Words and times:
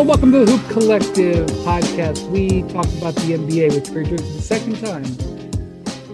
Hello, 0.00 0.08
welcome 0.08 0.32
to 0.32 0.46
the 0.46 0.56
Hoop 0.56 0.70
Collective 0.70 1.46
podcast. 1.58 2.26
We 2.30 2.62
talked 2.72 2.94
about 2.96 3.14
the 3.16 3.34
NBA 3.34 3.74
with 3.74 3.86
for 3.86 4.02
the 4.02 4.40
second 4.40 4.78
time 4.80 5.04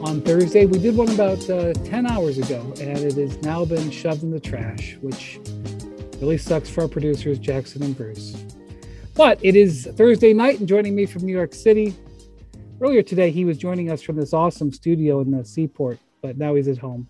on 0.04 0.22
Thursday. 0.22 0.66
We 0.66 0.80
did 0.80 0.96
one 0.96 1.08
about 1.10 1.48
uh, 1.48 1.72
10 1.72 2.04
hours 2.04 2.36
ago, 2.36 2.74
and 2.80 2.98
it 2.98 3.14
has 3.14 3.40
now 3.42 3.64
been 3.64 3.92
shoved 3.92 4.24
in 4.24 4.32
the 4.32 4.40
trash, 4.40 4.96
which 5.02 5.38
really 6.20 6.36
sucks 6.36 6.68
for 6.68 6.80
our 6.82 6.88
producers, 6.88 7.38
Jackson 7.38 7.84
and 7.84 7.96
Bruce. 7.96 8.32
But 9.14 9.38
it 9.40 9.54
is 9.54 9.88
Thursday 9.94 10.32
night, 10.32 10.58
and 10.58 10.68
joining 10.68 10.96
me 10.96 11.06
from 11.06 11.22
New 11.22 11.32
York 11.32 11.54
City. 11.54 11.94
Earlier 12.80 13.04
today, 13.04 13.30
he 13.30 13.44
was 13.44 13.56
joining 13.56 13.92
us 13.92 14.02
from 14.02 14.16
this 14.16 14.32
awesome 14.32 14.72
studio 14.72 15.20
in 15.20 15.30
the 15.30 15.44
seaport, 15.44 16.00
but 16.22 16.36
now 16.36 16.56
he's 16.56 16.66
at 16.66 16.78
home. 16.78 17.06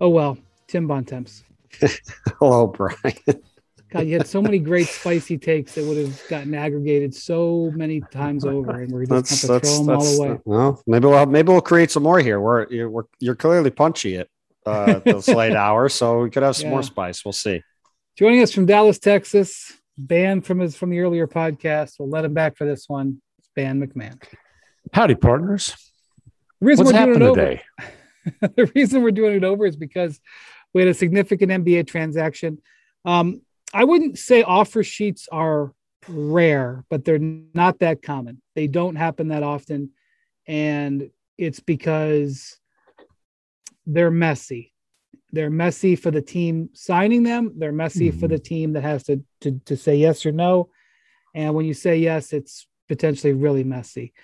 Oh 0.00 0.10
well, 0.10 0.38
Tim 0.68 0.86
Bontemps. 0.86 1.42
Hello, 2.38 2.68
Brian. 2.68 3.42
God, 3.90 4.06
you 4.06 4.18
had 4.18 4.26
so 4.26 4.42
many 4.42 4.58
great 4.58 4.86
spicy 4.86 5.38
takes 5.38 5.74
that 5.74 5.84
would 5.84 5.96
have 5.96 6.22
gotten 6.28 6.54
aggregated 6.54 7.14
so 7.14 7.72
many 7.74 8.02
times 8.12 8.44
over, 8.44 8.82
and 8.82 8.92
we're 8.92 9.06
just 9.06 9.46
going 9.46 9.60
to 9.60 9.66
throw 9.66 9.78
them 9.78 9.96
all 9.96 10.20
away. 10.20 10.38
Well, 10.44 10.82
maybe 10.86 11.06
we'll 11.06 11.26
maybe 11.26 11.50
we'll 11.50 11.62
create 11.62 11.90
some 11.90 12.02
more 12.02 12.20
here. 12.20 12.38
We're 12.38 12.66
you're, 12.68 12.90
we're, 12.90 13.04
you're 13.18 13.34
clearly 13.34 13.70
punchy 13.70 14.18
at 14.18 14.28
uh, 14.66 14.98
this 14.98 15.28
late 15.28 15.56
hour, 15.56 15.88
so 15.88 16.20
we 16.20 16.30
could 16.30 16.42
have 16.42 16.56
some 16.56 16.66
yeah. 16.66 16.72
more 16.72 16.82
spice. 16.82 17.24
We'll 17.24 17.32
see. 17.32 17.62
Joining 18.16 18.42
us 18.42 18.52
from 18.52 18.66
Dallas, 18.66 18.98
Texas, 18.98 19.72
banned 19.96 20.44
from 20.44 20.58
his 20.58 20.76
from 20.76 20.90
the 20.90 21.00
earlier 21.00 21.26
podcast. 21.26 21.94
We'll 21.98 22.10
let 22.10 22.26
him 22.26 22.34
back 22.34 22.58
for 22.58 22.66
this 22.66 22.88
one. 22.88 23.22
It's 23.38 23.48
Ban 23.56 23.80
MacMahon. 23.80 24.22
Howdy, 24.92 25.14
partners. 25.14 25.74
The 26.60 26.66
reason 26.66 26.84
What's 26.84 26.98
we're 26.98 27.06
doing 27.06 27.22
it 27.22 27.24
over, 27.24 27.60
the 28.54 28.72
reason 28.74 29.02
we're 29.02 29.12
doing 29.12 29.36
it 29.36 29.44
over 29.44 29.64
is 29.64 29.76
because 29.76 30.20
we 30.74 30.82
had 30.82 30.88
a 30.88 30.94
significant 30.94 31.50
NBA 31.52 31.86
transaction. 31.86 32.58
Um, 33.04 33.40
I 33.72 33.84
wouldn't 33.84 34.18
say 34.18 34.42
offer 34.42 34.82
sheets 34.82 35.28
are 35.30 35.72
rare, 36.08 36.84
but 36.88 37.04
they're 37.04 37.18
not 37.18 37.80
that 37.80 38.02
common. 38.02 38.40
They 38.54 38.66
don't 38.66 38.96
happen 38.96 39.28
that 39.28 39.42
often. 39.42 39.90
And 40.46 41.10
it's 41.36 41.60
because 41.60 42.58
they're 43.86 44.10
messy. 44.10 44.72
They're 45.32 45.50
messy 45.50 45.96
for 45.96 46.10
the 46.10 46.22
team 46.22 46.70
signing 46.72 47.22
them. 47.22 47.52
They're 47.56 47.72
messy 47.72 48.10
mm-hmm. 48.10 48.18
for 48.18 48.28
the 48.28 48.38
team 48.38 48.72
that 48.72 48.82
has 48.82 49.04
to, 49.04 49.22
to, 49.42 49.60
to 49.66 49.76
say 49.76 49.96
yes 49.96 50.24
or 50.24 50.32
no. 50.32 50.70
And 51.34 51.54
when 51.54 51.66
you 51.66 51.74
say 51.74 51.98
yes, 51.98 52.32
it's 52.32 52.66
potentially 52.88 53.34
really 53.34 53.64
messy. 53.64 54.14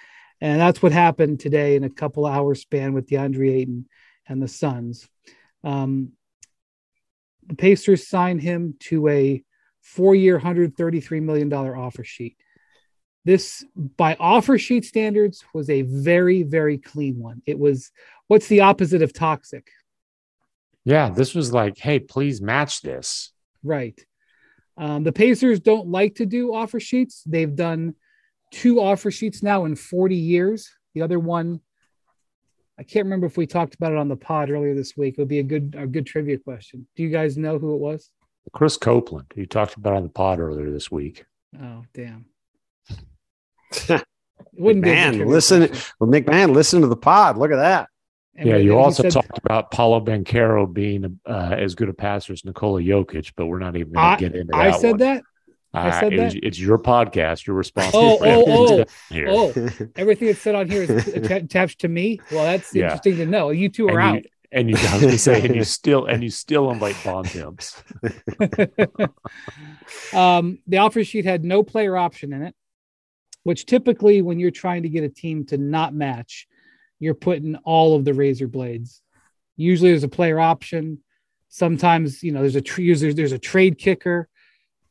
And 0.41 0.61
that's 0.61 0.83
what 0.83 0.93
happened 0.93 1.41
today 1.41 1.77
in 1.77 1.85
a 1.85 1.91
couple 1.91 2.27
hour 2.27 2.55
span 2.55 2.95
with 2.95 3.09
DeAndre 3.09 3.53
Ayton 3.53 3.89
and 4.27 4.43
the 4.43 4.49
Suns. 4.49 5.09
Um, 5.63 6.13
the 7.49 7.57
Pacers 7.57 8.09
signed 8.09 8.43
him 8.43 8.75
to 8.81 9.09
a 9.09 9.43
four 9.83 10.15
year, 10.15 10.39
$133 10.39 11.23
million 11.23 11.53
offer 11.53 12.05
sheet. 12.05 12.37
This, 13.25 13.65
by 13.75 14.17
offer 14.21 14.59
sheet 14.59 14.85
standards, 14.85 15.45
was 15.55 15.71
a 15.71 15.83
very, 15.83 16.43
very 16.43 16.79
clean 16.79 17.19
one. 17.19 17.43
It 17.47 17.59
was 17.59 17.91
what's 18.29 18.49
the 18.49 18.61
opposite 18.61 19.03
of 19.03 19.13
toxic? 19.13 19.69
Yeah, 20.85 21.09
this 21.09 21.35
was 21.35 21.53
like, 21.53 21.79
hey, 21.79 21.99
please 21.99 22.43
match 22.43 22.83
this. 22.83 23.33
Right. 23.63 23.99
Um, 24.77 25.05
the 25.05 25.13
Pacers 25.13 25.61
don't 25.61 25.89
like 25.89 26.17
to 26.17 26.27
do 26.27 26.53
offer 26.55 26.81
sheets. 26.81 27.23
They've 27.25 27.55
done 27.55 27.95
two 28.53 28.81
offer 28.81 29.11
sheets 29.11 29.43
now 29.43 29.65
in 29.65 29.77
40 29.77 30.17
years. 30.17 30.71
The 30.95 31.03
other 31.03 31.19
one 31.19 31.61
I 32.79 32.83
can't 32.83 33.05
remember 33.05 33.27
if 33.27 33.37
we 33.37 33.47
talked 33.47 33.75
about 33.75 33.93
it 33.93 33.99
on 33.99 34.09
the 34.09 34.17
pod 34.17 34.51
earlier 34.51 34.75
this 34.75 34.97
week. 34.97 35.15
It 35.17 35.21
would 35.21 35.29
be 35.29 35.39
a 35.39 35.45
good 35.45 35.77
a 35.79 35.87
good 35.87 36.07
trivia 36.07 36.39
question. 36.39 36.87
Do 36.97 37.03
you 37.03 37.11
guys 37.11 37.37
know 37.37 37.59
who 37.59 37.75
it 37.75 37.81
was? 37.81 38.11
Chris 38.53 38.77
Copeland. 38.77 39.33
You 39.37 39.47
talked 39.47 39.77
about 39.77 39.95
on 39.95 40.03
the 40.03 40.09
pod 40.09 40.41
earlier 40.41 40.71
this 40.71 40.91
week. 40.91 41.25
Oh 41.61 41.85
damn! 41.95 42.27
wouldn't 44.53 44.85
man, 44.85 45.27
listen. 45.27 45.71
Well, 46.01 46.11
MacMahon, 46.11 46.53
listen 46.53 46.81
to 46.81 46.89
the 46.89 46.97
pod. 46.97 47.39
Look 47.39 47.53
at 47.53 47.57
that. 47.57 47.89
And 48.37 48.49
yeah, 48.49 48.57
you 48.57 48.77
also 48.77 49.05
said, 49.05 49.13
talked 49.13 49.39
about 49.39 49.71
Paolo 49.71 50.01
Banchero 50.01 50.73
being 50.73 51.21
uh, 51.25 51.55
as 51.57 51.77
good 51.77 51.89
a 51.89 51.93
passer 51.93 52.33
as 52.33 52.45
Nikola 52.45 52.81
Jokic, 52.81 53.33
but 53.37 53.47
we're 53.47 53.61
not 53.61 53.77
even 53.77 53.93
going 53.93 54.19
to 54.19 54.21
get 54.21 54.35
into 54.35 54.51
that. 54.51 54.61
I 54.61 54.77
said 54.77 54.93
one. 54.93 54.99
that. 55.01 55.23
I 55.75 56.01
said 56.01 56.15
uh, 56.15 56.17
that. 56.17 56.37
it's 56.37 56.59
your 56.59 56.79
podcast. 56.79 57.47
You're 57.47 57.57
responsible. 57.57 58.01
Oh, 58.01 58.19
oh, 58.23 58.85
oh, 59.13 59.53
oh! 59.57 59.69
Everything 59.97 60.29
that's 60.29 60.41
said 60.41 60.55
on 60.55 60.69
here 60.69 60.83
is 60.83 61.09
attached 61.15 61.81
to 61.81 61.89
me. 61.89 62.21
Well, 62.31 62.45
that's 62.45 62.75
yeah. 62.75 62.85
interesting 62.85 63.17
to 63.17 63.27
know. 63.27 63.51
You 63.51 63.69
two 63.69 63.89
are 63.89 63.99
and 63.99 64.17
out. 64.19 64.23
You, 64.23 64.31
and 64.53 64.71
you, 64.71 64.77
I 64.77 64.93
was 64.93 65.01
going 65.01 65.13
to 65.13 65.19
say, 65.19 65.45
and 65.45 65.57
you 65.57 65.65
still, 65.65 66.07
and 66.07 66.23
you 66.23 66.31
still 66.31 66.71
invite 66.71 66.97
Bontemps. 67.03 67.83
um, 70.13 70.59
the 70.69 70.79
offer 70.79 71.03
sheet 71.03 71.25
had 71.25 71.45
no 71.45 71.65
player 71.65 71.97
option 71.97 72.33
in 72.33 72.43
it, 72.43 72.55
which 73.43 73.67
typically, 73.67 74.23
when 74.23 74.39
you're 74.39 74.53
trying 74.53 74.85
to 74.85 74.89
get 74.89 75.03
a 75.03 75.09
team 75.09 75.45
to 75.47 75.59
not 75.59 75.93
match, 75.93 76.47
you're 77.01 77.15
putting 77.15 77.57
all 77.65 77.97
of 77.97 78.05
the 78.05 78.15
razor 78.15 78.47
blades. 78.47 79.03
Usually, 79.57 79.91
there's 79.91 80.05
a 80.05 80.09
player 80.09 80.39
option. 80.39 81.01
Sometimes, 81.49 82.23
you 82.23 82.31
know, 82.31 82.41
there's 82.41 82.57
a 82.57 82.63
there's, 82.63 83.15
there's 83.17 83.33
a 83.33 83.39
trade 83.39 83.77
kicker 83.77 84.29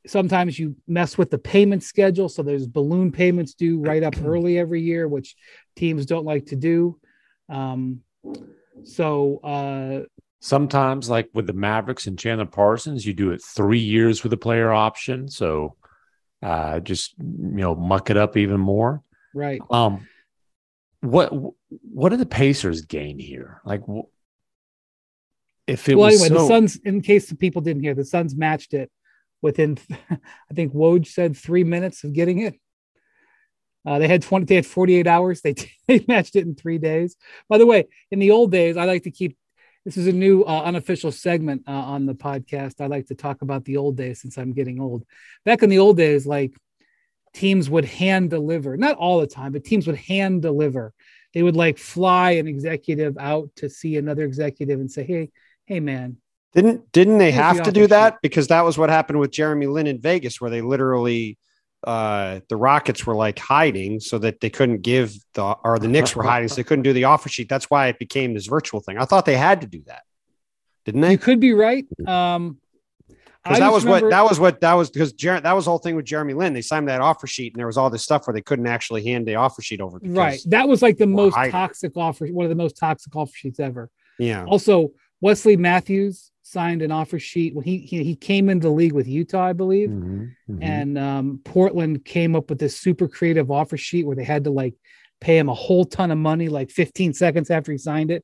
sometimes 0.06 0.58
you 0.60 0.76
mess 0.88 1.18
with 1.18 1.32
the 1.32 1.38
payment 1.38 1.84
schedule. 1.84 2.30
So 2.30 2.44
there's 2.44 2.68
balloon 2.68 3.12
payments 3.12 3.54
due 3.54 3.80
right 3.80 4.04
up 4.04 4.16
early 4.24 4.58
every 4.58 4.82
year, 4.82 5.08
which 5.08 5.36
teams 5.76 6.06
don't 6.06 6.26
like 6.26 6.48
to 6.48 6.56
do. 6.56 7.00
Um, 7.50 8.02
so 8.84 9.38
uh, 9.44 10.06
sometimes, 10.40 11.10
like 11.10 11.30
with 11.34 11.48
the 11.48 11.54
Mavericks 11.54 12.08
and 12.08 12.18
Chandler 12.18 12.46
Parsons, 12.46 13.06
you 13.06 13.14
do 13.14 13.32
it 13.32 13.42
three 13.44 13.80
years 13.80 14.24
with 14.24 14.34
a 14.34 14.38
player 14.38 14.72
option. 14.72 15.28
So 15.28 15.76
uh, 16.42 16.80
just 16.80 17.16
you 17.18 17.26
know, 17.28 17.76
muck 17.76 18.10
it 18.10 18.18
up 18.18 18.36
even 18.38 18.60
more. 18.60 19.02
Right. 19.34 19.62
Um, 19.70 20.08
what 21.02 21.32
what 21.70 22.10
do 22.10 22.18
the 22.18 22.26
Pacers 22.26 22.82
gain 22.82 23.20
here? 23.20 23.62
Like, 23.66 23.82
if 25.68 25.88
it 25.88 25.96
well, 25.96 26.10
was 26.10 26.22
anyway, 26.22 26.38
so... 26.38 26.42
the 26.42 26.48
Suns. 26.48 26.76
In 26.84 27.02
case 27.02 27.28
the 27.28 27.36
people 27.36 27.62
didn't 27.62 27.84
hear, 27.84 27.94
the 27.94 28.06
Suns 28.06 28.36
matched 28.36 28.74
it 28.74 28.92
within, 29.44 29.78
I 30.10 30.54
think 30.56 30.74
Woj 30.74 31.06
said 31.06 31.38
three 31.38 31.64
minutes 31.64 32.04
of 32.04 32.14
getting 32.14 32.40
it. 32.40 32.56
Uh, 33.86 34.00
they 34.00 34.08
had 34.08 34.24
20, 34.24 34.46
they 34.46 34.56
had 34.56 34.66
48 34.66 35.06
hours. 35.06 35.42
They, 35.42 35.54
they 35.88 36.04
matched 36.08 36.36
it 36.36 36.48
in 36.48 36.56
three 36.56 36.80
days. 36.80 37.16
By 37.48 37.60
the 37.60 37.68
way, 37.68 37.88
in 38.10 38.18
the 38.18 38.32
old 38.32 38.52
days, 38.52 38.78
I 38.78 38.86
like 38.86 39.04
to 39.04 39.12
keep, 39.12 39.38
this 39.86 39.98
is 39.98 40.08
a 40.08 40.14
new 40.14 40.44
uh, 40.44 40.62
unofficial 40.64 41.12
segment 41.12 41.64
uh, 41.68 41.72
on 41.72 42.06
the 42.06 42.16
podcast. 42.16 42.80
I 42.80 42.88
like 42.88 43.08
to 43.08 43.16
talk 43.16 43.42
about 43.42 43.66
the 43.66 43.78
old 43.78 43.98
days 43.98 44.22
since 44.22 44.38
I'm 44.38 44.54
getting 44.54 44.80
old. 44.80 45.04
Back 45.44 45.62
in 45.62 45.70
the 45.70 45.80
old 45.80 45.98
days, 45.98 46.26
like 46.26 46.54
teams 47.34 47.70
would 47.70 47.84
hand 47.84 48.30
deliver, 48.30 48.78
not 48.78 48.96
all 48.96 49.20
the 49.20 49.28
time, 49.28 49.52
but 49.52 49.66
teams 49.66 49.86
would 49.86 49.98
hand 49.98 50.42
deliver. 50.42 50.94
They 51.34 51.44
would 51.44 51.58
like 51.58 51.78
fly 51.78 52.32
an 52.32 52.48
executive 52.48 53.18
out 53.20 53.50
to 53.58 53.70
see 53.70 53.98
another 53.98 54.24
executive 54.24 54.80
and 54.80 54.90
say, 54.90 55.04
Hey, 55.04 55.32
hey 55.66 55.82
man, 55.82 56.18
didn't 56.54 56.92
didn't 56.92 57.18
they 57.18 57.32
have 57.32 57.64
to 57.64 57.72
do 57.72 57.88
that 57.88 58.18
because 58.22 58.48
that 58.48 58.62
was 58.64 58.78
what 58.78 58.90
happened 58.90 59.20
with 59.20 59.32
Jeremy 59.32 59.68
Lin 59.68 59.88
in 59.88 60.00
Vegas, 60.00 60.40
where 60.40 60.52
they 60.52 60.62
literally 60.62 61.38
uh, 61.84 62.40
the 62.48 62.56
Rockets 62.56 63.06
were 63.06 63.16
like 63.16 63.40
hiding 63.40 64.00
so 64.00 64.18
that 64.20 64.40
they 64.40 64.50
couldn't 64.50 64.82
give 64.82 65.16
the 65.34 65.44
or 65.64 65.80
the 65.80 65.88
Knicks 65.88 66.16
were 66.16 66.24
hiding 66.24 66.48
so 66.48 66.56
they 66.56 66.64
couldn't 66.64 66.84
do 66.84 66.94
the 66.94 67.06
offer 67.06 67.28
sheet. 67.28 67.50
That's 67.50 67.70
why 67.70 67.88
it 67.88 68.00
became 68.00 68.34
this 68.34 68.48
virtual 68.48 68.80
thing. 68.80 68.98
I 68.98 69.06
thought 69.06 69.26
they 69.26 69.36
had 69.36 69.62
to 69.62 69.68
do 69.68 69.82
that, 69.88 70.04
didn't 70.86 71.02
they? 71.02 71.12
You 71.12 71.18
could 71.18 71.40
be 71.40 71.54
right. 71.54 71.86
Um, 72.08 72.60
because 73.44 73.60
that 73.60 73.74
was 73.74 73.84
remember... 73.84 74.06
what 74.06 74.12
that 74.12 74.24
was 74.24 74.40
what 74.40 74.62
that 74.62 74.74
was 74.74 74.90
because 74.90 75.12
Jer- 75.12 75.42
that 75.42 75.52
was 75.52 75.66
the 75.66 75.72
whole 75.72 75.80
thing 75.80 75.98
with 75.98 76.06
Jeremy 76.06 76.34
Lin. 76.34 76.54
They 76.54 76.62
signed 76.62 76.88
that 76.88 77.02
offer 77.02 77.28
sheet 77.28 77.54
and 77.54 77.60
there 77.60 77.68
was 77.68 77.78
all 77.78 77.90
this 77.90 78.04
stuff 78.04 78.26
where 78.26 78.34
they 78.34 78.42
couldn't 78.42 78.68
actually 78.68 79.04
hand 79.04 79.28
the 79.28 79.36
offer 79.36 79.62
sheet 79.62 79.82
over. 79.82 80.00
Right. 80.02 80.40
That 80.46 80.70
was 80.70 80.82
like 80.82 80.98
the 80.98 81.08
most 81.08 81.34
hiding. 81.34 81.52
toxic 81.52 81.98
offer, 81.98 82.26
one 82.28 82.46
of 82.46 82.50
the 82.50 82.56
most 82.56 82.78
toxic 82.78 83.14
offer 83.14 83.34
sheets 83.36 83.60
ever. 83.60 83.90
Yeah. 84.18 84.46
Also, 84.46 84.92
Wesley 85.20 85.58
Matthews 85.58 86.32
signed 86.44 86.82
an 86.82 86.92
offer 86.92 87.18
sheet 87.18 87.56
when 87.56 87.66
he 87.66 87.80
he, 87.80 88.04
he 88.04 88.16
came 88.16 88.50
into 88.50 88.68
the 88.68 88.74
league 88.74 88.94
with 88.94 89.08
Utah, 89.08 89.46
I 89.46 89.54
believe, 89.54 89.90
mm-hmm, 89.90 90.24
mm-hmm. 90.50 90.62
and 90.62 90.98
um, 90.98 91.42
Portland 91.44 92.06
came 92.06 92.36
up 92.36 92.50
with 92.50 92.60
this 92.60 92.80
super 92.80 93.08
creative 93.08 93.50
offer 93.50 93.78
sheet 93.78 94.06
where 94.06 94.16
they 94.16 94.24
had 94.24 94.44
to 94.44 94.52
like 94.52 94.76
pay 95.22 95.38
him 95.38 95.50
a 95.50 95.54
whole 95.54 95.86
ton 95.86 96.12
of 96.12 96.18
money, 96.18 96.50
like 96.50 96.70
15 96.70 97.14
seconds 97.14 97.50
after 97.50 97.72
he 97.72 97.78
signed 97.78 98.12
it. 98.12 98.24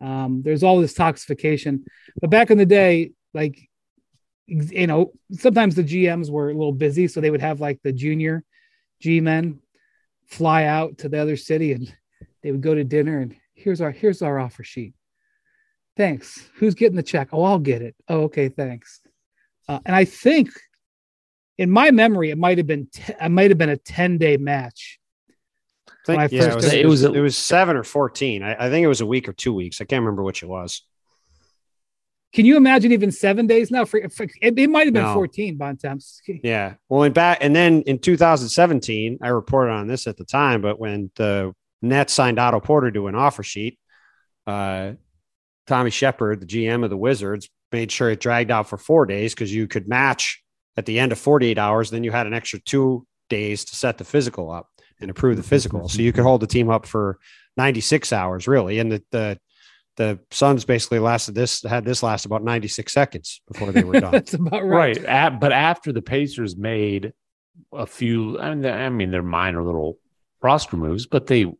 Um, 0.00 0.42
there's 0.44 0.62
all 0.62 0.80
this 0.80 0.94
toxification, 0.94 1.84
but 2.20 2.30
back 2.30 2.50
in 2.50 2.58
the 2.58 2.66
day, 2.66 3.12
like 3.34 3.58
you 4.46 4.86
know, 4.86 5.12
sometimes 5.32 5.74
the 5.74 5.84
GMs 5.84 6.30
were 6.30 6.50
a 6.50 6.54
little 6.54 6.72
busy, 6.72 7.08
so 7.08 7.20
they 7.20 7.30
would 7.30 7.40
have 7.40 7.60
like 7.60 7.80
the 7.82 7.92
junior 7.92 8.44
G 9.00 9.20
men 9.20 9.60
fly 10.26 10.64
out 10.64 10.98
to 10.98 11.08
the 11.08 11.18
other 11.18 11.36
city 11.36 11.72
and 11.72 11.92
they 12.42 12.52
would 12.52 12.60
go 12.60 12.74
to 12.74 12.84
dinner 12.84 13.18
and 13.20 13.34
here's 13.54 13.80
our 13.80 13.90
here's 13.90 14.20
our 14.20 14.38
offer 14.38 14.62
sheet 14.62 14.92
Thanks. 15.98 16.48
Who's 16.54 16.76
getting 16.76 16.94
the 16.94 17.02
check? 17.02 17.30
Oh, 17.32 17.42
I'll 17.42 17.58
get 17.58 17.82
it. 17.82 17.96
Oh, 18.08 18.22
okay. 18.22 18.48
Thanks. 18.48 19.00
Uh, 19.68 19.80
and 19.84 19.96
I 19.96 20.04
think, 20.04 20.48
in 21.58 21.70
my 21.70 21.90
memory, 21.90 22.30
it 22.30 22.38
might 22.38 22.56
have 22.58 22.68
been 22.68 22.86
t- 22.86 23.12
it 23.20 23.28
might 23.28 23.50
have 23.50 23.58
been 23.58 23.68
a 23.68 23.76
ten 23.76 24.16
day 24.16 24.36
match. 24.36 25.00
I 26.08 26.28
think, 26.28 26.32
yeah, 26.32 26.52
it 26.52 26.54
was, 26.54 26.72
it 26.72 26.86
was, 26.86 27.02
it 27.02 27.20
was 27.20 27.36
seven 27.36 27.76
or 27.76 27.82
fourteen. 27.82 28.44
I, 28.44 28.66
I, 28.66 28.70
think 28.70 28.84
it 28.84 28.88
was 28.88 29.00
a 29.00 29.06
week 29.06 29.28
or 29.28 29.32
two 29.32 29.52
weeks. 29.52 29.80
I 29.80 29.84
can't 29.84 30.00
remember 30.00 30.22
which 30.22 30.42
it 30.42 30.46
was. 30.46 30.82
Can 32.32 32.46
you 32.46 32.56
imagine 32.56 32.92
even 32.92 33.10
seven 33.10 33.48
days 33.48 33.70
now? 33.70 33.84
For, 33.84 34.08
for 34.08 34.22
it, 34.40 34.56
it 34.56 34.70
might 34.70 34.86
have 34.86 34.94
been 34.94 35.02
no. 35.02 35.14
14 35.14 35.56
Bontemps. 35.56 36.20
Yeah. 36.26 36.74
Well, 36.88 37.02
in 37.02 37.12
back 37.12 37.38
and 37.40 37.56
then 37.56 37.82
in 37.82 37.98
2017, 37.98 39.18
I 39.20 39.28
reported 39.28 39.72
on 39.72 39.88
this 39.88 40.06
at 40.06 40.16
the 40.16 40.24
time, 40.24 40.62
but 40.62 40.78
when 40.78 41.10
the 41.16 41.54
Nets 41.82 42.12
signed 42.12 42.38
Otto 42.38 42.60
Porter 42.60 42.90
to 42.92 43.08
an 43.08 43.14
offer 43.14 43.42
sheet, 43.42 43.78
uh, 44.46 44.92
Tommy 45.68 45.90
Sheppard, 45.90 46.40
the 46.40 46.46
GM 46.46 46.82
of 46.82 46.90
the 46.90 46.96
Wizards, 46.96 47.48
made 47.70 47.92
sure 47.92 48.10
it 48.10 48.20
dragged 48.20 48.50
out 48.50 48.68
for 48.68 48.78
four 48.78 49.06
days 49.06 49.34
because 49.34 49.54
you 49.54 49.68
could 49.68 49.88
match 49.88 50.42
at 50.76 50.86
the 50.86 50.98
end 50.98 51.12
of 51.12 51.18
48 51.18 51.58
hours. 51.58 51.90
Then 51.90 52.04
you 52.04 52.10
had 52.10 52.26
an 52.26 52.34
extra 52.34 52.58
two 52.60 53.06
days 53.28 53.64
to 53.66 53.76
set 53.76 53.98
the 53.98 54.04
physical 54.04 54.50
up 54.50 54.68
and 55.00 55.10
approve 55.10 55.36
the 55.36 55.42
physical. 55.42 55.88
So 55.88 56.02
you 56.02 56.12
could 56.12 56.24
hold 56.24 56.40
the 56.40 56.46
team 56.46 56.70
up 56.70 56.86
for 56.86 57.18
96 57.56 58.12
hours, 58.12 58.48
really. 58.48 58.78
And 58.78 58.90
the, 58.90 59.02
the, 59.12 59.38
the 59.96 60.18
Suns 60.30 60.64
basically 60.64 60.98
lasted 60.98 61.34
this, 61.34 61.62
had 61.62 61.84
this 61.84 62.02
last 62.02 62.24
about 62.24 62.42
96 62.42 62.92
seconds 62.92 63.42
before 63.46 63.70
they 63.70 63.84
were 63.84 64.00
done. 64.00 64.12
That's 64.12 64.34
about 64.34 64.64
right. 64.64 64.96
Right. 64.96 65.04
At, 65.04 65.40
but 65.40 65.52
after 65.52 65.92
the 65.92 66.02
Pacers 66.02 66.56
made 66.56 67.12
a 67.72 67.86
few, 67.86 68.40
I 68.40 68.54
mean, 68.54 68.64
I 68.72 68.88
mean, 68.88 69.10
they're 69.10 69.22
minor 69.22 69.62
little 69.62 69.98
roster 70.40 70.76
moves, 70.76 71.06
but 71.06 71.26
they 71.26 71.52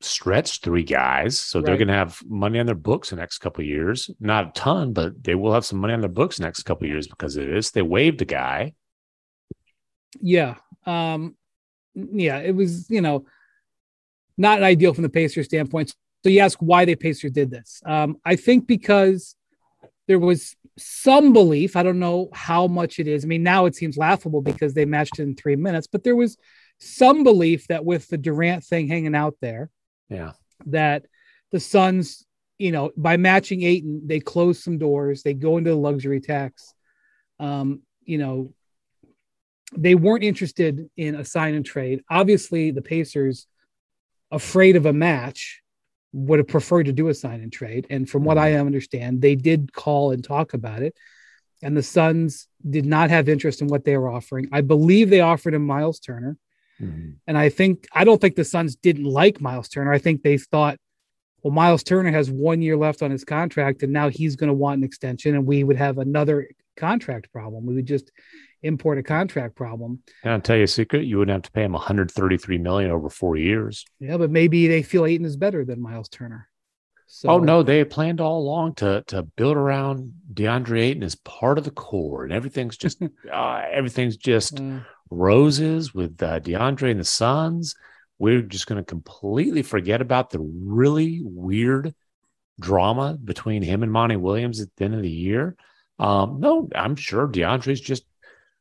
stretched 0.00 0.64
three 0.64 0.82
guys, 0.82 1.38
so 1.38 1.58
right. 1.58 1.66
they're 1.66 1.76
going 1.76 1.88
to 1.88 1.94
have 1.94 2.20
money 2.26 2.58
on 2.58 2.66
their 2.66 2.74
books 2.74 3.10
the 3.10 3.16
next 3.16 3.38
couple 3.38 3.64
years. 3.64 4.10
Not 4.20 4.48
a 4.48 4.52
ton, 4.52 4.92
but 4.92 5.22
they 5.22 5.34
will 5.34 5.52
have 5.52 5.64
some 5.64 5.78
money 5.78 5.94
on 5.94 6.00
their 6.00 6.08
books 6.08 6.38
the 6.38 6.44
next 6.44 6.62
couple 6.62 6.86
years 6.86 7.06
because 7.06 7.36
of 7.36 7.46
this. 7.46 7.70
They 7.70 7.82
waived 7.82 8.22
a 8.22 8.24
guy. 8.24 8.74
Yeah, 10.20 10.56
um, 10.86 11.36
yeah, 11.94 12.38
it 12.38 12.54
was 12.54 12.90
you 12.90 13.00
know 13.00 13.26
not 14.36 14.58
an 14.58 14.64
ideal 14.64 14.94
from 14.94 15.02
the 15.02 15.08
Pacers 15.08 15.46
standpoint. 15.46 15.94
So 16.22 16.30
you 16.30 16.40
ask 16.40 16.58
why 16.58 16.84
the 16.84 16.96
Pacers 16.96 17.32
did 17.32 17.50
this. 17.50 17.80
Um, 17.86 18.16
I 18.24 18.36
think 18.36 18.66
because 18.66 19.36
there 20.06 20.18
was 20.18 20.56
some 20.76 21.32
belief. 21.32 21.76
I 21.76 21.82
don't 21.82 21.98
know 21.98 22.30
how 22.32 22.66
much 22.66 22.98
it 22.98 23.06
is. 23.06 23.24
I 23.24 23.28
mean, 23.28 23.42
now 23.42 23.66
it 23.66 23.76
seems 23.76 23.96
laughable 23.96 24.40
because 24.40 24.74
they 24.74 24.84
matched 24.84 25.18
in 25.18 25.36
three 25.36 25.56
minutes, 25.56 25.86
but 25.86 26.04
there 26.04 26.16
was 26.16 26.36
some 26.78 27.22
belief 27.22 27.68
that 27.68 27.84
with 27.84 28.08
the 28.08 28.18
Durant 28.18 28.64
thing 28.64 28.88
hanging 28.88 29.14
out 29.14 29.36
there, 29.40 29.70
yeah. 30.10 30.32
That 30.66 31.06
the 31.52 31.60
Suns, 31.60 32.26
you 32.58 32.72
know, 32.72 32.90
by 32.96 33.16
matching 33.16 33.62
Ayton, 33.62 34.02
they 34.06 34.20
close 34.20 34.62
some 34.62 34.78
doors, 34.78 35.22
they 35.22 35.34
go 35.34 35.56
into 35.56 35.70
the 35.70 35.76
luxury 35.76 36.20
tax. 36.20 36.74
Um, 37.38 37.82
you 38.04 38.18
know, 38.18 38.52
they 39.76 39.94
weren't 39.94 40.24
interested 40.24 40.90
in 40.96 41.14
a 41.14 41.24
sign 41.24 41.54
and 41.54 41.64
trade. 41.64 42.02
Obviously, 42.10 42.70
the 42.70 42.82
Pacers, 42.82 43.46
afraid 44.30 44.76
of 44.76 44.86
a 44.86 44.92
match, 44.92 45.62
would 46.12 46.40
have 46.40 46.48
preferred 46.48 46.86
to 46.86 46.92
do 46.92 47.08
a 47.08 47.14
sign 47.14 47.40
and 47.40 47.52
trade. 47.52 47.86
And 47.88 48.08
from 48.08 48.24
what 48.24 48.36
I 48.36 48.54
understand, 48.54 49.22
they 49.22 49.36
did 49.36 49.72
call 49.72 50.10
and 50.10 50.24
talk 50.24 50.54
about 50.54 50.82
it. 50.82 50.96
And 51.62 51.76
the 51.76 51.82
Suns 51.82 52.48
did 52.68 52.84
not 52.84 53.10
have 53.10 53.28
interest 53.28 53.60
in 53.60 53.68
what 53.68 53.84
they 53.84 53.96
were 53.96 54.10
offering. 54.10 54.48
I 54.50 54.62
believe 54.62 55.08
they 55.08 55.20
offered 55.20 55.54
him 55.54 55.66
Miles 55.66 56.00
Turner. 56.00 56.36
Mm-hmm. 56.80 57.10
And 57.26 57.38
I 57.38 57.48
think 57.48 57.86
I 57.92 58.04
don't 58.04 58.20
think 58.20 58.36
the 58.36 58.44
Suns 58.44 58.76
didn't 58.76 59.04
like 59.04 59.40
Miles 59.40 59.68
Turner. 59.68 59.92
I 59.92 59.98
think 59.98 60.22
they 60.22 60.38
thought, 60.38 60.78
well, 61.42 61.52
Miles 61.52 61.82
Turner 61.82 62.10
has 62.10 62.30
one 62.30 62.62
year 62.62 62.76
left 62.76 63.02
on 63.02 63.10
his 63.10 63.24
contract, 63.24 63.82
and 63.82 63.92
now 63.92 64.08
he's 64.08 64.36
going 64.36 64.48
to 64.48 64.54
want 64.54 64.78
an 64.78 64.84
extension, 64.84 65.34
and 65.34 65.46
we 65.46 65.64
would 65.64 65.76
have 65.76 65.98
another 65.98 66.48
contract 66.76 67.32
problem. 67.32 67.66
We 67.66 67.74
would 67.74 67.86
just 67.86 68.10
import 68.62 68.98
a 68.98 69.02
contract 69.02 69.56
problem. 69.56 70.02
And 70.22 70.32
I'll 70.32 70.40
tell 70.40 70.56
you 70.56 70.64
a 70.64 70.68
secret: 70.68 71.04
you 71.04 71.18
wouldn't 71.18 71.34
have 71.34 71.42
to 71.42 71.52
pay 71.52 71.64
him 71.64 71.72
133 71.72 72.58
million 72.58 72.90
over 72.90 73.08
four 73.08 73.36
years. 73.36 73.84
Yeah, 73.98 74.16
but 74.16 74.30
maybe 74.30 74.66
they 74.66 74.82
feel 74.82 75.06
Ayton 75.06 75.26
is 75.26 75.36
better 75.36 75.64
than 75.64 75.80
Miles 75.80 76.08
Turner. 76.08 76.48
So, 77.12 77.28
oh 77.28 77.38
no, 77.40 77.64
they 77.64 77.84
planned 77.84 78.20
all 78.20 78.38
along 78.38 78.76
to 78.76 79.02
to 79.08 79.24
build 79.24 79.56
around 79.56 80.12
DeAndre 80.32 80.80
Ayton 80.80 81.02
as 81.02 81.16
part 81.16 81.58
of 81.58 81.64
the 81.64 81.72
core, 81.72 82.22
and 82.22 82.32
everything's 82.32 82.76
just 82.76 83.02
uh, 83.32 83.62
everything's 83.70 84.16
just 84.16 84.60
uh, 84.60 84.78
roses 85.10 85.94
with 85.94 86.22
uh, 86.22 86.40
DeAndre 86.40 86.92
and 86.92 87.00
the 87.00 87.04
Suns. 87.04 87.74
We're 88.18 88.42
just 88.42 88.66
going 88.66 88.80
to 88.80 88.84
completely 88.84 89.62
forget 89.62 90.00
about 90.00 90.30
the 90.30 90.40
really 90.40 91.20
weird 91.22 91.94
drama 92.58 93.18
between 93.22 93.62
him 93.62 93.82
and 93.82 93.90
Monty 93.90 94.16
Williams 94.16 94.60
at 94.60 94.68
the 94.76 94.84
end 94.84 94.94
of 94.94 95.02
the 95.02 95.10
year. 95.10 95.56
Um, 95.98 96.40
no, 96.40 96.68
I'm 96.74 96.96
sure 96.96 97.26
DeAndre's 97.26 97.80
just, 97.80 98.04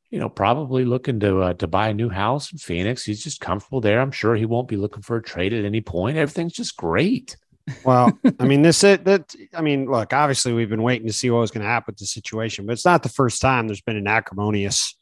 you 0.10 0.20
know, 0.20 0.30
probably 0.30 0.86
looking 0.86 1.20
to 1.20 1.42
uh, 1.42 1.54
to 1.54 1.68
buy 1.68 1.90
a 1.90 1.94
new 1.94 2.10
house 2.10 2.52
in 2.52 2.58
Phoenix. 2.58 3.04
He's 3.04 3.24
just 3.24 3.42
comfortable 3.42 3.82
there. 3.82 4.02
I'm 4.02 4.12
sure 4.12 4.36
he 4.36 4.46
won't 4.46 4.68
be 4.68 4.78
looking 4.78 5.04
for 5.04 5.18
a 5.18 5.24
trade 5.24 5.54
at 5.54 5.66
any 5.66 5.82
point. 5.82 6.18
Everything's 6.18 6.54
just 6.54 6.76
great. 6.76 7.38
Well, 7.86 8.18
I 8.40 8.46
mean, 8.46 8.62
this 8.62 8.84
it 8.86 9.06
that 9.06 9.36
I 9.54 9.62
mean, 9.62 9.86
look, 9.90 10.14
obviously 10.14 10.54
we've 10.54 10.70
been 10.70 10.84
waiting 10.84 11.08
to 11.08 11.14
see 11.14 11.30
what 11.30 11.40
was 11.42 11.52
going 11.52 11.64
to 11.64 11.70
happen 11.70 11.94
with 11.94 12.00
the 12.00 12.06
situation, 12.06 12.66
but 12.66 12.74
it's 12.74 12.86
not 12.86 13.04
the 13.04 13.10
first 13.10 13.42
time 13.42 13.68
there's 13.68 13.82
been 13.82 13.98
an 13.98 14.08
acrimonious 14.08 14.96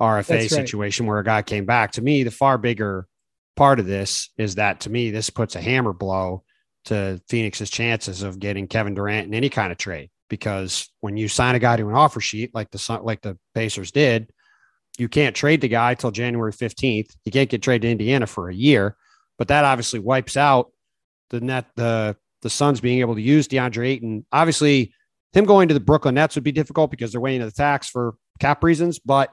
RFA 0.00 0.48
situation 0.48 1.06
where 1.06 1.18
a 1.18 1.24
guy 1.24 1.42
came 1.42 1.66
back. 1.66 1.92
To 1.92 2.02
me, 2.02 2.22
the 2.22 2.30
far 2.30 2.58
bigger 2.58 3.06
part 3.56 3.78
of 3.78 3.86
this 3.86 4.30
is 4.38 4.54
that 4.54 4.80
to 4.80 4.90
me, 4.90 5.10
this 5.10 5.30
puts 5.30 5.56
a 5.56 5.60
hammer 5.60 5.92
blow 5.92 6.42
to 6.86 7.20
Phoenix's 7.28 7.70
chances 7.70 8.22
of 8.22 8.38
getting 8.38 8.66
Kevin 8.66 8.94
Durant 8.94 9.26
in 9.26 9.34
any 9.34 9.50
kind 9.50 9.70
of 9.70 9.78
trade. 9.78 10.10
Because 10.28 10.88
when 11.00 11.16
you 11.16 11.28
sign 11.28 11.56
a 11.56 11.58
guy 11.58 11.76
to 11.76 11.88
an 11.88 11.94
offer 11.94 12.20
sheet 12.20 12.54
like 12.54 12.70
the 12.70 13.00
like 13.02 13.20
the 13.20 13.36
Pacers 13.54 13.90
did, 13.90 14.30
you 14.96 15.08
can't 15.08 15.36
trade 15.36 15.60
the 15.60 15.68
guy 15.68 15.94
till 15.94 16.10
January 16.10 16.52
15th. 16.52 17.10
You 17.24 17.32
can't 17.32 17.50
get 17.50 17.62
traded 17.62 17.82
to 17.82 17.90
Indiana 17.90 18.26
for 18.26 18.48
a 18.48 18.54
year. 18.54 18.96
But 19.38 19.48
that 19.48 19.64
obviously 19.64 19.98
wipes 19.98 20.36
out 20.36 20.72
the 21.30 21.40
net 21.40 21.66
the 21.76 22.16
the 22.42 22.50
Suns 22.50 22.80
being 22.80 23.00
able 23.00 23.16
to 23.16 23.20
use 23.20 23.48
DeAndre 23.48 23.88
Ayton. 23.88 24.24
Obviously, 24.32 24.94
him 25.32 25.44
going 25.44 25.68
to 25.68 25.74
the 25.74 25.80
Brooklyn 25.80 26.14
Nets 26.14 26.34
would 26.34 26.44
be 26.44 26.52
difficult 26.52 26.90
because 26.90 27.12
they're 27.12 27.20
waiting 27.20 27.40
to 27.40 27.46
the 27.46 27.52
tax 27.52 27.88
for 27.88 28.14
cap 28.38 28.64
reasons, 28.64 28.98
but 28.98 29.32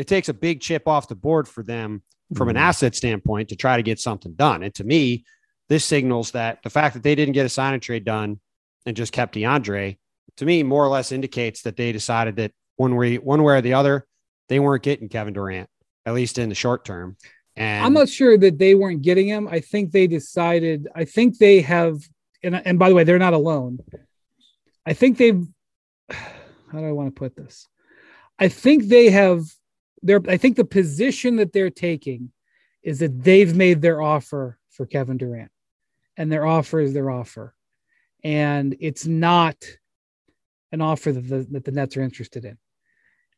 it 0.00 0.08
takes 0.08 0.30
a 0.30 0.34
big 0.34 0.62
chip 0.62 0.88
off 0.88 1.08
the 1.08 1.14
board 1.14 1.46
for 1.46 1.62
them 1.62 2.02
from 2.34 2.48
an 2.48 2.54
mm-hmm. 2.54 2.62
asset 2.62 2.96
standpoint 2.96 3.50
to 3.50 3.56
try 3.56 3.76
to 3.76 3.82
get 3.82 4.00
something 4.00 4.32
done. 4.32 4.62
And 4.62 4.74
to 4.76 4.84
me, 4.84 5.24
this 5.68 5.84
signals 5.84 6.30
that 6.30 6.62
the 6.62 6.70
fact 6.70 6.94
that 6.94 7.02
they 7.02 7.14
didn't 7.14 7.34
get 7.34 7.44
a 7.44 7.50
sign 7.50 7.74
and 7.74 7.82
trade 7.82 8.06
done 8.06 8.40
and 8.86 8.96
just 8.96 9.12
kept 9.12 9.34
DeAndre, 9.34 9.98
to 10.38 10.46
me, 10.46 10.62
more 10.62 10.82
or 10.82 10.88
less 10.88 11.12
indicates 11.12 11.62
that 11.62 11.76
they 11.76 11.92
decided 11.92 12.36
that 12.36 12.52
one 12.76 12.96
way, 12.96 13.16
one 13.16 13.42
way 13.42 13.58
or 13.58 13.60
the 13.60 13.74
other, 13.74 14.06
they 14.48 14.58
weren't 14.58 14.82
getting 14.82 15.10
Kevin 15.10 15.34
Durant, 15.34 15.68
at 16.06 16.14
least 16.14 16.38
in 16.38 16.48
the 16.48 16.54
short 16.54 16.86
term. 16.86 17.18
And 17.54 17.84
I'm 17.84 17.92
not 17.92 18.08
sure 18.08 18.38
that 18.38 18.58
they 18.58 18.74
weren't 18.74 19.02
getting 19.02 19.28
him. 19.28 19.48
I 19.48 19.60
think 19.60 19.92
they 19.92 20.06
decided, 20.06 20.88
I 20.94 21.04
think 21.04 21.36
they 21.36 21.60
have, 21.60 22.00
and, 22.42 22.56
and 22.56 22.78
by 22.78 22.88
the 22.88 22.94
way, 22.94 23.04
they're 23.04 23.18
not 23.18 23.34
alone. 23.34 23.80
I 24.86 24.94
think 24.94 25.18
they've, 25.18 25.46
how 26.10 26.78
do 26.78 26.86
I 26.86 26.92
want 26.92 27.14
to 27.14 27.18
put 27.18 27.36
this? 27.36 27.68
I 28.38 28.48
think 28.48 28.84
they 28.84 29.10
have 29.10 29.42
they're 30.02 30.20
I 30.28 30.36
think 30.36 30.56
the 30.56 30.64
position 30.64 31.36
that 31.36 31.52
they're 31.52 31.70
taking 31.70 32.32
is 32.82 33.00
that 33.00 33.22
they've 33.22 33.54
made 33.54 33.82
their 33.82 34.00
offer 34.00 34.58
for 34.70 34.86
Kevin 34.86 35.18
Durant, 35.18 35.50
and 36.16 36.30
their 36.30 36.46
offer 36.46 36.80
is 36.80 36.92
their 36.92 37.10
offer, 37.10 37.54
and 38.24 38.76
it's 38.80 39.06
not 39.06 39.56
an 40.72 40.80
offer 40.80 41.12
that 41.12 41.28
the, 41.28 41.46
that 41.50 41.64
the 41.64 41.72
Nets 41.72 41.96
are 41.96 42.02
interested 42.02 42.44
in. 42.44 42.56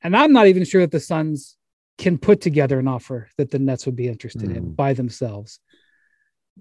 And 0.03 0.17
I'm 0.17 0.33
not 0.33 0.49
even 0.49 0.65
sure 0.65 0.83
that 0.83 0.91
the 0.91 1.01
Suns 1.01 1.57
can 1.99 2.19
put 2.19 2.41
together 2.41 2.79
an 2.79 2.89
offer 2.89 3.29
that 3.37 3.51
the 3.51 3.59
Nets 3.59 3.87
would 3.87 3.97
be 3.97 4.09
interested 4.09 4.51
mm. 4.51 4.57
in 4.57 4.63
hmm. 4.65 4.71
by 4.73 4.93
themselves. 4.93 5.61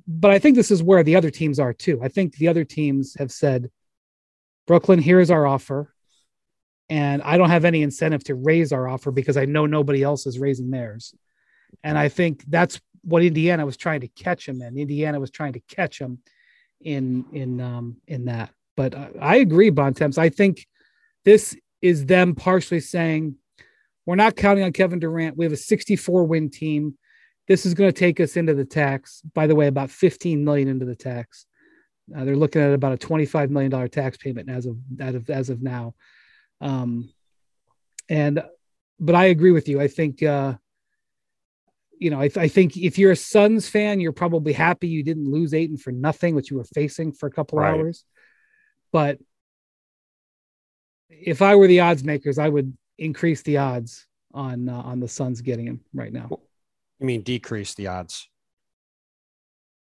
But 0.08 0.31
I 0.31 0.39
think 0.39 0.55
this 0.55 0.72
is 0.72 0.84
where 0.84 1.03
the 1.03 1.15
other 1.15 1.31
teams 1.31 1.60
are 1.60 1.74
too. 1.74 2.00
I 2.01 2.08
think 2.08 2.36
the 2.36 2.48
other 2.48 2.63
teams 2.63 3.15
have 3.17 3.31
said, 3.31 3.70
Brooklyn, 4.67 5.00
here's 5.00 5.31
our 5.31 5.46
offer 5.46 5.93
and 6.91 7.21
I 7.21 7.38
don't 7.38 7.50
have 7.50 7.63
any 7.63 7.83
incentive 7.83 8.21
to 8.25 8.36
raise 8.36 8.74
our 8.74 8.86
offer 8.86 9.12
because 9.12 9.38
I 9.38 9.45
know 9.45 9.65
nobody 9.65 10.03
else 10.03 10.27
is 10.27 10.38
raising 10.38 10.71
theirs. 10.71 11.15
And 11.86 11.98
I 11.98 12.10
think 12.10 12.43
that's 12.50 12.81
what 13.03 13.24
Indiana 13.24 13.65
was 13.65 13.77
trying 13.77 14.01
to 14.01 14.10
catch 14.10 14.45
him 14.45 14.62
in. 14.62 14.77
Indiana 14.77 15.17
was 15.17 15.31
trying 15.31 15.53
to 15.53 15.62
catch 15.62 15.98
him 15.98 16.19
in 16.81 17.24
in 17.31 17.62
um, 17.62 17.95
in 18.07 18.25
that. 18.25 18.50
But 18.75 18.93
I, 18.93 19.10
I 19.21 19.36
agree, 19.38 19.69
Bontemps. 19.69 20.17
I 20.17 20.27
think 20.27 20.67
this 21.24 21.55
is 21.81 22.07
them 22.07 22.36
partially 22.36 22.81
saying 22.81 23.36
we're 24.05 24.15
not 24.15 24.36
counting 24.36 24.65
on 24.65 24.74
Kevin 24.74 25.00
Durant. 25.00 25.38
We 25.38 25.45
have 25.45 25.53
a 25.53 25.57
64 25.57 26.25
win 26.25 26.50
team. 26.50 26.98
This 27.48 27.65
is 27.65 27.74
going 27.74 27.88
to 27.89 27.98
take 27.98 28.19
us 28.19 28.36
into 28.36 28.53
the 28.53 28.65
tax. 28.65 29.21
By 29.33 29.48
the 29.48 29.55
way, 29.55 29.67
about 29.67 29.91
15 29.91 30.43
million 30.43 30.67
into 30.67 30.86
the 30.86 30.95
tax. 30.98 31.45
Uh, 32.13 32.25
they're 32.25 32.36
looking 32.36 32.62
at 32.62 32.74
about 32.74 32.91
a 32.91 32.98
25 32.98 33.50
million 33.50 33.71
dollar 33.71 33.88
tax 33.88 34.17
payment 34.17 34.50
as 34.50 34.65
of, 34.65 34.75
as 35.00 35.15
of 35.15 35.29
as 35.29 35.50
of 35.50 35.62
now. 35.62 35.93
Um, 36.61 37.09
and 38.07 38.43
but 38.99 39.15
I 39.15 39.25
agree 39.25 39.51
with 39.51 39.67
you. 39.67 39.81
I 39.81 39.87
think 39.87 40.23
uh, 40.23 40.53
you 42.01 42.09
know, 42.09 42.19
I, 42.19 42.29
I, 42.35 42.47
think 42.47 42.77
if 42.77 42.97
you're 42.97 43.11
a 43.11 43.15
Suns 43.15 43.69
fan, 43.69 43.99
you're 43.99 44.11
probably 44.11 44.53
happy 44.53 44.87
you 44.87 45.03
didn't 45.03 45.29
lose 45.29 45.53
Ayton 45.53 45.77
for 45.77 45.91
nothing, 45.91 46.33
which 46.33 46.49
you 46.49 46.57
were 46.57 46.63
facing 46.63 47.11
for 47.11 47.27
a 47.27 47.31
couple 47.31 47.59
right. 47.59 47.75
hours. 47.75 48.05
But 48.91 49.19
if 51.09 51.43
I 51.43 51.55
were 51.55 51.67
the 51.67 51.81
odds 51.81 52.03
makers, 52.03 52.39
I 52.39 52.49
would 52.49 52.75
increase 52.97 53.43
the 53.43 53.57
odds 53.57 54.07
on 54.33 54.67
uh, 54.67 54.81
on 54.81 54.99
the 54.99 55.07
Suns 55.07 55.41
getting 55.41 55.67
him 55.67 55.81
right 55.93 56.11
now. 56.11 56.29
You 56.99 57.05
mean 57.05 57.21
decrease 57.21 57.75
the 57.75 57.87
odds? 57.87 58.27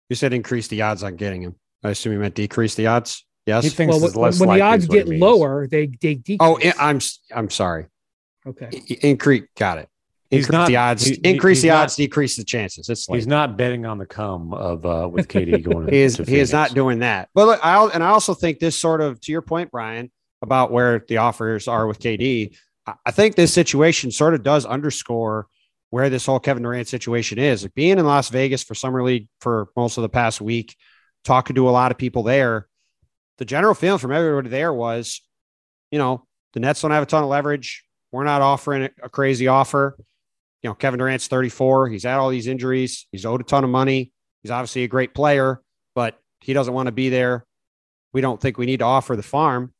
You 0.09 0.15
said 0.15 0.33
increase 0.33 0.67
the 0.67 0.81
odds 0.81 1.03
on 1.03 1.15
getting 1.15 1.41
him. 1.41 1.55
I 1.83 1.91
assume 1.91 2.13
you 2.13 2.19
meant 2.19 2.35
decrease 2.35 2.75
the 2.75 2.87
odds. 2.87 3.25
Yes. 3.49 3.63
He 3.63 3.69
thinks 3.71 3.99
well, 3.99 4.11
when, 4.11 4.33
when 4.37 4.57
the 4.57 4.61
odds 4.61 4.85
get 4.87 5.07
lower, 5.07 5.67
they 5.67 5.87
they 5.87 6.15
decrease. 6.15 6.37
Oh, 6.39 6.59
I'm 6.79 6.99
I'm 7.33 7.49
sorry. 7.49 7.87
Okay. 8.45 8.69
Increase. 9.01 9.43
Got 9.57 9.79
it. 9.79 9.89
Increase 10.31 10.51
not, 10.51 10.67
the 10.67 10.75
odds. 10.75 11.05
He, 11.05 11.15
increase 11.23 11.63
the 11.63 11.69
not, 11.69 11.83
odds. 11.83 11.95
Decrease 11.95 12.35
the 12.35 12.43
chances. 12.43 12.87
It's 12.87 13.09
like, 13.09 13.15
he's 13.17 13.25
not 13.25 13.57
betting 13.57 13.87
on 13.87 13.97
the 13.97 14.05
come 14.05 14.53
of 14.53 14.85
uh 14.85 15.09
with 15.11 15.27
KD 15.27 15.63
going. 15.69 15.89
he 15.89 15.97
is. 15.97 16.17
he 16.17 16.37
is 16.37 16.51
not 16.51 16.75
doing 16.75 16.99
that. 16.99 17.29
But 17.33 17.47
look, 17.47 17.59
I 17.65 17.83
and 17.87 18.03
I 18.03 18.09
also 18.09 18.35
think 18.35 18.59
this 18.59 18.77
sort 18.77 19.01
of 19.01 19.19
to 19.21 19.31
your 19.31 19.41
point, 19.41 19.71
Brian, 19.71 20.11
about 20.43 20.71
where 20.71 21.03
the 21.07 21.17
offers 21.17 21.67
are 21.67 21.87
with 21.87 21.99
KD. 21.99 22.55
I 23.05 23.11
think 23.11 23.35
this 23.35 23.53
situation 23.53 24.11
sort 24.11 24.35
of 24.35 24.43
does 24.43 24.65
underscore 24.65 25.47
where 25.89 26.09
this 26.11 26.25
whole 26.25 26.39
Kevin 26.39 26.63
Durant 26.63 26.87
situation 26.87 27.39
is. 27.39 27.63
Like 27.63 27.73
being 27.73 27.97
in 27.97 28.05
Las 28.05 28.29
Vegas 28.29 28.63
for 28.63 28.75
summer 28.75 29.03
league 29.03 29.27
for 29.41 29.69
most 29.75 29.97
of 29.97 30.03
the 30.03 30.09
past 30.09 30.41
week, 30.41 30.75
talking 31.23 31.55
to 31.55 31.67
a 31.67 31.71
lot 31.71 31.91
of 31.91 31.97
people 31.97 32.23
there, 32.23 32.67
the 33.39 33.45
general 33.45 33.73
feeling 33.73 33.99
from 33.99 34.11
everybody 34.11 34.49
there 34.49 34.71
was, 34.73 35.21
you 35.91 35.97
know, 35.97 36.25
the 36.53 36.59
Nets 36.59 36.81
don't 36.81 36.91
have 36.91 37.03
a 37.03 37.05
ton 37.05 37.23
of 37.23 37.29
leverage. 37.29 37.83
We're 38.11 38.25
not 38.25 38.41
offering 38.41 38.89
a 39.01 39.09
crazy 39.09 39.47
offer. 39.47 39.95
You 40.61 40.69
know, 40.69 40.73
Kevin 40.73 40.99
Durant's 40.99 41.27
34. 41.27 41.87
He's 41.87 42.03
had 42.03 42.17
all 42.17 42.29
these 42.29 42.47
injuries. 42.47 43.07
He's 43.11 43.25
owed 43.25 43.41
a 43.41 43.45
ton 43.45 43.63
of 43.63 43.69
money. 43.69 44.11
He's 44.43 44.51
obviously 44.51 44.83
a 44.83 44.87
great 44.87 45.13
player, 45.13 45.61
but 45.95 46.19
he 46.41 46.53
doesn't 46.53 46.73
want 46.73 46.87
to 46.87 46.91
be 46.91 47.09
there. 47.09 47.45
We 48.13 48.21
don't 48.21 48.41
think 48.41 48.57
we 48.57 48.65
need 48.65 48.79
to 48.79 48.85
offer 48.85 49.15
the 49.15 49.23
farm. 49.23 49.73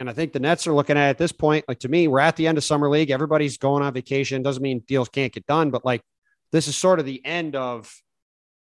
And 0.00 0.08
I 0.08 0.12
think 0.12 0.32
the 0.32 0.40
Nets 0.40 0.66
are 0.66 0.72
looking 0.72 0.96
at 0.96 1.10
at 1.10 1.18
this 1.18 1.32
point, 1.32 1.66
like 1.68 1.80
to 1.80 1.88
me, 1.88 2.08
we're 2.08 2.20
at 2.20 2.34
the 2.36 2.46
end 2.46 2.58
of 2.58 2.64
summer 2.64 2.88
league. 2.88 3.10
Everybody's 3.10 3.58
going 3.58 3.82
on 3.82 3.92
vacation. 3.92 4.42
Doesn't 4.42 4.62
mean 4.62 4.82
deals 4.88 5.10
can't 5.10 5.32
get 5.32 5.46
done, 5.46 5.70
but 5.70 5.84
like 5.84 6.00
this 6.52 6.66
is 6.66 6.76
sort 6.76 6.98
of 6.98 7.04
the 7.04 7.24
end 7.24 7.54
of 7.54 7.92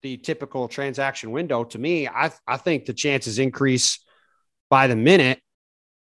the 0.02 0.16
typical 0.16 0.68
transaction 0.68 1.32
window. 1.32 1.64
To 1.64 1.78
me, 1.78 2.06
I 2.06 2.30
I 2.46 2.56
think 2.56 2.84
the 2.84 2.92
chances 2.92 3.40
increase 3.40 4.03
by 4.74 4.88
the 4.88 4.96
minute 4.96 5.38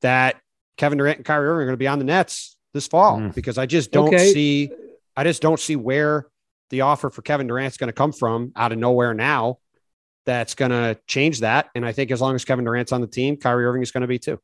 that 0.04 0.38
Kevin 0.78 0.98
Durant 0.98 1.18
and 1.18 1.26
Kyrie 1.26 1.50
Irving 1.50 1.64
are 1.64 1.66
going 1.66 1.74
to 1.74 1.78
be 1.78 1.90
on 1.90 2.00
the 2.00 2.06
Nets 2.06 2.56
this 2.74 2.88
fall 2.88 3.20
mm. 3.20 3.36
because 3.36 3.58
I 3.58 3.66
just 3.66 3.92
don't 3.92 4.08
okay. 4.08 4.32
see 4.32 4.72
I 5.18 5.26
just 5.26 5.42
don't 5.42 5.60
see 5.60 5.76
where 5.76 6.28
the 6.70 6.80
offer 6.80 7.10
for 7.10 7.22
Kevin 7.24 7.48
Durant's 7.48 7.76
going 7.76 7.90
to 7.90 7.94
come 7.94 8.14
from 8.14 8.54
out 8.56 8.72
of 8.72 8.78
nowhere 8.78 9.14
now. 9.14 9.58
That's 10.26 10.56
going 10.56 10.72
to 10.72 10.98
change 11.08 11.42
that. 11.42 11.72
And 11.76 11.86
I 11.86 11.92
think 11.92 12.10
as 12.10 12.22
long 12.22 12.36
as 12.36 12.46
Kevin 12.46 12.64
Durant's 12.64 12.94
on 12.94 13.02
the 13.02 13.08
team, 13.08 13.36
Kyrie 13.36 13.66
Irving 13.66 13.82
is 13.82 13.92
going 13.92 14.00
to 14.00 14.08
be 14.08 14.18
too. 14.18 14.40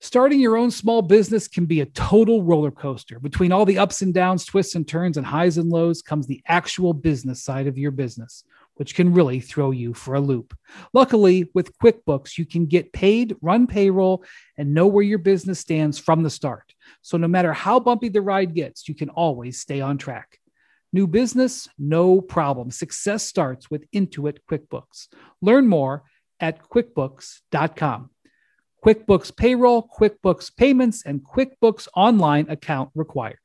Starting 0.00 0.38
your 0.38 0.56
own 0.56 0.70
small 0.70 1.02
business 1.02 1.48
can 1.48 1.66
be 1.66 1.80
a 1.80 1.86
total 1.86 2.44
roller 2.44 2.70
coaster. 2.70 3.18
Between 3.18 3.50
all 3.50 3.64
the 3.64 3.78
ups 3.78 4.02
and 4.02 4.14
downs, 4.14 4.44
twists 4.44 4.76
and 4.76 4.86
turns, 4.86 5.16
and 5.16 5.26
highs 5.26 5.58
and 5.58 5.68
lows 5.68 6.00
comes 6.00 6.28
the 6.28 6.42
actual 6.46 6.92
business 6.92 7.42
side 7.42 7.66
of 7.66 7.76
your 7.76 7.90
business, 7.90 8.44
which 8.80 8.94
can 8.94 9.12
really 9.12 9.40
throw 9.40 9.72
you 9.72 9.92
for 9.92 10.14
a 10.14 10.20
loop. 10.20 10.56
Luckily, 10.94 11.50
with 11.52 11.78
QuickBooks, 11.80 12.38
you 12.38 12.46
can 12.46 12.64
get 12.64 12.94
paid, 12.94 13.36
run 13.42 13.66
payroll, 13.66 14.24
and 14.56 14.72
know 14.72 14.86
where 14.86 15.04
your 15.04 15.18
business 15.18 15.60
stands 15.60 15.98
from 15.98 16.22
the 16.22 16.30
start. 16.30 16.72
So 17.02 17.18
no 17.18 17.28
matter 17.28 17.52
how 17.52 17.78
bumpy 17.78 18.08
the 18.08 18.22
ride 18.22 18.54
gets, 18.54 18.88
you 18.88 18.94
can 18.94 19.10
always 19.10 19.60
stay 19.60 19.82
on 19.82 19.98
track. 19.98 20.38
New 20.94 21.06
business, 21.06 21.68
no 21.78 22.22
problem. 22.22 22.70
Success 22.70 23.22
starts 23.22 23.70
with 23.70 23.84
Intuit 23.90 24.38
QuickBooks. 24.50 25.08
Learn 25.42 25.68
more 25.68 26.04
at 26.40 26.66
QuickBooks.com. 26.66 28.08
QuickBooks 28.82 29.36
Payroll, 29.36 29.90
QuickBooks 29.94 30.56
Payments, 30.56 31.04
and 31.04 31.20
QuickBooks 31.22 31.86
Online 31.94 32.48
account 32.48 32.88
required. 32.94 33.36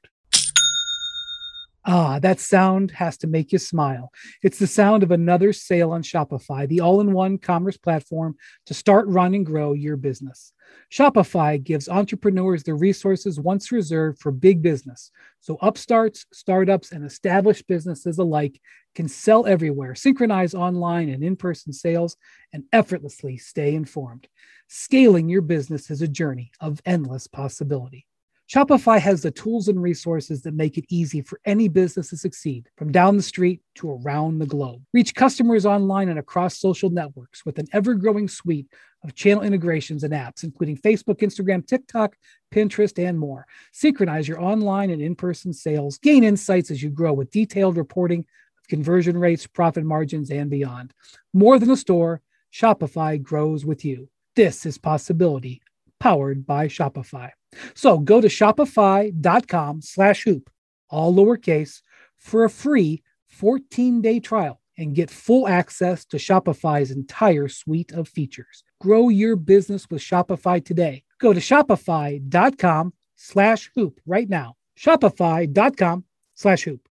Ah, 1.87 2.17
that 2.17 2.39
sound 2.39 2.89
has 2.91 3.15
to 3.17 3.27
make 3.27 3.51
you 3.51 3.59
smile. 3.59 4.11
It's 4.41 4.57
the 4.57 4.65
sound 4.65 5.03
of 5.03 5.11
another 5.11 5.53
sale 5.53 5.91
on 5.91 6.01
Shopify, 6.01 6.67
the 6.67 6.81
all 6.81 6.99
in 6.99 7.13
one 7.13 7.37
commerce 7.37 7.77
platform 7.77 8.35
to 8.65 8.73
start, 8.73 9.07
run, 9.07 9.35
and 9.35 9.45
grow 9.45 9.73
your 9.73 9.95
business. 9.95 10.51
Shopify 10.91 11.63
gives 11.63 11.87
entrepreneurs 11.87 12.63
the 12.63 12.73
resources 12.73 13.39
once 13.39 13.71
reserved 13.71 14.19
for 14.19 14.31
big 14.31 14.63
business. 14.63 15.11
So 15.41 15.59
upstarts, 15.61 16.25
startups, 16.33 16.91
and 16.91 17.05
established 17.05 17.67
businesses 17.67 18.17
alike 18.17 18.59
can 18.95 19.07
sell 19.07 19.45
everywhere, 19.45 19.93
synchronize 19.93 20.55
online 20.55 21.09
and 21.09 21.23
in 21.23 21.35
person 21.35 21.71
sales, 21.71 22.17
and 22.51 22.63
effortlessly 22.73 23.37
stay 23.37 23.75
informed. 23.75 24.27
Scaling 24.69 25.29
your 25.29 25.41
business 25.41 25.91
is 25.91 26.01
a 26.01 26.07
journey 26.07 26.51
of 26.59 26.81
endless 26.83 27.27
possibility. 27.27 28.07
Shopify 28.47 28.99
has 28.99 29.23
the 29.23 29.31
tools 29.31 29.69
and 29.69 29.81
resources 29.81 30.43
that 30.43 30.53
make 30.53 30.77
it 30.77 30.85
easy 30.89 31.19
for 31.19 31.39
any 31.45 31.67
business 31.67 32.11
to 32.11 32.17
succeed, 32.17 32.69
from 32.77 32.91
down 32.91 33.17
the 33.17 33.23
street 33.23 33.61
to 33.73 33.89
around 33.89 34.37
the 34.37 34.45
globe. 34.45 34.83
Reach 34.93 35.15
customers 35.15 35.65
online 35.65 36.09
and 36.09 36.19
across 36.19 36.59
social 36.59 36.91
networks 36.91 37.43
with 37.43 37.57
an 37.57 37.65
ever 37.73 37.95
growing 37.95 38.27
suite 38.27 38.67
of 39.03 39.15
channel 39.15 39.41
integrations 39.41 40.03
and 40.03 40.13
apps, 40.13 40.43
including 40.43 40.77
Facebook, 40.77 41.21
Instagram, 41.21 41.65
TikTok, 41.65 42.15
Pinterest, 42.53 43.03
and 43.03 43.17
more. 43.17 43.47
Synchronize 43.71 44.27
your 44.27 44.39
online 44.39 44.91
and 44.91 45.01
in 45.01 45.15
person 45.15 45.51
sales, 45.51 45.97
gain 45.97 46.23
insights 46.23 46.69
as 46.69 46.83
you 46.83 46.91
grow 46.91 47.13
with 47.13 47.31
detailed 47.31 47.77
reporting 47.77 48.19
of 48.19 48.67
conversion 48.67 49.17
rates, 49.17 49.47
profit 49.47 49.83
margins, 49.83 50.29
and 50.29 50.51
beyond. 50.51 50.93
More 51.33 51.57
than 51.57 51.71
a 51.71 51.77
store, 51.77 52.21
Shopify 52.53 53.19
grows 53.21 53.65
with 53.65 53.83
you. 53.83 54.07
This 54.35 54.67
is 54.67 54.77
Possibility, 54.77 55.63
powered 55.99 56.45
by 56.45 56.67
Shopify. 56.67 57.31
So 57.73 57.99
go 57.99 58.21
to 58.21 58.27
shopify.com 58.27 59.81
slash 59.81 60.23
hoop, 60.23 60.49
all 60.89 61.13
lowercase, 61.13 61.81
for 62.17 62.43
a 62.43 62.49
free 62.49 63.03
14 63.27 64.01
day 64.01 64.19
trial 64.19 64.61
and 64.77 64.95
get 64.95 65.09
full 65.09 65.47
access 65.47 66.05
to 66.05 66.17
Shopify's 66.17 66.91
entire 66.91 67.47
suite 67.47 67.91
of 67.93 68.07
features. 68.07 68.63
Grow 68.81 69.09
your 69.09 69.35
business 69.35 69.89
with 69.89 70.01
Shopify 70.01 70.63
today. 70.63 71.03
Go 71.19 71.33
to 71.33 71.39
shopify.com 71.39 72.93
slash 73.15 73.71
hoop 73.75 73.99
right 74.05 74.29
now. 74.29 74.55
Shopify.com 74.77 76.03
slash 76.33 76.63
hoop. 76.63 76.87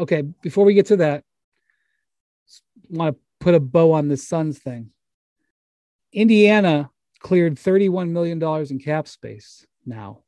Okay, 0.00 0.22
before 0.42 0.64
we 0.64 0.74
get 0.74 0.86
to 0.86 0.96
that, 0.98 1.24
I 2.92 2.96
want 2.96 3.16
to 3.16 3.20
put 3.40 3.54
a 3.54 3.60
bow 3.60 3.92
on 3.92 4.08
this 4.08 4.26
Suns 4.26 4.58
thing. 4.58 4.90
Indiana 6.18 6.90
cleared 7.20 7.54
$31 7.54 8.10
million 8.10 8.42
in 8.42 8.78
cap 8.80 9.06
space 9.06 9.64
now. 9.86 10.24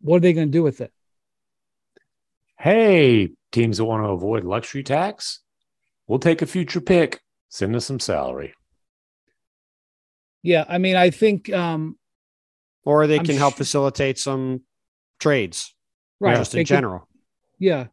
What 0.00 0.16
are 0.16 0.20
they 0.20 0.32
going 0.32 0.48
to 0.48 0.52
do 0.52 0.64
with 0.64 0.80
it? 0.80 0.92
Hey, 2.58 3.30
teams 3.52 3.78
that 3.78 3.84
want 3.84 4.02
to 4.02 4.08
avoid 4.08 4.44
luxury 4.44 4.82
tax, 4.82 5.38
we'll 6.08 6.18
take 6.18 6.42
a 6.42 6.46
future 6.46 6.80
pick. 6.80 7.20
Send 7.48 7.76
us 7.76 7.86
some 7.86 8.00
salary. 8.00 8.54
Yeah, 10.42 10.64
I 10.68 10.78
mean, 10.78 10.96
I 10.96 11.10
think, 11.10 11.52
um, 11.52 11.96
or 12.84 13.06
they 13.06 13.20
can 13.20 13.36
sh- 13.36 13.38
help 13.38 13.54
facilitate 13.54 14.18
some 14.18 14.62
trades, 15.20 15.72
right? 16.18 16.36
Just 16.36 16.56
in 16.56 16.64
general. 16.64 17.08
Yeah, 17.60 17.86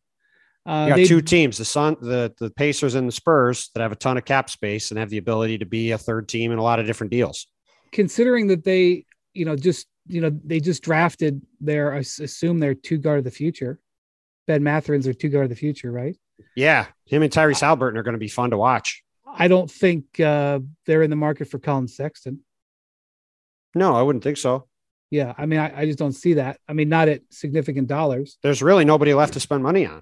uh, 0.65 0.87
you 0.89 0.95
got 0.95 1.07
two 1.07 1.21
teams: 1.21 1.57
the 1.57 1.65
Sun, 1.65 1.97
the 2.01 2.33
the 2.39 2.49
Pacers, 2.51 2.95
and 2.95 3.07
the 3.07 3.11
Spurs 3.11 3.69
that 3.73 3.81
have 3.81 3.91
a 3.91 3.95
ton 3.95 4.17
of 4.17 4.25
cap 4.25 4.49
space 4.49 4.91
and 4.91 4.99
have 4.99 5.09
the 5.09 5.17
ability 5.17 5.57
to 5.59 5.65
be 5.65 5.91
a 5.91 5.97
third 5.97 6.27
team 6.27 6.51
in 6.51 6.59
a 6.59 6.63
lot 6.63 6.79
of 6.79 6.85
different 6.85 7.11
deals. 7.11 7.47
Considering 7.91 8.47
that 8.47 8.63
they, 8.63 9.05
you 9.33 9.45
know, 9.45 9.55
just 9.55 9.87
you 10.07 10.21
know, 10.21 10.31
they 10.43 10.59
just 10.59 10.83
drafted 10.83 11.41
their, 11.59 11.93
I 11.93 11.99
assume 11.99 12.59
their 12.59 12.73
two 12.73 12.97
guard 12.97 13.19
of 13.19 13.23
the 13.23 13.31
future. 13.31 13.79
Ben 14.47 14.63
Mathurin's 14.63 15.05
their 15.05 15.13
two 15.13 15.29
guard 15.29 15.45
of 15.45 15.49
the 15.49 15.55
future, 15.55 15.91
right? 15.91 16.17
Yeah, 16.55 16.87
him 17.05 17.21
and 17.21 17.31
Tyrese 17.31 17.61
Haliburton 17.61 17.97
are 17.97 18.03
going 18.03 18.13
to 18.13 18.19
be 18.19 18.27
fun 18.27 18.51
to 18.51 18.57
watch. 18.57 19.03
I 19.27 19.47
don't 19.47 19.69
think 19.69 20.19
uh, 20.19 20.59
they're 20.85 21.03
in 21.03 21.09
the 21.09 21.15
market 21.15 21.45
for 21.45 21.59
Collin 21.59 21.87
Sexton. 21.87 22.41
No, 23.73 23.95
I 23.95 24.01
wouldn't 24.01 24.23
think 24.23 24.37
so. 24.37 24.67
Yeah, 25.11 25.33
I 25.37 25.45
mean, 25.45 25.59
I, 25.59 25.81
I 25.81 25.85
just 25.85 25.99
don't 25.99 26.13
see 26.13 26.33
that. 26.35 26.59
I 26.67 26.73
mean, 26.73 26.89
not 26.89 27.07
at 27.07 27.21
significant 27.29 27.87
dollars. 27.87 28.37
There's 28.43 28.61
really 28.61 28.85
nobody 28.85 29.13
left 29.13 29.33
to 29.33 29.39
spend 29.39 29.63
money 29.63 29.85
on 29.85 30.01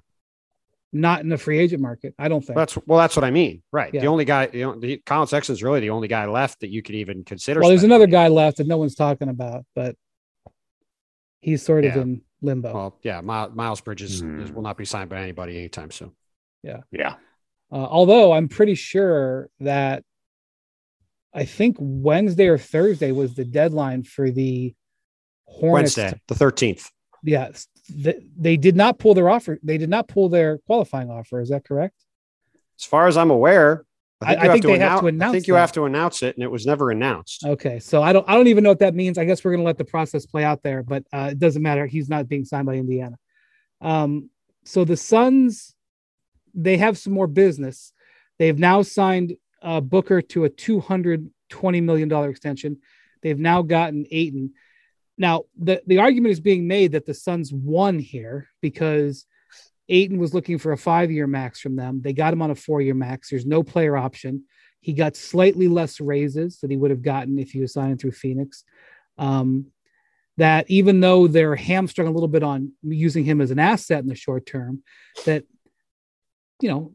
not 0.92 1.20
in 1.20 1.28
the 1.28 1.38
free 1.38 1.58
agent 1.58 1.80
market. 1.80 2.14
I 2.18 2.28
don't 2.28 2.44
think 2.44 2.56
that's 2.56 2.76
well. 2.86 2.98
That's 2.98 3.16
what 3.16 3.24
I 3.24 3.30
mean, 3.30 3.62
right? 3.72 3.92
Yeah. 3.92 4.00
The 4.00 4.06
only 4.08 4.24
guy, 4.24 4.48
you 4.52 4.62
know, 4.62 4.78
the 4.78 4.98
Collin 5.06 5.28
Sexton 5.28 5.52
is 5.52 5.62
really 5.62 5.80
the 5.80 5.90
only 5.90 6.08
guy 6.08 6.26
left 6.26 6.60
that 6.60 6.70
you 6.70 6.82
could 6.82 6.96
even 6.96 7.24
consider. 7.24 7.60
Well, 7.60 7.68
there's 7.68 7.84
another 7.84 8.06
guy 8.06 8.28
left 8.28 8.56
that 8.58 8.66
no 8.66 8.78
one's 8.78 8.94
talking 8.94 9.28
about, 9.28 9.64
but 9.74 9.96
he's 11.40 11.62
sort 11.62 11.84
yeah. 11.84 11.90
of 11.90 11.96
in 12.02 12.22
limbo. 12.42 12.72
Well, 12.72 12.98
yeah, 13.02 13.20
Miles 13.20 13.80
Bridges 13.80 14.22
mm. 14.22 14.52
will 14.52 14.62
not 14.62 14.76
be 14.76 14.84
signed 14.84 15.10
by 15.10 15.20
anybody 15.20 15.58
anytime 15.58 15.90
soon. 15.90 16.12
Yeah, 16.62 16.80
yeah. 16.90 17.14
Uh, 17.72 17.76
although 17.76 18.32
I'm 18.32 18.48
pretty 18.48 18.74
sure 18.74 19.48
that 19.60 20.02
I 21.32 21.44
think 21.44 21.76
Wednesday 21.78 22.48
or 22.48 22.58
Thursday 22.58 23.12
was 23.12 23.34
the 23.34 23.44
deadline 23.44 24.02
for 24.02 24.30
the 24.30 24.74
Hornets. 25.46 25.96
Wednesday, 25.96 26.20
the 26.28 26.34
13th. 26.34 26.90
Yes, 27.22 27.66
they 27.90 28.56
did 28.56 28.76
not 28.76 28.98
pull 28.98 29.14
their 29.14 29.28
offer. 29.28 29.58
They 29.62 29.78
did 29.78 29.90
not 29.90 30.08
pull 30.08 30.28
their 30.28 30.58
qualifying 30.58 31.10
offer. 31.10 31.40
Is 31.40 31.50
that 31.50 31.64
correct? 31.64 31.94
As 32.78 32.84
far 32.84 33.06
as 33.06 33.16
I'm 33.16 33.30
aware, 33.30 33.84
I 34.22 34.34
think, 34.34 34.40
I, 34.40 34.48
I 34.48 34.52
think 34.52 34.64
they 34.64 34.74
announce, 34.74 34.90
have 34.90 35.00
to 35.00 35.06
announce. 35.06 35.30
I 35.30 35.32
think 35.32 35.46
you 35.46 35.54
have 35.54 35.72
to 35.72 35.84
announce 35.84 36.22
it, 36.22 36.36
and 36.36 36.44
it 36.44 36.50
was 36.50 36.66
never 36.66 36.90
announced. 36.90 37.44
Okay, 37.44 37.78
so 37.78 38.02
I 38.02 38.12
don't. 38.12 38.28
I 38.28 38.34
don't 38.34 38.48
even 38.48 38.64
know 38.64 38.70
what 38.70 38.80
that 38.80 38.94
means. 38.94 39.18
I 39.18 39.24
guess 39.24 39.44
we're 39.44 39.52
going 39.52 39.62
to 39.62 39.66
let 39.66 39.78
the 39.78 39.84
process 39.84 40.26
play 40.26 40.44
out 40.44 40.62
there, 40.62 40.82
but 40.82 41.04
uh, 41.12 41.28
it 41.32 41.38
doesn't 41.38 41.62
matter. 41.62 41.86
He's 41.86 42.08
not 42.08 42.28
being 42.28 42.44
signed 42.44 42.66
by 42.66 42.74
Indiana. 42.74 43.18
Um, 43.80 44.30
so 44.64 44.84
the 44.84 44.96
Suns 44.96 45.74
they 46.54 46.76
have 46.76 46.98
some 46.98 47.12
more 47.12 47.26
business. 47.26 47.92
They've 48.38 48.58
now 48.58 48.82
signed 48.82 49.36
uh, 49.62 49.80
Booker 49.80 50.22
to 50.22 50.44
a 50.44 50.50
$220 50.50 51.30
million 51.82 52.12
extension. 52.30 52.78
They've 53.22 53.38
now 53.38 53.62
gotten 53.62 54.06
Ayton. 54.10 54.54
Now, 55.18 55.44
the, 55.58 55.82
the 55.86 55.98
argument 55.98 56.32
is 56.32 56.40
being 56.40 56.66
made 56.66 56.92
that 56.92 57.06
the 57.06 57.14
Suns 57.14 57.52
won 57.52 57.98
here 57.98 58.48
because 58.62 59.26
Ayton 59.88 60.18
was 60.18 60.32
looking 60.32 60.58
for 60.58 60.72
a 60.72 60.78
five 60.78 61.10
year 61.10 61.26
max 61.26 61.60
from 61.60 61.76
them. 61.76 62.00
They 62.02 62.12
got 62.12 62.32
him 62.32 62.42
on 62.42 62.50
a 62.50 62.54
four 62.54 62.80
year 62.80 62.94
max. 62.94 63.28
There's 63.28 63.46
no 63.46 63.62
player 63.62 63.96
option. 63.96 64.44
He 64.80 64.94
got 64.94 65.16
slightly 65.16 65.68
less 65.68 66.00
raises 66.00 66.60
that 66.60 66.70
he 66.70 66.76
would 66.76 66.90
have 66.90 67.02
gotten 67.02 67.38
if 67.38 67.50
he 67.50 67.60
was 67.60 67.72
signed 67.72 68.00
through 68.00 68.12
Phoenix. 68.12 68.64
Um, 69.18 69.66
that 70.38 70.70
even 70.70 71.00
though 71.00 71.26
they're 71.26 71.56
hamstrung 71.56 72.08
a 72.08 72.12
little 72.12 72.28
bit 72.28 72.42
on 72.42 72.72
using 72.82 73.24
him 73.24 73.42
as 73.42 73.50
an 73.50 73.58
asset 73.58 74.02
in 74.02 74.08
the 74.08 74.14
short 74.14 74.46
term, 74.46 74.82
that 75.26 75.44
you 76.62 76.68
know, 76.70 76.92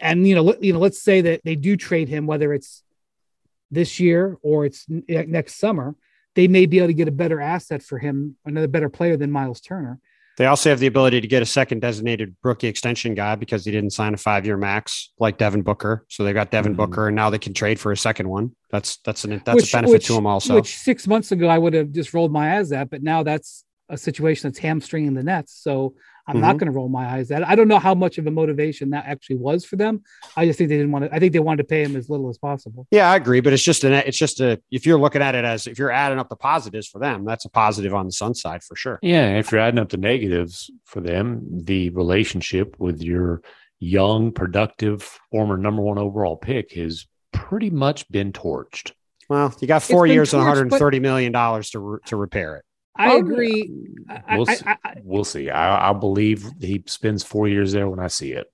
and 0.00 0.26
you 0.26 0.34
know, 0.34 0.54
you 0.60 0.72
know, 0.72 0.80
let's 0.80 1.00
say 1.00 1.20
that 1.20 1.42
they 1.44 1.54
do 1.54 1.76
trade 1.76 2.08
him, 2.08 2.26
whether 2.26 2.52
it's 2.52 2.82
this 3.70 4.00
year 4.00 4.36
or 4.42 4.64
it's 4.64 4.84
next 4.88 5.56
summer, 5.56 5.94
they 6.34 6.48
may 6.48 6.66
be 6.66 6.78
able 6.78 6.88
to 6.88 6.94
get 6.94 7.08
a 7.08 7.12
better 7.12 7.40
asset 7.40 7.82
for 7.82 7.98
him, 7.98 8.36
another 8.44 8.68
better 8.68 8.88
player 8.88 9.16
than 9.16 9.30
Miles 9.30 9.60
Turner. 9.60 10.00
They 10.36 10.46
also 10.46 10.70
have 10.70 10.80
the 10.80 10.88
ability 10.88 11.20
to 11.20 11.28
get 11.28 11.42
a 11.42 11.46
second 11.46 11.80
designated 11.80 12.34
rookie 12.42 12.66
extension 12.66 13.14
guy 13.14 13.36
because 13.36 13.64
he 13.64 13.70
didn't 13.70 13.90
sign 13.90 14.14
a 14.14 14.16
five 14.16 14.44
year 14.44 14.56
max 14.56 15.12
like 15.20 15.38
Devin 15.38 15.62
Booker. 15.62 16.04
So 16.08 16.24
they 16.24 16.32
got 16.32 16.50
Devin 16.50 16.72
mm-hmm. 16.72 16.90
Booker, 16.90 17.06
and 17.06 17.14
now 17.14 17.30
they 17.30 17.38
can 17.38 17.54
trade 17.54 17.78
for 17.78 17.92
a 17.92 17.96
second 17.96 18.28
one. 18.28 18.54
That's 18.70 18.96
that's 18.98 19.24
an 19.24 19.40
that's 19.44 19.56
which, 19.56 19.72
a 19.72 19.76
benefit 19.76 19.92
which, 19.92 20.06
to 20.06 20.14
them 20.14 20.26
also. 20.26 20.56
Which 20.56 20.76
six 20.76 21.06
months 21.06 21.30
ago 21.30 21.46
I 21.46 21.58
would 21.58 21.72
have 21.74 21.92
just 21.92 22.12
rolled 22.12 22.32
my 22.32 22.58
eyes 22.58 22.72
at, 22.72 22.90
but 22.90 23.02
now 23.02 23.22
that's 23.22 23.64
a 23.88 23.96
situation 23.96 24.50
that's 24.50 24.58
hamstringing 24.58 25.14
the 25.14 25.22
Nets. 25.22 25.56
So 25.62 25.94
I'm 26.26 26.36
mm-hmm. 26.36 26.42
not 26.42 26.56
going 26.56 26.66
to 26.66 26.72
roll 26.72 26.88
my 26.88 27.06
eyes 27.06 27.30
at. 27.30 27.46
I 27.46 27.54
don't 27.54 27.68
know 27.68 27.78
how 27.78 27.94
much 27.94 28.16
of 28.16 28.26
a 28.26 28.30
motivation 28.30 28.90
that 28.90 29.04
actually 29.06 29.36
was 29.36 29.64
for 29.64 29.76
them. 29.76 30.02
I 30.36 30.46
just 30.46 30.58
think 30.58 30.70
they 30.70 30.76
didn't 30.76 30.92
want 30.92 31.04
to. 31.04 31.14
I 31.14 31.18
think 31.18 31.32
they 31.32 31.38
wanted 31.38 31.58
to 31.58 31.64
pay 31.64 31.82
him 31.82 31.96
as 31.96 32.08
little 32.08 32.30
as 32.30 32.38
possible. 32.38 32.86
Yeah, 32.90 33.10
I 33.10 33.16
agree, 33.16 33.40
but 33.40 33.52
it's 33.52 33.62
just 33.62 33.84
an. 33.84 33.92
It's 33.92 34.16
just 34.16 34.40
a. 34.40 34.60
If 34.70 34.86
you're 34.86 34.98
looking 34.98 35.22
at 35.22 35.34
it 35.34 35.44
as 35.44 35.66
if 35.66 35.78
you're 35.78 35.90
adding 35.90 36.18
up 36.18 36.28
the 36.28 36.36
positives 36.36 36.88
for 36.88 36.98
them, 36.98 37.24
that's 37.24 37.44
a 37.44 37.50
positive 37.50 37.94
on 37.94 38.06
the 38.06 38.12
Sun 38.12 38.34
side 38.34 38.62
for 38.62 38.74
sure. 38.76 38.98
Yeah, 39.02 39.36
if 39.38 39.52
you're 39.52 39.60
adding 39.60 39.78
up 39.78 39.90
the 39.90 39.98
negatives 39.98 40.70
for 40.84 41.00
them, 41.00 41.42
the 41.64 41.90
relationship 41.90 42.76
with 42.78 43.02
your 43.02 43.42
young, 43.78 44.32
productive, 44.32 45.02
former 45.30 45.58
number 45.58 45.82
one 45.82 45.98
overall 45.98 46.36
pick 46.36 46.72
has 46.72 47.06
pretty 47.32 47.70
much 47.70 48.08
been 48.10 48.32
torched. 48.32 48.92
Well, 49.28 49.54
you 49.60 49.68
got 49.68 49.82
four 49.82 50.06
years 50.06 50.30
torched, 50.30 50.34
and 50.34 50.40
130 50.40 51.00
million 51.00 51.32
dollars 51.32 51.70
to 51.70 52.00
to 52.06 52.16
repair 52.16 52.56
it. 52.56 52.64
I 52.96 53.14
oh, 53.14 53.18
agree. 53.18 53.70
We'll, 54.30 54.48
I, 54.48 54.54
see. 54.54 54.64
I, 54.66 54.76
I, 54.84 54.94
we'll 55.02 55.24
see. 55.24 55.50
I, 55.50 55.92
believe 55.92 56.46
he 56.60 56.82
spends 56.86 57.24
four 57.24 57.48
years 57.48 57.72
there 57.72 57.88
when 57.88 57.98
I 57.98 58.06
see 58.06 58.32
it. 58.32 58.46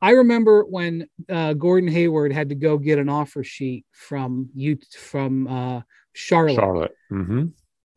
I 0.00 0.10
remember 0.12 0.64
when 0.64 1.08
uh, 1.28 1.54
Gordon 1.54 1.90
Hayward 1.90 2.32
had 2.32 2.50
to 2.50 2.54
go 2.54 2.78
get 2.78 2.98
an 2.98 3.08
offer 3.08 3.44
sheet 3.44 3.84
from 3.92 4.50
you 4.54 4.78
from 4.96 5.46
uh, 5.46 5.82
Charlotte. 6.12 6.54
Charlotte. 6.54 6.96
Mm-hmm. 7.12 7.46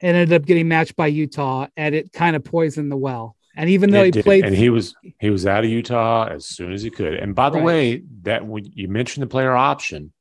And 0.02 0.18
ended 0.18 0.34
up 0.34 0.46
getting 0.46 0.68
matched 0.68 0.98
by 0.98 1.08
Utah, 1.08 1.68
and 1.78 1.96
it 1.96 2.12
kind 2.12 2.36
of 2.36 2.44
poisoned 2.44 2.92
the 2.92 2.98
well. 2.98 3.38
And 3.56 3.70
even 3.70 3.92
though 3.92 4.02
it 4.02 4.06
he 4.06 4.12
did. 4.12 4.24
played, 4.26 4.46
and 4.46 4.56
he 4.56 4.70
was 4.70 4.96
he 5.20 5.30
was 5.30 5.46
out 5.46 5.64
of 5.64 5.70
Utah 5.70 6.28
as 6.28 6.48
soon 6.48 6.74
as 6.74 6.82
he 6.82 6.90
could. 6.90 7.14
And 7.14 7.36
by 7.36 7.50
the 7.52 7.60
right. 7.60 7.66
way, 7.66 8.04
that 8.24 8.46
when 8.46 8.66
you 8.74 8.88
mentioned 8.88 9.22
the 9.22 9.28
player 9.28 9.56
option, 9.56 10.12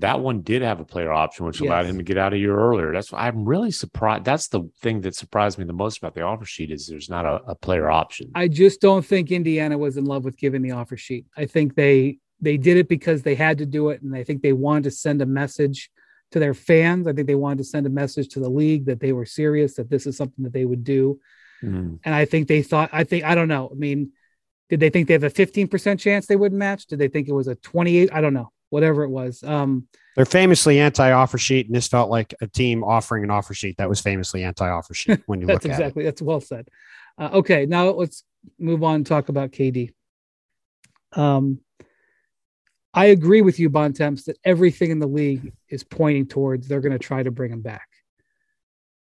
that 0.00 0.20
one 0.20 0.40
did 0.40 0.62
have 0.62 0.80
a 0.80 0.84
player 0.84 1.12
option, 1.12 1.46
which 1.46 1.60
yes. 1.60 1.68
allowed 1.68 1.86
him 1.86 1.98
to 1.98 2.02
get 2.02 2.18
out 2.18 2.32
a 2.32 2.38
year 2.38 2.56
earlier. 2.56 2.92
That's 2.92 3.12
why 3.12 3.26
I'm 3.26 3.44
really 3.44 3.70
surprised. 3.70 4.24
That's 4.24 4.48
the 4.48 4.68
thing 4.80 5.02
that 5.02 5.14
surprised 5.14 5.58
me 5.58 5.64
the 5.64 5.72
most 5.72 5.98
about 5.98 6.14
the 6.14 6.22
offer 6.22 6.44
sheet 6.44 6.70
is 6.70 6.86
there's 6.86 7.08
not 7.08 7.24
a, 7.26 7.42
a, 7.46 7.54
player 7.54 7.90
option. 7.90 8.30
I 8.34 8.48
just 8.48 8.80
don't 8.80 9.04
think 9.04 9.30
Indiana 9.30 9.78
was 9.78 9.96
in 9.96 10.04
love 10.04 10.24
with 10.24 10.36
giving 10.36 10.62
the 10.62 10.72
offer 10.72 10.96
sheet. 10.96 11.26
I 11.36 11.46
think 11.46 11.74
they 11.74 12.18
they 12.40 12.56
did 12.56 12.78
it 12.78 12.88
because 12.88 13.22
they 13.22 13.34
had 13.34 13.58
to 13.58 13.66
do 13.66 13.90
it, 13.90 14.00
and 14.02 14.14
I 14.14 14.24
think 14.24 14.42
they 14.42 14.54
wanted 14.54 14.84
to 14.84 14.90
send 14.90 15.20
a 15.20 15.26
message 15.26 15.90
to 16.32 16.38
their 16.38 16.54
fans. 16.54 17.06
I 17.06 17.12
think 17.12 17.26
they 17.26 17.34
wanted 17.34 17.58
to 17.58 17.64
send 17.64 17.86
a 17.86 17.90
message 17.90 18.28
to 18.30 18.40
the 18.40 18.48
league 18.48 18.86
that 18.86 19.00
they 19.00 19.12
were 19.12 19.26
serious, 19.26 19.74
that 19.74 19.90
this 19.90 20.06
is 20.06 20.16
something 20.16 20.44
that 20.44 20.52
they 20.52 20.64
would 20.64 20.84
do. 20.84 21.20
Mm. 21.62 21.98
And 22.04 22.14
I 22.14 22.24
think 22.24 22.48
they 22.48 22.62
thought. 22.62 22.90
I 22.92 23.04
think 23.04 23.24
I 23.24 23.34
don't 23.34 23.48
know. 23.48 23.68
I 23.70 23.74
mean, 23.74 24.12
did 24.70 24.80
they 24.80 24.88
think 24.88 25.08
they 25.08 25.14
have 25.14 25.24
a 25.24 25.30
15% 25.30 25.98
chance 25.98 26.26
they 26.26 26.36
wouldn't 26.36 26.58
match? 26.58 26.86
Did 26.86 26.98
they 26.98 27.08
think 27.08 27.28
it 27.28 27.32
was 27.32 27.48
a 27.48 27.56
28? 27.56 28.10
I 28.12 28.20
don't 28.20 28.34
know 28.34 28.50
whatever 28.70 29.02
it 29.02 29.10
was. 29.10 29.42
Um, 29.42 29.86
They're 30.16 30.24
famously 30.24 30.80
anti-offer 30.80 31.38
sheet, 31.38 31.66
and 31.66 31.74
this 31.74 31.88
felt 31.88 32.10
like 32.10 32.34
a 32.40 32.46
team 32.46 32.82
offering 32.82 33.24
an 33.24 33.30
offer 33.30 33.52
sheet 33.52 33.76
that 33.76 33.88
was 33.88 34.00
famously 34.00 34.42
anti-offer 34.42 34.94
sheet. 34.94 35.20
When 35.26 35.40
you 35.40 35.46
that's 35.48 35.64
look 35.64 35.64
exactly 35.66 35.76
at 35.76 35.86
exactly 35.86 36.04
that's 36.04 36.22
well 36.22 36.40
said. 36.40 36.68
Uh, 37.18 37.30
okay, 37.34 37.66
now 37.66 37.90
let's 37.90 38.24
move 38.58 38.82
on 38.82 38.96
and 38.96 39.06
talk 39.06 39.28
about 39.28 39.50
KD. 39.50 39.92
Um, 41.12 41.60
I 42.92 43.06
agree 43.06 43.42
with 43.42 43.60
you, 43.60 43.70
Bontemps, 43.70 44.24
that 44.24 44.38
everything 44.44 44.90
in 44.90 44.98
the 44.98 45.06
league 45.06 45.52
is 45.68 45.84
pointing 45.84 46.26
towards 46.26 46.66
they're 46.66 46.80
going 46.80 46.92
to 46.92 46.98
try 46.98 47.22
to 47.22 47.30
bring 47.30 47.52
him 47.52 47.62
back. 47.62 47.86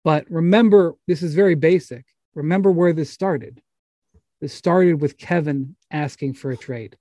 But 0.05 0.31
remember, 0.31 0.95
this 1.07 1.23
is 1.23 1.35
very 1.35 1.55
basic. 1.55 2.05
Remember 2.35 2.71
where 2.71 2.93
this 2.93 3.11
started. 3.11 3.61
This 4.41 4.55
started 4.55 5.01
with 5.01 5.19
Kevin 5.19 5.77
asking 5.91 6.35
for 6.35 6.51
a 6.51 6.57
trade. 6.57 6.97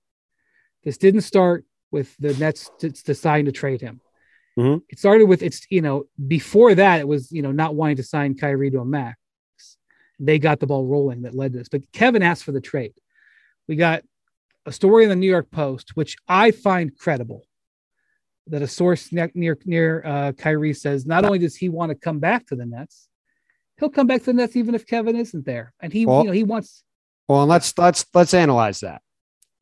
This 0.84 0.98
didn't 0.98 1.22
start 1.22 1.64
with 1.94 2.14
the 2.18 2.34
Nets 2.34 2.70
deciding 2.78 3.46
to 3.46 3.52
trade 3.52 3.80
him. 3.80 4.00
Mm-hmm. 4.58 4.78
It 4.88 4.98
started 4.98 5.26
with 5.26 5.42
it's 5.42 5.64
you 5.70 5.80
know 5.80 6.04
before 6.26 6.74
that 6.74 7.00
it 7.00 7.08
was 7.08 7.32
you 7.32 7.40
know 7.40 7.52
not 7.52 7.76
wanting 7.76 7.96
to 7.96 8.02
sign 8.02 8.36
Kyrie 8.36 8.70
to 8.72 8.80
a 8.80 8.84
max. 8.84 9.16
They 10.18 10.38
got 10.38 10.60
the 10.60 10.66
ball 10.66 10.86
rolling 10.86 11.22
that 11.22 11.34
led 11.34 11.52
to 11.52 11.58
this, 11.58 11.68
but 11.68 11.90
Kevin 11.92 12.22
asked 12.22 12.44
for 12.44 12.52
the 12.52 12.60
trade. 12.60 12.94
We 13.68 13.76
got 13.76 14.02
a 14.66 14.72
story 14.72 15.04
in 15.04 15.08
the 15.08 15.16
New 15.16 15.30
York 15.30 15.50
Post, 15.50 15.96
which 15.96 16.16
I 16.28 16.50
find 16.50 16.96
credible, 16.96 17.46
that 18.48 18.62
a 18.62 18.68
source 18.68 19.12
near 19.12 19.30
near, 19.34 19.56
near 19.64 20.02
uh, 20.04 20.32
Kyrie 20.32 20.74
says 20.74 21.06
not 21.06 21.24
only 21.24 21.38
does 21.38 21.56
he 21.56 21.68
want 21.68 21.90
to 21.90 21.94
come 21.94 22.18
back 22.18 22.46
to 22.48 22.56
the 22.56 22.66
Nets, 22.66 23.08
he'll 23.78 23.90
come 23.90 24.08
back 24.08 24.20
to 24.20 24.26
the 24.26 24.34
Nets 24.34 24.56
even 24.56 24.74
if 24.74 24.84
Kevin 24.86 25.16
isn't 25.16 25.46
there, 25.46 25.72
and 25.80 25.92
he 25.92 26.06
well, 26.06 26.20
you 26.20 26.26
know 26.26 26.32
he 26.32 26.44
wants. 26.44 26.82
Well, 27.28 27.42
and 27.42 27.48
let's 27.48 27.76
let's 27.78 28.04
let's 28.14 28.34
analyze 28.34 28.80
that. 28.80 29.00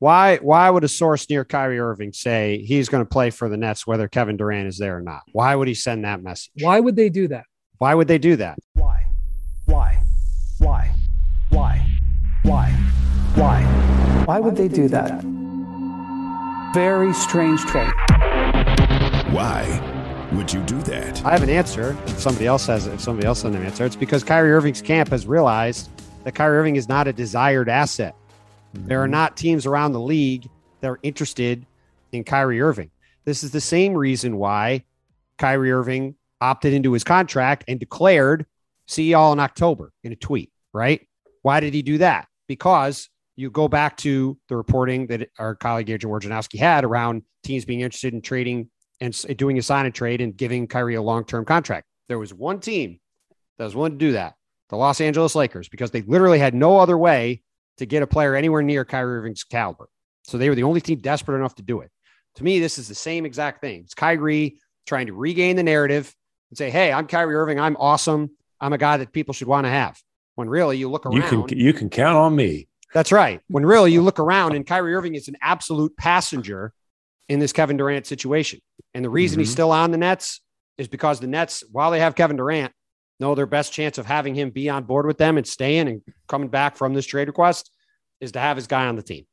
Why 0.03 0.39
why 0.39 0.69
would 0.69 0.83
a 0.83 0.89
source 0.89 1.31
near 1.31 1.45
Kyrie 1.45 1.79
Irving 1.79 2.13
say 2.13 2.65
he's 2.67 2.89
going 2.89 3.05
to 3.05 3.09
play 3.09 3.31
for 3.31 3.49
the 3.49 3.57
Nets 3.57 3.87
whether 3.87 4.09
Kevin 4.09 4.37
Durant 4.37 4.67
is 4.67 4.77
there 4.77 4.97
or 4.97 5.01
not? 5.01 5.23
Why 5.31 5.55
would 5.55 5.69
he 5.69 5.75
send 5.75 6.05
that 6.05 6.25
message? 6.25 6.51
Why 6.61 6.81
would 6.81 6.97
they 6.97 7.09
do 7.09 7.29
that? 7.29 7.45
Why 7.79 7.95
would 7.95 8.09
they 8.09 8.19
do 8.19 8.35
that? 8.35 8.59
Why? 8.73 9.07
Why? 9.67 10.03
Why? 10.59 10.93
Why? 11.51 11.87
Why? 12.43 12.71
Why? 13.37 13.63
Why 14.25 14.41
would 14.41 14.57
they 14.57 14.67
do 14.67 14.89
that? 14.89 15.23
Very 16.75 17.15
strange 17.15 17.61
trade. 17.67 17.93
Why 19.33 20.29
would 20.33 20.53
you 20.53 20.63
do 20.63 20.83
that? 20.83 21.25
I 21.25 21.31
have 21.31 21.45
an 21.45 21.49
answer. 21.49 21.97
If 22.07 22.19
somebody 22.19 22.49
else 22.49 22.67
has 22.67 22.89
it, 22.89 22.95
if 22.95 23.01
somebody 23.01 23.29
else 23.29 23.43
has 23.43 23.55
an 23.55 23.65
answer, 23.65 23.85
it's 23.85 23.95
because 23.95 24.25
Kyrie 24.25 24.51
Irving's 24.51 24.83
camp 24.83 25.11
has 25.11 25.29
realized 25.29 25.91
that 26.25 26.35
Kyrie 26.35 26.59
Irving 26.59 26.75
is 26.75 26.89
not 26.89 27.07
a 27.07 27.13
desired 27.13 27.69
asset. 27.69 28.17
There 28.75 29.01
are 29.01 29.05
mm-hmm. 29.05 29.13
not 29.13 29.37
teams 29.37 29.67
around 29.67 29.93
the 29.93 30.01
league 30.01 30.49
that 30.81 30.89
are 30.89 30.99
interested 31.03 31.67
in 32.13 32.25
Kyrie 32.25 32.61
Irving. 32.61 32.91
This 33.25 33.45
is 33.45 33.51
the 33.51 33.61
same 33.61 33.95
reason 33.95 34.37
why 34.37 34.85
Kyrie 35.39 35.73
Irving 35.73 36.17
opted 36.41 36.73
into 36.73 36.93
his 36.93 37.05
contract 37.05 37.65
and 37.69 37.79
declared 37.79 38.47
see 38.87 39.11
y'all 39.11 39.33
in 39.33 39.41
October 39.41 39.93
in 40.03 40.13
a 40.13 40.17
tweet, 40.17 40.51
right? 40.73 41.07
Why 41.43 41.61
did 41.61 41.75
he 41.75 41.83
do 41.83 41.99
that? 41.99 42.27
Because 42.49 43.09
you 43.37 43.51
go 43.51 43.69
back 43.69 43.97
to 43.99 44.37
the 44.49 44.57
reporting 44.57 45.07
that 45.07 45.29
our 45.39 45.55
colleague 45.55 45.91
Adrian 45.91 46.15
Wojnarowski 46.15 46.59
had 46.59 46.85
around 46.85 47.23
teams 47.43 47.65
being 47.65 47.81
interested 47.81 48.13
in 48.13 48.21
trading 48.21 48.69
and 49.01 49.15
doing 49.37 49.59
a 49.59 49.63
sign 49.63 49.87
and 49.87 49.95
trade 49.95 50.21
and 50.21 50.37
giving 50.37 50.67
Kyrie 50.67 50.95
a 50.95 51.03
long 51.03 51.25
term 51.25 51.45
contract. 51.45 51.87
There 52.09 52.19
was 52.19 52.35
one 52.35 52.61
team 52.61 53.01
that 53.59 53.65
was 53.65 53.75
willing 53.75 53.93
to 53.93 53.99
do 53.99 54.13
that, 54.13 54.35
the 54.69 54.77
Los 54.77 55.01
Angeles 55.01 55.35
Lakers, 55.35 55.69
because 55.69 55.91
they 55.91 56.03
literally 56.03 56.39
had 56.39 56.55
no 56.55 56.79
other 56.79 56.99
way 56.99 57.43
to 57.79 57.87
get 57.87 58.03
a 58.03 58.07
player 58.07 58.35
anywhere 58.35 58.63
near 58.63 58.85
Kyrie 58.85 59.19
Irving's 59.19 59.45
caliber. 59.45 59.89
So 60.25 60.39
they 60.39 60.49
were 60.49 60.55
the 60.55 60.63
only 60.63 60.81
team 60.81 60.99
desperate 60.99 61.37
enough 61.39 61.55
to 61.57 61.63
do 61.63 61.81
it. 61.81 61.91
To 62.37 62.45
me, 62.45 62.61
this 62.61 62.79
is 62.79 62.89
the 62.89 62.95
same 62.95 63.27
exact 63.27 63.61
thing. 63.61 63.81
It's 63.85 63.95
Kyrie 63.95 64.59
trying 64.87 65.07
to 65.07 65.13
regain 65.13 65.57
the 65.57 65.63
narrative 65.63 66.15
and 66.51 66.59
say, 66.59 66.71
"Hey, 66.71 66.93
I'm 66.93 67.07
Kyrie 67.07 67.35
Irving. 67.35 67.61
I'm 67.61 67.77
awesome. 67.79 68.31
I'm 68.61 68.73
a 68.73 68.79
guy 68.79 68.97
that 68.99 69.13
people 69.13 69.35
should 69.35 69.49
want 69.49 69.67
to 69.67 69.71
have." 69.71 70.01
When 70.35 70.49
really 70.49 70.79
you 70.79 70.89
look 70.91 71.05
around, 71.05 71.17
you 71.17 71.45
can 71.45 71.59
you 71.59 71.73
can 71.73 71.91
count 71.91 72.17
on 72.17 72.35
me. 72.35 72.69
That's 72.95 73.13
right. 73.13 73.41
When 73.49 73.65
really 73.65 73.93
you 73.93 74.03
look 74.03 74.19
around 74.19 74.55
and 74.55 74.67
Kyrie 74.67 74.95
Irving 74.95 75.15
is 75.15 75.29
an 75.29 75.37
absolute 75.41 75.97
passenger 75.97 76.73
in 77.29 77.39
this 77.39 77.53
Kevin 77.53 77.77
Durant 77.77 78.07
situation. 78.07 78.61
And 78.95 79.05
the 79.05 79.11
reason 79.11 79.37
mm-hmm. 79.37 79.43
he's 79.43 79.53
still 79.53 79.73
on 79.73 79.91
the 79.91 79.99
Nets 79.99 80.41
is 80.79 80.89
because 80.89 81.21
the 81.21 81.27
Nets, 81.27 81.65
while 81.71 81.91
they 81.91 82.01
have 82.01 82.15
Kevin 82.15 82.37
Durant, 82.37 82.73
know 83.21 83.35
their 83.35 83.47
best 83.47 83.73
chance 83.73 83.99
of 83.99 84.07
having 84.07 84.35
him 84.35 84.51
be 84.51 84.69
on 84.69 84.85
board 84.85 85.07
with 85.07 85.19
them 85.19 85.37
and 85.37 85.47
staying 85.47 85.89
and 85.89 86.03
coming 86.29 86.49
back 86.49 86.77
from 86.77 86.95
this 86.95 87.07
trade 87.07 87.29
request 87.29 87.71
is 88.21 88.33
to 88.33 88.41
have 88.41 88.57
his 88.57 88.67
guy 88.67 88.87
on 88.87 88.97
the 88.97 89.03
team. 89.03 89.27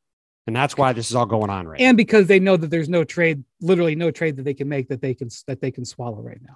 And 0.47 0.55
that's 0.55 0.75
why 0.75 0.93
this 0.93 1.09
is 1.09 1.15
all 1.15 1.27
going 1.27 1.51
on 1.51 1.67
right 1.67 1.79
and 1.79 1.95
now. 1.95 1.97
because 1.97 2.25
they 2.25 2.39
know 2.39 2.57
that 2.57 2.71
there's 2.71 2.89
no 2.89 3.03
trade, 3.03 3.43
literally 3.61 3.95
no 3.95 4.09
trade 4.09 4.37
that 4.37 4.43
they 4.43 4.55
can 4.55 4.67
make 4.67 4.87
that 4.89 5.01
they 5.01 5.13
can 5.13 5.29
that 5.47 5.61
they 5.61 5.69
can 5.69 5.85
swallow 5.85 6.21
right 6.21 6.41
now. 6.41 6.55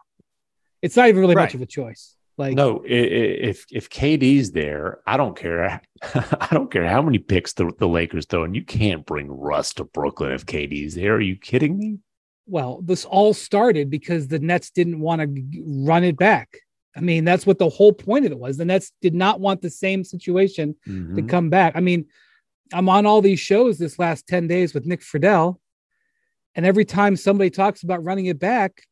It's 0.82 0.96
not 0.96 1.10
even 1.10 1.22
really 1.22 1.36
right. 1.36 1.44
much 1.44 1.54
of 1.54 1.62
a 1.62 1.66
choice. 1.66 2.16
Like 2.36 2.56
no, 2.56 2.82
if 2.84 3.66
if 3.70 3.92
KD's 3.92 4.52
there, 4.52 5.00
I 5.06 5.18
don't 5.18 5.38
care. 5.38 5.80
I 6.04 6.48
don't 6.52 6.72
care 6.72 6.88
how 6.88 7.04
many 7.04 7.20
picks 7.20 7.54
the, 7.54 7.72
the 7.78 7.88
Lakers 7.88 8.26
throw, 8.26 8.44
and 8.44 8.56
you 8.56 8.64
can't 8.64 9.06
bring 9.06 9.28
Russ 9.28 9.76
to 9.76 9.84
Brooklyn 9.84 10.32
if 10.32 10.46
KD's 10.46 10.96
there. 10.96 11.14
Are 11.14 11.22
you 11.22 11.36
kidding 11.36 11.78
me? 11.78 12.00
Well, 12.48 12.82
this 12.82 13.06
all 13.06 13.34
started 13.34 13.92
because 13.92 14.28
the 14.28 14.40
Nets 14.40 14.72
didn't 14.72 15.00
want 15.00 15.22
to 15.22 15.64
run 15.64 16.04
it 16.04 16.18
back. 16.18 16.58
I 16.96 17.02
mean, 17.02 17.26
that's 17.26 17.46
what 17.46 17.58
the 17.58 17.70
whole 17.70 17.94
point 17.94 18.26
of 18.26 18.32
it 18.32 18.40
was. 18.40 18.58
The 18.58 18.66
Nets 18.66 18.92
did 19.02 19.16
not 19.16 19.40
want 19.40 19.62
the 19.62 19.70
same 19.70 20.04
situation 20.04 20.76
mm-hmm. 20.88 21.16
to 21.16 21.22
come 21.24 21.50
back. 21.50 21.76
I 21.76 21.80
mean, 21.80 22.06
I'm 22.72 22.90
on 22.90 23.06
all 23.06 23.22
these 23.22 23.40
shows 23.40 23.78
this 23.78 24.00
last 24.00 24.28
10 24.28 24.48
days 24.48 24.74
with 24.74 24.86
Nick 24.86 25.02
Friedell. 25.02 25.58
And 26.56 26.66
every 26.66 26.86
time 26.86 27.16
somebody 27.16 27.50
talks 27.50 27.84
about 27.84 28.04
running 28.04 28.28
it 28.28 28.40
back, 28.40 28.84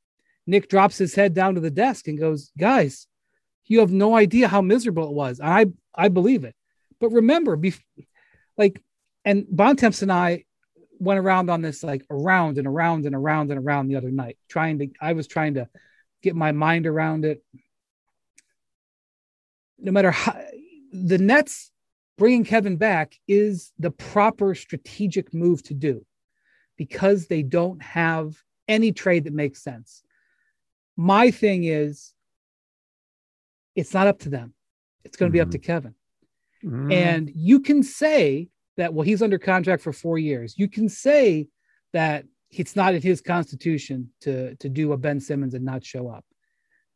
Nick 0.47 0.67
drops 0.67 0.97
his 0.97 1.13
head 1.13 1.33
down 1.33 1.55
to 1.55 1.61
the 1.61 1.69
desk 1.69 2.07
and 2.07 2.19
goes, 2.19 2.51
Guys, 2.57 3.07
you 3.65 3.79
have 3.79 3.91
no 3.91 4.15
idea 4.15 4.47
how 4.47 4.61
miserable 4.61 5.05
it 5.05 5.13
was. 5.13 5.39
I 5.41 5.67
I 5.93 6.09
believe 6.09 6.43
it. 6.43 6.55
But 6.99 7.11
remember, 7.11 7.55
be, 7.55 7.73
like, 8.57 8.81
and 9.23 9.45
Bontemps 9.49 10.01
and 10.01 10.11
I 10.11 10.45
went 10.99 11.19
around 11.19 11.49
on 11.49 11.61
this 11.61 11.83
like 11.83 12.05
around 12.09 12.57
and 12.57 12.67
around 12.67 13.05
and 13.05 13.15
around 13.15 13.51
and 13.51 13.59
around 13.59 13.87
the 13.87 13.95
other 13.95 14.11
night, 14.11 14.37
trying 14.49 14.79
to. 14.79 14.89
I 14.99 15.13
was 15.13 15.27
trying 15.27 15.53
to 15.55 15.69
get 16.21 16.35
my 16.35 16.51
mind 16.51 16.87
around 16.87 17.25
it. 17.25 17.43
No 19.81 19.91
matter 19.91 20.11
how 20.11 20.39
the 20.93 21.17
Nets 21.17 21.71
bringing 22.17 22.43
Kevin 22.43 22.77
back 22.77 23.15
is 23.27 23.71
the 23.79 23.91
proper 23.91 24.53
strategic 24.55 25.33
move 25.33 25.63
to 25.63 25.73
do 25.73 26.05
because 26.77 27.27
they 27.27 27.41
don't 27.43 27.81
have 27.81 28.35
any 28.67 28.91
trade 28.91 29.23
that 29.25 29.33
makes 29.33 29.63
sense. 29.63 30.03
My 30.97 31.31
thing 31.31 31.63
is 31.63 32.13
it's 33.75 33.93
not 33.93 34.07
up 34.07 34.19
to 34.19 34.29
them. 34.29 34.53
It's 35.03 35.17
going 35.17 35.31
to 35.31 35.37
mm-hmm. 35.37 35.45
be 35.45 35.47
up 35.47 35.51
to 35.51 35.57
mm-hmm. 35.57 35.65
Kevin. 35.65 35.95
Mm-hmm. 36.63 36.91
And 36.91 37.31
you 37.33 37.59
can 37.59 37.83
say 37.83 38.49
that, 38.77 38.93
well, 38.93 39.03
he's 39.03 39.21
under 39.21 39.39
contract 39.39 39.81
for 39.81 39.93
four 39.93 40.17
years. 40.17 40.55
You 40.57 40.67
can 40.67 40.89
say 40.89 41.47
that 41.93 42.25
it's 42.51 42.75
not 42.75 42.93
in 42.93 43.01
his 43.01 43.21
constitution 43.21 44.11
to, 44.21 44.55
to 44.57 44.69
do 44.69 44.91
a 44.91 44.97
Ben 44.97 45.19
Simmons 45.19 45.53
and 45.53 45.65
not 45.65 45.83
show 45.83 46.09
up. 46.09 46.25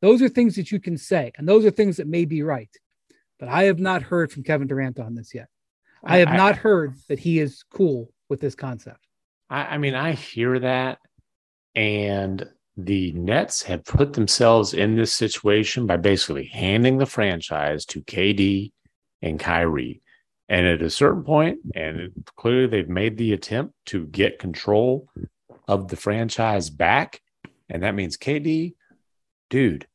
Those 0.06 0.22
are 0.22 0.30
things 0.30 0.56
that 0.58 0.72
you 0.72 0.80
can 0.80 1.00
say, 1.00 1.32
and 1.36 1.50
those 1.50 1.66
are 1.66 1.72
things 1.72 1.98
that 1.98 2.06
may 2.06 2.26
be 2.26 2.44
right. 2.44 2.70
But 3.40 3.50
I 3.50 3.64
have 3.64 3.80
not 3.80 4.04
heard 4.04 4.32
from 4.32 4.44
Kevin 4.44 4.68
Durant 4.68 5.00
on 5.00 5.16
this 5.16 5.34
yet. 5.34 5.48
I 6.04 6.18
have 6.18 6.28
I, 6.28 6.38
not 6.38 6.58
heard 6.58 6.94
that 7.10 7.18
he 7.18 7.40
is 7.40 7.64
cool 7.72 8.12
with 8.30 8.40
this 8.40 8.54
concept. 8.54 9.00
I, 9.50 9.62
I 9.66 9.78
mean, 9.80 9.96
I 9.96 10.12
hear 10.12 10.60
that, 10.60 11.00
and 11.74 12.48
the 12.78 13.14
Nets 13.14 13.64
have 13.64 13.84
put 13.84 14.14
themselves 14.14 14.76
in 14.76 14.96
this 14.96 15.12
situation 15.12 15.88
by 15.88 15.98
basically 15.98 16.46
handing 16.46 17.00
the 17.00 17.08
franchise 17.08 17.84
to 17.86 18.04
KD 18.04 18.74
and 19.24 19.40
Kyrie. 19.40 20.04
And 20.48 20.68
at 20.68 20.84
a 20.84 20.90
certain 20.92 21.24
point, 21.24 21.62
and 21.74 22.12
clearly 22.36 22.68
they've 22.68 22.88
made 22.88 23.18
the 23.18 23.34
attempt 23.34 23.74
to 23.88 24.06
get 24.06 24.38
control 24.38 25.10
of 25.68 25.88
the 25.88 25.98
franchise 25.98 26.70
back. 26.70 27.22
And 27.70 27.82
that 27.82 27.96
means 27.96 28.18
KD, 28.18 28.76
dude, 29.50 29.88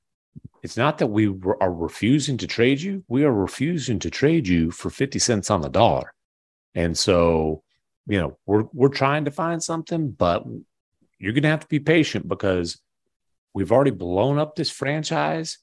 it's 0.62 0.76
not 0.76 0.98
that 0.98 1.06
we 1.06 1.26
are 1.60 1.72
refusing 1.72 2.36
to 2.38 2.46
trade 2.46 2.80
you. 2.80 3.04
We 3.08 3.24
are 3.24 3.32
refusing 3.32 3.98
to 4.00 4.10
trade 4.10 4.46
you 4.46 4.70
for 4.70 4.90
50 4.90 5.18
cents 5.18 5.50
on 5.50 5.62
the 5.62 5.68
dollar. 5.68 6.12
And 6.74 6.96
so, 6.96 7.62
you 8.06 8.18
know, 8.18 8.38
we're, 8.46 8.64
we're 8.72 8.88
trying 8.88 9.24
to 9.24 9.30
find 9.30 9.62
something, 9.62 10.10
but 10.10 10.44
you're 11.18 11.32
going 11.32 11.42
to 11.44 11.48
have 11.48 11.60
to 11.60 11.68
be 11.68 11.80
patient 11.80 12.28
because 12.28 12.80
we've 13.54 13.72
already 13.72 13.90
blown 13.90 14.38
up 14.38 14.54
this 14.54 14.70
franchise 14.70 15.58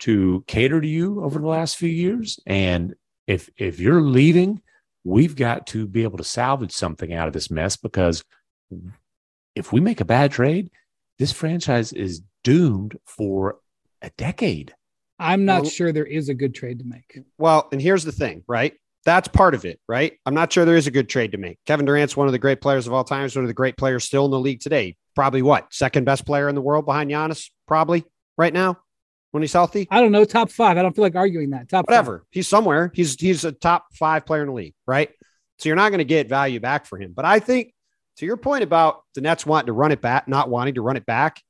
to 0.00 0.44
cater 0.46 0.80
to 0.80 0.86
you 0.86 1.22
over 1.22 1.38
the 1.38 1.46
last 1.46 1.76
few 1.76 1.88
years. 1.88 2.38
And 2.46 2.94
if 3.26 3.50
if 3.56 3.80
you're 3.80 4.00
leaving, 4.00 4.62
we've 5.04 5.36
got 5.36 5.66
to 5.68 5.86
be 5.86 6.02
able 6.02 6.18
to 6.18 6.24
salvage 6.24 6.72
something 6.72 7.12
out 7.12 7.26
of 7.26 7.34
this 7.34 7.50
mess 7.50 7.76
because 7.76 8.24
if 9.54 9.72
we 9.72 9.80
make 9.80 10.00
a 10.00 10.04
bad 10.04 10.30
trade, 10.30 10.70
this 11.18 11.32
franchise 11.32 11.92
is 11.92 12.22
doomed 12.44 12.96
for 13.04 13.58
a 14.02 14.10
decade. 14.16 14.74
I'm 15.18 15.44
not 15.44 15.62
well, 15.62 15.70
sure 15.70 15.92
there 15.92 16.06
is 16.06 16.28
a 16.28 16.34
good 16.34 16.54
trade 16.54 16.78
to 16.78 16.84
make. 16.84 17.18
Well, 17.38 17.68
and 17.72 17.82
here's 17.82 18.04
the 18.04 18.12
thing, 18.12 18.44
right? 18.46 18.74
That's 19.04 19.28
part 19.28 19.54
of 19.54 19.64
it, 19.64 19.80
right? 19.88 20.18
I'm 20.26 20.34
not 20.34 20.52
sure 20.52 20.64
there 20.64 20.76
is 20.76 20.86
a 20.86 20.92
good 20.92 21.08
trade 21.08 21.32
to 21.32 21.38
make. 21.38 21.58
Kevin 21.66 21.86
Durant's 21.86 22.16
one 22.16 22.28
of 22.28 22.32
the 22.32 22.38
great 22.38 22.60
players 22.60 22.86
of 22.86 22.92
all 22.92 23.04
time. 23.04 23.22
He's 23.22 23.34
one 23.34 23.44
of 23.44 23.48
the 23.48 23.54
great 23.54 23.76
players 23.76 24.04
still 24.04 24.26
in 24.26 24.30
the 24.30 24.38
league 24.38 24.60
today. 24.60 24.96
Probably 25.14 25.42
what? 25.42 25.72
Second 25.72 26.04
best 26.04 26.26
player 26.26 26.48
in 26.48 26.54
the 26.54 26.60
world 26.60 26.84
behind 26.84 27.10
Giannis, 27.10 27.50
probably 27.66 28.04
right 28.36 28.52
now 28.52 28.78
when 29.30 29.42
he's 29.42 29.52
healthy. 29.52 29.88
I 29.90 30.00
don't 30.00 30.12
know. 30.12 30.24
Top 30.24 30.50
five. 30.50 30.76
I 30.76 30.82
don't 30.82 30.94
feel 30.94 31.04
like 31.04 31.16
arguing 31.16 31.50
that. 31.50 31.68
Top 31.68 31.86
whatever. 31.86 32.18
Five. 32.18 32.26
He's 32.30 32.48
somewhere. 32.48 32.90
He's 32.94 33.14
he's 33.14 33.44
a 33.44 33.52
top 33.52 33.86
five 33.94 34.26
player 34.26 34.42
in 34.42 34.48
the 34.48 34.54
league, 34.54 34.74
right? 34.86 35.10
So 35.58 35.68
you're 35.68 35.76
not 35.76 35.90
going 35.90 35.98
to 35.98 36.04
get 36.04 36.28
value 36.28 36.60
back 36.60 36.86
for 36.86 36.98
him. 36.98 37.12
But 37.14 37.24
I 37.24 37.40
think 37.40 37.72
to 38.18 38.26
your 38.26 38.36
point 38.36 38.62
about 38.62 39.02
the 39.14 39.20
Nets 39.20 39.44
wanting 39.44 39.66
to 39.66 39.72
run 39.72 39.92
it 39.92 40.00
back, 40.00 40.28
not 40.28 40.48
wanting 40.48 40.74
to 40.74 40.82
run 40.82 40.96
it 40.96 41.06
back, 41.06 41.40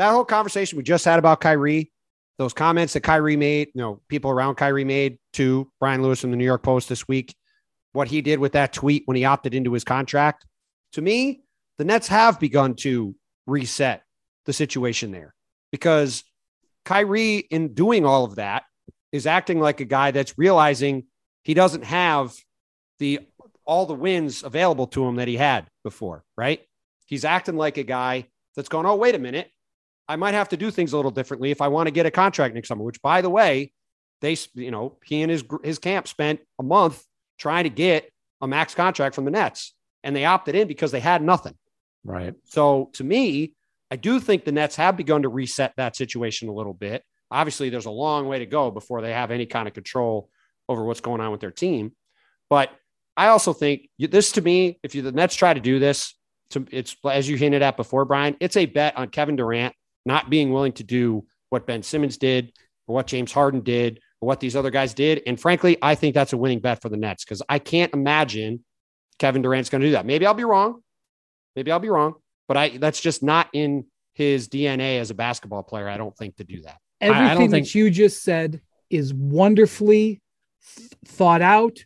that 0.00 0.12
whole 0.12 0.24
conversation 0.24 0.78
we 0.78 0.82
just 0.82 1.04
had 1.04 1.18
about 1.18 1.42
Kyrie, 1.42 1.92
those 2.38 2.54
comments 2.54 2.94
that 2.94 3.02
Kyrie 3.02 3.36
made, 3.36 3.68
you 3.74 3.82
know, 3.82 4.00
people 4.08 4.30
around 4.30 4.54
Kyrie 4.54 4.82
made 4.82 5.18
to 5.34 5.70
Brian 5.78 6.02
Lewis 6.02 6.24
in 6.24 6.30
the 6.30 6.38
New 6.38 6.44
York 6.44 6.62
Post 6.62 6.88
this 6.88 7.06
week, 7.06 7.34
what 7.92 8.08
he 8.08 8.22
did 8.22 8.38
with 8.38 8.52
that 8.52 8.72
tweet 8.72 9.02
when 9.04 9.18
he 9.18 9.26
opted 9.26 9.52
into 9.54 9.74
his 9.74 9.84
contract. 9.84 10.46
To 10.94 11.02
me, 11.02 11.42
the 11.76 11.84
Nets 11.84 12.08
have 12.08 12.40
begun 12.40 12.76
to 12.76 13.14
reset 13.46 14.02
the 14.46 14.54
situation 14.54 15.10
there 15.10 15.34
because 15.70 16.24
Kyrie, 16.86 17.36
in 17.36 17.74
doing 17.74 18.06
all 18.06 18.24
of 18.24 18.36
that, 18.36 18.62
is 19.12 19.26
acting 19.26 19.60
like 19.60 19.80
a 19.80 19.84
guy 19.84 20.12
that's 20.12 20.38
realizing 20.38 21.08
he 21.42 21.52
doesn't 21.52 21.84
have 21.84 22.34
the 23.00 23.20
all 23.66 23.84
the 23.84 23.92
wins 23.92 24.44
available 24.44 24.86
to 24.86 25.04
him 25.04 25.16
that 25.16 25.28
he 25.28 25.36
had 25.36 25.68
before, 25.84 26.24
right? 26.38 26.62
He's 27.04 27.26
acting 27.26 27.58
like 27.58 27.76
a 27.76 27.82
guy 27.82 28.28
that's 28.56 28.70
going, 28.70 28.86
oh, 28.86 28.96
wait 28.96 29.14
a 29.14 29.18
minute. 29.18 29.50
I 30.10 30.16
might 30.16 30.34
have 30.34 30.48
to 30.48 30.56
do 30.56 30.72
things 30.72 30.92
a 30.92 30.96
little 30.96 31.12
differently 31.12 31.52
if 31.52 31.60
I 31.60 31.68
want 31.68 31.86
to 31.86 31.92
get 31.92 32.04
a 32.04 32.10
contract 32.10 32.56
next 32.56 32.66
summer, 32.66 32.82
which 32.82 33.00
by 33.00 33.20
the 33.22 33.30
way, 33.30 33.72
they, 34.20 34.36
you 34.54 34.72
know, 34.72 34.98
he 35.04 35.22
and 35.22 35.30
his, 35.30 35.44
his 35.62 35.78
camp 35.78 36.08
spent 36.08 36.40
a 36.58 36.64
month 36.64 37.04
trying 37.38 37.62
to 37.62 37.70
get 37.70 38.10
a 38.40 38.48
max 38.48 38.74
contract 38.74 39.14
from 39.14 39.24
the 39.24 39.30
Nets 39.30 39.72
and 40.02 40.16
they 40.16 40.24
opted 40.24 40.56
in 40.56 40.66
because 40.66 40.90
they 40.90 40.98
had 40.98 41.22
nothing. 41.22 41.54
Right. 42.02 42.34
So 42.46 42.90
to 42.94 43.04
me, 43.04 43.54
I 43.88 43.96
do 43.96 44.18
think 44.18 44.44
the 44.44 44.50
Nets 44.50 44.74
have 44.74 44.96
begun 44.96 45.22
to 45.22 45.28
reset 45.28 45.74
that 45.76 45.94
situation 45.94 46.48
a 46.48 46.52
little 46.52 46.74
bit. 46.74 47.04
Obviously, 47.30 47.70
there's 47.70 47.86
a 47.86 47.90
long 47.90 48.26
way 48.26 48.40
to 48.40 48.46
go 48.46 48.72
before 48.72 49.02
they 49.02 49.12
have 49.12 49.30
any 49.30 49.46
kind 49.46 49.68
of 49.68 49.74
control 49.74 50.28
over 50.68 50.84
what's 50.84 51.00
going 51.00 51.20
on 51.20 51.30
with 51.30 51.40
their 51.40 51.52
team. 51.52 51.92
But 52.48 52.70
I 53.16 53.28
also 53.28 53.52
think 53.52 53.88
this 53.96 54.32
to 54.32 54.42
me, 54.42 54.80
if 54.82 54.96
you, 54.96 55.02
the 55.02 55.12
Nets 55.12 55.36
try 55.36 55.54
to 55.54 55.60
do 55.60 55.78
this, 55.78 56.16
to, 56.50 56.66
it's 56.72 56.96
as 57.08 57.28
you 57.28 57.36
hinted 57.36 57.62
at 57.62 57.76
before, 57.76 58.04
Brian, 58.04 58.36
it's 58.40 58.56
a 58.56 58.66
bet 58.66 58.96
on 58.96 59.08
Kevin 59.08 59.36
Durant 59.36 59.72
not 60.04 60.30
being 60.30 60.52
willing 60.52 60.72
to 60.72 60.84
do 60.84 61.26
what 61.50 61.66
Ben 61.66 61.82
Simmons 61.82 62.16
did 62.16 62.52
or 62.86 62.94
what 62.94 63.06
James 63.06 63.32
Harden 63.32 63.60
did 63.60 64.00
or 64.20 64.26
what 64.26 64.40
these 64.40 64.56
other 64.56 64.70
guys 64.70 64.94
did. 64.94 65.22
And 65.26 65.40
frankly, 65.40 65.76
I 65.82 65.94
think 65.94 66.14
that's 66.14 66.32
a 66.32 66.36
winning 66.36 66.60
bet 66.60 66.80
for 66.80 66.88
the 66.88 66.96
Nets 66.96 67.24
because 67.24 67.42
I 67.48 67.58
can't 67.58 67.92
imagine 67.92 68.64
Kevin 69.18 69.42
Durant's 69.42 69.70
going 69.70 69.82
to 69.82 69.88
do 69.88 69.92
that. 69.92 70.06
Maybe 70.06 70.26
I'll 70.26 70.34
be 70.34 70.44
wrong. 70.44 70.82
Maybe 71.56 71.72
I'll 71.72 71.80
be 71.80 71.88
wrong, 71.88 72.14
but 72.48 72.56
I 72.56 72.78
that's 72.78 73.00
just 73.00 73.22
not 73.22 73.48
in 73.52 73.86
his 74.14 74.48
DNA 74.48 75.00
as 75.00 75.10
a 75.10 75.14
basketball 75.14 75.62
player. 75.62 75.88
I 75.88 75.96
don't 75.96 76.16
think 76.16 76.36
to 76.36 76.44
do 76.44 76.62
that. 76.62 76.78
Everything 77.00 77.26
I 77.26 77.36
think... 77.36 77.50
that 77.50 77.74
you 77.74 77.90
just 77.90 78.22
said 78.22 78.60
is 78.88 79.12
wonderfully 79.12 80.20
thought 81.04 81.42
out, 81.42 81.78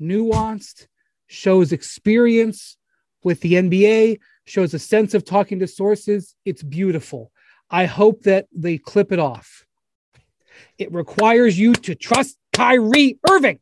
nuanced, 0.00 0.86
shows 1.26 1.72
experience 1.72 2.76
with 3.24 3.40
the 3.40 3.54
NBA, 3.54 4.18
shows 4.46 4.72
a 4.74 4.78
sense 4.78 5.14
of 5.14 5.24
talking 5.24 5.58
to 5.60 5.66
sources. 5.66 6.34
It's 6.44 6.62
beautiful. 6.62 7.32
I 7.70 7.84
hope 7.86 8.22
that 8.22 8.46
they 8.52 8.78
clip 8.78 9.12
it 9.12 9.18
off. 9.18 9.64
It 10.78 10.92
requires 10.92 11.58
you 11.58 11.74
to 11.74 11.94
trust 11.94 12.36
Kyrie 12.52 13.18
Irving. 13.28 13.60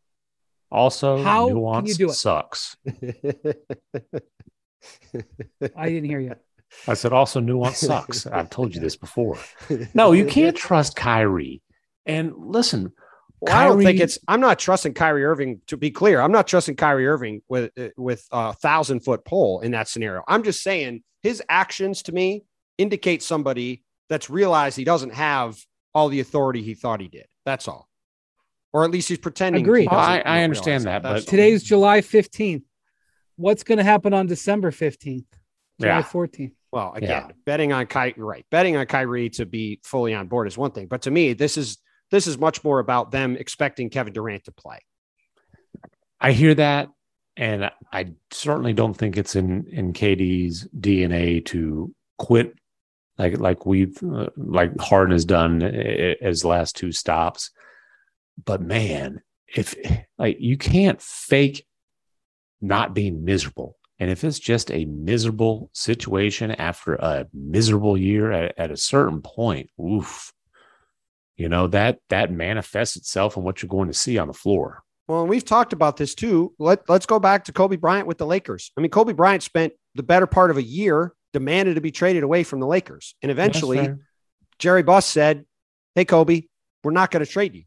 Also, 0.71 1.23
how 1.23 1.49
nuance 1.49 1.85
can 1.85 1.89
you 1.89 1.95
do 2.07 2.11
it? 2.11 2.15
sucks. 2.15 2.77
I 5.77 5.89
didn't 5.89 6.05
hear 6.05 6.21
you. 6.21 6.35
I 6.87 6.95
said 6.95 7.13
also 7.13 7.41
nuance 7.41 7.79
sucks. 7.79 8.27
I've 8.27 8.51
told 8.51 8.75
you 8.75 8.81
this 8.81 8.97
before. 8.97 9.39
No, 9.95 10.13
you 10.13 10.27
can't 10.27 10.57
trust 10.57 10.97
Kyrie. 10.97 11.63
And 12.05 12.33
listen, 12.37 12.93
well, 13.41 13.53
Kyrie, 13.53 13.65
I 13.65 13.69
don't 13.69 13.83
think 13.83 14.01
it's. 14.01 14.19
I'm 14.29 14.41
not 14.41 14.59
trusting 14.59 14.95
Kyrie 14.95 15.25
Irving. 15.25 15.61
To 15.69 15.77
be 15.77 15.91
clear, 15.91 16.21
I'm 16.21 16.33
not 16.33 16.47
trusting 16.47 16.77
Kyrie 16.77 17.07
Irving 17.07 17.43
with 17.49 17.71
with 17.97 18.27
a 18.31 18.53
thousand 18.53 19.01
foot 19.01 19.25
pole 19.25 19.61
in 19.61 19.73
that 19.73 19.89
scenario. 19.89 20.23
I'm 20.29 20.43
just 20.43 20.63
saying 20.63 21.03
his 21.23 21.43
actions 21.49 22.03
to 22.05 22.13
me 22.13 22.45
indicate 22.79 23.23
somebody 23.23 23.83
that's 24.09 24.31
realized 24.31 24.77
he 24.77 24.85
doesn't 24.85 25.15
have 25.15 25.59
all 25.95 26.09
the 26.09 26.21
authority 26.21 26.63
he 26.63 26.75
thought 26.75 27.01
he 27.01 27.09
did. 27.09 27.27
That's 27.45 27.69
all. 27.69 27.89
Or 28.73 28.85
at 28.85 28.91
least 28.91 29.09
he's 29.09 29.19
pretending. 29.19 29.63
Agree. 29.63 29.89
I, 29.89 30.21
I 30.21 30.43
understand 30.43 30.85
that, 30.85 31.03
that 31.03 31.13
but 31.13 31.27
today's 31.27 31.63
July 31.63 32.01
15th. 32.01 32.65
What's 33.37 33.63
going 33.63 33.79
to 33.79 33.85
happen 33.85 34.13
on 34.15 34.27
December 34.27 34.71
15th? 34.71 35.25
July 35.81 35.99
yeah. 35.99 36.03
14th. 36.03 36.53
Well, 36.73 36.93
again, 36.95 37.25
yeah. 37.29 37.33
betting 37.47 37.73
on 37.73 37.87
Kyrie, 37.87 38.15
right? 38.17 38.45
Betting 38.51 38.77
on 38.77 38.87
Kyrie 38.87 39.31
to 39.31 39.47
be 39.47 39.81
fully 39.83 40.13
on 40.15 40.27
board 40.27 40.47
is 40.47 40.59
one 40.59 40.73
thing, 40.73 40.87
but 40.87 41.03
to 41.03 41.11
me, 41.11 41.33
this 41.33 41.57
is 41.57 41.79
This 42.11 42.27
is 42.27 42.39
much 42.39 42.63
more 42.63 42.79
about 42.79 43.11
them 43.11 43.37
expecting 43.37 43.91
Kevin 43.91 44.13
Durant 44.13 44.45
to 44.45 44.53
play. 44.53 44.79
I 46.21 46.33
hear 46.33 46.55
that, 46.55 46.89
and 47.37 47.71
I 47.93 48.13
certainly 48.33 48.73
don't 48.73 48.95
think 48.95 49.17
it's 49.17 49.37
in 49.37 49.67
in 49.71 49.93
KD's 49.93 50.69
DNA 50.79 51.45
to 51.47 51.95
quit 52.19 52.55
like 53.19 53.39
like 53.39 53.67
we've 53.67 54.03
uh, 54.03 54.27
like 54.37 54.79
Harden 54.81 55.13
has 55.13 55.25
done 55.25 55.63
as 55.63 56.45
last 56.45 56.77
two 56.77 56.93
stops. 56.93 57.51
But 58.45 58.61
man, 58.61 59.23
if 59.47 59.75
like 60.19 60.37
you 60.41 60.59
can't 60.59 61.01
fake 61.01 61.67
not 62.61 62.95
being 62.95 63.25
miserable. 63.25 63.77
And 63.99 64.11
if 64.11 64.25
it's 64.25 64.39
just 64.39 64.71
a 64.71 64.85
miserable 64.85 65.71
situation 65.73 66.51
after 66.51 66.95
a 66.95 67.27
miserable 67.33 67.97
year 67.97 68.31
at, 68.31 68.55
at 68.59 68.71
a 68.71 68.77
certain 68.77 69.23
point, 69.23 69.71
oof, 69.81 70.33
you 71.37 71.49
know, 71.49 71.67
that 71.69 72.01
that 72.11 72.31
manifests 72.31 72.97
itself 72.97 73.37
in 73.37 73.43
what 73.43 73.63
you're 73.63 73.69
going 73.69 73.89
to 73.89 73.95
see 73.95 74.19
on 74.19 74.29
the 74.29 74.35
floor. 74.35 74.83
Well, 75.09 75.21
and 75.21 75.31
we've 75.31 75.45
talked 75.45 75.73
about 75.73 75.97
this 75.97 76.15
too. 76.15 76.53
Let, 76.59 76.89
let's 76.89 77.07
go 77.07 77.19
back 77.19 77.45
to 77.45 77.53
Kobe 77.53 77.77
Bryant 77.77 78.07
with 78.07 78.19
the 78.19 78.27
Lakers. 78.27 78.73
I 78.77 78.81
mean, 78.81 78.91
Kobe 78.91 79.13
Bryant 79.13 79.43
spent 79.43 79.73
the 79.95 80.03
better 80.03 80.27
part 80.27 80.51
of 80.51 80.57
a 80.57 80.63
year 80.63 81.15
demanded 81.37 81.75
to 81.75 81.83
be 81.83 81.91
traded 81.91 82.23
away 82.23 82.43
from 82.45 82.61
the 82.61 82.67
Lakers. 82.67 83.15
And 83.21 83.31
eventually, 83.31 83.93
Jerry 84.59 84.83
Buss 84.83 85.05
said, 85.05 85.45
Hey, 85.95 86.07
Kobe, 86.07 86.45
we're 86.83 86.93
not 86.93 87.11
going 87.11 87.23
to 87.23 87.31
trade 87.31 87.55
you 87.55 87.65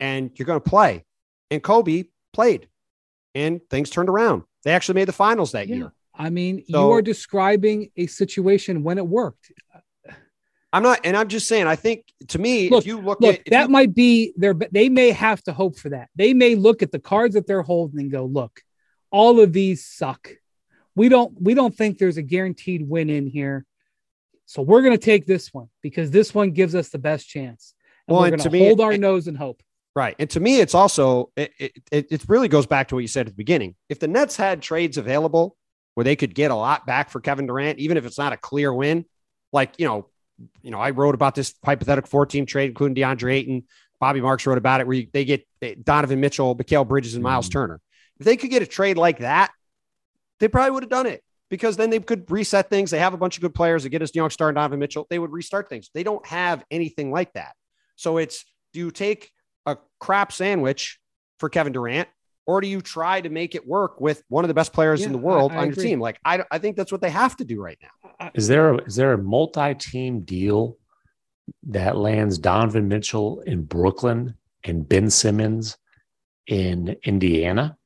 and 0.00 0.32
you're 0.34 0.46
going 0.46 0.60
to 0.60 0.68
play. 0.68 1.04
And 1.52 1.62
Kobe 1.62 2.06
played 2.32 2.68
and 3.32 3.60
things 3.70 3.90
turned 3.90 4.08
around. 4.08 4.42
They 4.64 4.72
actually 4.72 4.96
made 4.96 5.06
the 5.06 5.12
finals 5.12 5.52
that 5.52 5.68
yeah. 5.68 5.76
year. 5.76 5.92
I 6.12 6.30
mean, 6.30 6.64
so, 6.68 6.88
you 6.88 6.92
are 6.94 7.00
describing 7.00 7.92
a 7.96 8.08
situation 8.08 8.82
when 8.82 8.98
it 8.98 9.06
worked. 9.06 9.52
I'm 10.72 10.82
not, 10.82 10.98
and 11.04 11.16
I'm 11.16 11.28
just 11.28 11.46
saying. 11.46 11.68
I 11.68 11.76
think 11.76 12.06
to 12.28 12.40
me, 12.40 12.70
look, 12.70 12.80
if 12.80 12.86
you 12.86 13.00
look, 13.00 13.20
look 13.20 13.36
at 13.36 13.44
that 13.50 13.66
you, 13.66 13.68
might 13.68 13.94
be 13.94 14.32
their. 14.36 14.54
They 14.54 14.88
may 14.88 15.10
have 15.10 15.40
to 15.44 15.52
hope 15.52 15.76
for 15.76 15.90
that. 15.90 16.08
They 16.16 16.34
may 16.34 16.56
look 16.56 16.82
at 16.82 16.92
the 16.92 17.00
cards 17.00 17.34
that 17.34 17.46
they're 17.46 17.62
holding 17.62 18.00
and 18.00 18.10
go, 18.10 18.24
"Look, 18.26 18.62
all 19.10 19.40
of 19.40 19.52
these 19.52 19.84
suck. 19.84 20.30
We 21.00 21.08
don't. 21.08 21.32
We 21.40 21.54
don't 21.54 21.74
think 21.74 21.96
there's 21.96 22.18
a 22.18 22.22
guaranteed 22.22 22.86
win 22.86 23.08
in 23.08 23.26
here. 23.26 23.64
So 24.44 24.60
we're 24.60 24.82
going 24.82 24.92
to 24.92 25.02
take 25.02 25.24
this 25.24 25.48
one 25.48 25.70
because 25.80 26.10
this 26.10 26.34
one 26.34 26.50
gives 26.50 26.74
us 26.74 26.90
the 26.90 26.98
best 26.98 27.26
chance. 27.26 27.72
And 28.06 28.14
well, 28.14 28.24
we're 28.24 28.36
going 28.36 28.50
to 28.50 28.58
hold 28.58 28.82
our 28.82 28.98
nose 28.98 29.26
and 29.26 29.34
hope. 29.34 29.62
Right. 29.96 30.14
And 30.18 30.28
to 30.28 30.40
me, 30.40 30.60
it's 30.60 30.74
also, 30.74 31.30
it, 31.38 31.52
it, 31.58 31.72
it 31.90 32.24
really 32.28 32.48
goes 32.48 32.66
back 32.66 32.88
to 32.88 32.96
what 32.96 33.00
you 33.00 33.08
said 33.08 33.26
at 33.26 33.32
the 33.32 33.36
beginning. 33.38 33.76
If 33.88 33.98
the 33.98 34.08
Nets 34.08 34.36
had 34.36 34.60
trades 34.60 34.98
available 34.98 35.56
where 35.94 36.04
they 36.04 36.16
could 36.16 36.34
get 36.34 36.50
a 36.50 36.54
lot 36.54 36.86
back 36.86 37.08
for 37.08 37.18
Kevin 37.22 37.46
Durant, 37.46 37.78
even 37.78 37.96
if 37.96 38.04
it's 38.04 38.18
not 38.18 38.34
a 38.34 38.36
clear 38.36 38.70
win, 38.70 39.06
like, 39.54 39.72
you 39.78 39.86
know, 39.86 40.06
you 40.60 40.70
know, 40.70 40.80
I 40.80 40.90
wrote 40.90 41.14
about 41.14 41.34
this 41.34 41.54
hypothetical 41.64 42.10
four 42.10 42.26
team 42.26 42.44
trade, 42.44 42.68
including 42.68 42.94
DeAndre 42.94 43.32
Ayton. 43.32 43.64
Bobby 44.00 44.20
Marks 44.20 44.44
wrote 44.44 44.58
about 44.58 44.82
it 44.82 44.86
where 44.86 45.02
they 45.14 45.24
get 45.24 45.46
Donovan 45.82 46.20
Mitchell, 46.20 46.54
Mikal 46.54 46.86
Bridges, 46.86 47.14
and 47.14 47.22
Miles 47.22 47.48
mm. 47.48 47.52
Turner. 47.52 47.80
If 48.18 48.26
they 48.26 48.36
could 48.36 48.50
get 48.50 48.60
a 48.60 48.66
trade 48.66 48.98
like 48.98 49.20
that, 49.20 49.50
they 50.40 50.48
probably 50.48 50.72
would 50.72 50.82
have 50.82 50.90
done 50.90 51.06
it 51.06 51.22
because 51.50 51.76
then 51.76 51.90
they 51.90 52.00
could 52.00 52.30
reset 52.30 52.70
things. 52.70 52.90
They 52.90 52.98
have 52.98 53.14
a 53.14 53.18
bunch 53.18 53.36
of 53.36 53.42
good 53.42 53.54
players. 53.54 53.82
They 53.82 53.88
get 53.88 54.02
us 54.02 54.14
young 54.14 54.30
star 54.30 54.48
and 54.48 54.56
Donovan 54.56 54.78
Mitchell. 54.78 55.06
They 55.10 55.18
would 55.18 55.30
restart 55.30 55.68
things. 55.68 55.90
They 55.92 56.02
don't 56.02 56.24
have 56.26 56.64
anything 56.70 57.10
like 57.10 57.32
that. 57.34 57.54
So 57.96 58.16
it's 58.16 58.44
do 58.72 58.80
you 58.80 58.90
take 58.90 59.30
a 59.66 59.76
crap 59.98 60.32
sandwich 60.32 60.98
for 61.38 61.48
Kevin 61.48 61.72
Durant, 61.72 62.08
or 62.46 62.60
do 62.60 62.68
you 62.68 62.80
try 62.80 63.20
to 63.20 63.28
make 63.28 63.54
it 63.54 63.66
work 63.66 64.00
with 64.00 64.22
one 64.28 64.44
of 64.44 64.48
the 64.48 64.54
best 64.54 64.72
players 64.72 65.00
yeah, 65.00 65.06
in 65.06 65.12
the 65.12 65.18
world 65.18 65.52
I, 65.52 65.56
I 65.56 65.58
on 65.58 65.64
your 65.66 65.72
agree. 65.72 65.84
team? 65.84 66.00
Like 66.00 66.18
I, 66.24 66.44
I 66.50 66.58
think 66.58 66.76
that's 66.76 66.92
what 66.92 67.00
they 67.00 67.10
have 67.10 67.36
to 67.36 67.44
do 67.44 67.60
right 67.60 67.78
now. 67.82 68.30
Is 68.34 68.48
there 68.48 68.74
a, 68.74 68.84
is 68.84 68.96
there 68.96 69.12
a 69.12 69.18
multi-team 69.18 70.22
deal 70.22 70.76
that 71.68 71.96
lands 71.96 72.38
Donovan 72.38 72.88
Mitchell 72.88 73.40
in 73.40 73.62
Brooklyn 73.62 74.34
and 74.64 74.88
Ben 74.88 75.10
Simmons 75.10 75.76
in 76.46 76.96
Indiana? 77.02 77.76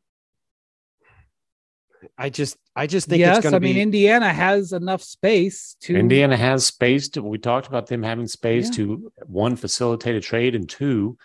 I 2.16 2.30
just 2.30 2.56
I 2.76 2.86
just 2.86 3.08
think 3.08 3.20
yes. 3.20 3.44
I 3.44 3.58
mean, 3.58 3.76
Indiana 3.76 4.32
has 4.32 4.72
enough 4.72 5.02
space 5.02 5.76
to. 5.82 5.96
Indiana 5.96 6.36
has 6.36 6.66
space 6.66 7.08
to. 7.10 7.22
We 7.22 7.38
talked 7.38 7.66
about 7.66 7.86
them 7.88 8.02
having 8.02 8.28
space 8.28 8.66
yeah. 8.66 8.76
to 8.76 9.12
one 9.26 9.56
facilitate 9.56 10.14
a 10.14 10.20
trade 10.20 10.54
and 10.54 10.68
two 10.68 11.18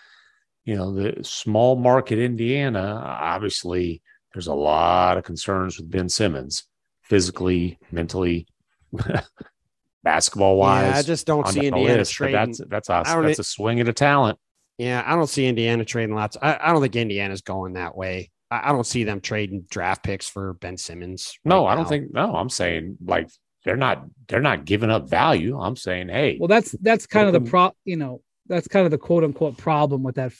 you 0.69 0.75
know, 0.75 0.93
the 0.93 1.23
small 1.23 1.75
market 1.75 2.19
Indiana, 2.19 3.01
obviously, 3.03 4.03
there's 4.33 4.45
a 4.45 4.53
lot 4.53 5.17
of 5.17 5.23
concerns 5.23 5.79
with 5.79 5.89
Ben 5.89 6.09
Simmons, 6.09 6.65
physically, 7.01 7.79
mentally, 7.91 8.45
basketball 10.03 10.57
wise. 10.57 10.91
Yeah, 10.91 10.97
I 10.99 11.01
just 11.01 11.25
don't 11.25 11.47
see 11.47 11.65
Indiana 11.65 11.97
list, 11.97 12.13
trading. 12.13 12.35
That's 12.35 12.61
that's 12.69 12.89
a 12.89 13.21
that's 13.23 13.39
a 13.39 13.43
swing 13.43 13.79
at 13.79 13.87
a 13.87 13.93
talent. 13.93 14.37
Yeah, 14.77 15.03
I 15.03 15.15
don't 15.15 15.25
see 15.25 15.47
Indiana 15.47 15.83
trading 15.85 16.13
lots. 16.13 16.37
I, 16.39 16.59
I 16.61 16.71
don't 16.71 16.83
think 16.83 16.95
Indiana's 16.95 17.41
going 17.41 17.73
that 17.73 17.97
way. 17.97 18.29
I, 18.51 18.69
I, 18.69 18.71
don't 18.71 18.85
see 18.85 19.03
them 19.03 19.21
trading 19.21 19.65
draft 19.69 20.03
picks 20.03 20.27
for 20.27 20.53
Ben 20.55 20.77
Simmons. 20.77 21.37
Right 21.43 21.49
no, 21.49 21.65
I 21.65 21.75
don't 21.75 21.87
think. 21.87 22.13
No, 22.13 22.35
I'm 22.35 22.49
saying 22.49 22.97
like 23.05 23.29
they're 23.65 23.77
not 23.77 24.05
they're 24.27 24.41
not 24.41 24.65
giving 24.65 24.89
up 24.89 25.09
value. 25.09 25.59
I'm 25.59 25.75
saying, 25.75 26.09
hey, 26.09 26.37
well, 26.39 26.47
that's 26.47 26.71
that's 26.81 27.05
kind 27.05 27.27
of 27.27 27.33
the 27.33 27.49
pro. 27.49 27.71
You 27.85 27.97
know, 27.97 28.21
that's 28.47 28.67
kind 28.67 28.85
of 28.85 28.91
the 28.91 28.97
quote 28.97 29.23
unquote 29.23 29.57
problem 29.57 30.03
with 30.03 30.15
that 30.15 30.33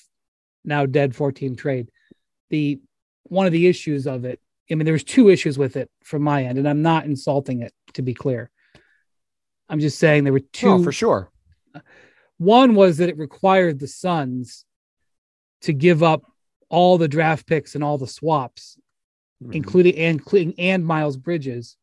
now 0.63 0.85
dead 0.85 1.15
14 1.15 1.55
trade. 1.55 1.89
The 2.49 2.79
one 3.23 3.45
of 3.45 3.51
the 3.51 3.67
issues 3.67 4.07
of 4.07 4.25
it, 4.25 4.39
I 4.71 4.75
mean, 4.75 4.85
there 4.85 4.93
was 4.93 5.03
two 5.03 5.29
issues 5.29 5.57
with 5.57 5.75
it 5.77 5.89
from 6.03 6.21
my 6.21 6.45
end, 6.45 6.57
and 6.57 6.67
I'm 6.67 6.81
not 6.81 7.05
insulting 7.05 7.61
it 7.61 7.73
to 7.93 8.01
be 8.01 8.13
clear. 8.13 8.49
I'm 9.69 9.79
just 9.79 9.99
saying 9.99 10.23
there 10.23 10.33
were 10.33 10.39
two 10.39 10.69
oh, 10.69 10.83
for 10.83 10.91
sure. 10.91 11.31
One 12.37 12.73
was 12.73 12.97
that 12.97 13.09
it 13.09 13.17
required 13.17 13.79
the 13.79 13.87
Suns 13.87 14.65
to 15.61 15.73
give 15.73 16.01
up 16.01 16.23
all 16.69 16.97
the 16.97 17.07
draft 17.07 17.47
picks 17.47 17.75
and 17.75 17.83
all 17.83 17.97
the 17.97 18.07
swaps, 18.07 18.77
mm-hmm. 19.43 19.53
including 19.53 19.95
and 19.97 20.55
and 20.57 20.85
Miles 20.85 21.17
Bridges. 21.17 21.75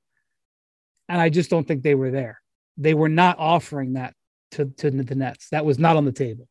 And 1.08 1.20
I 1.20 1.28
just 1.28 1.50
don't 1.50 1.66
think 1.66 1.82
they 1.82 1.94
were 1.94 2.10
there. 2.10 2.40
They 2.76 2.94
were 2.94 3.08
not 3.08 3.38
offering 3.38 3.94
that 3.94 4.14
to, 4.52 4.66
to 4.78 4.90
the 4.90 5.14
Nets. 5.14 5.50
That 5.50 5.64
was 5.64 5.78
not 5.78 5.96
on 5.96 6.04
the 6.04 6.12
table. 6.12 6.48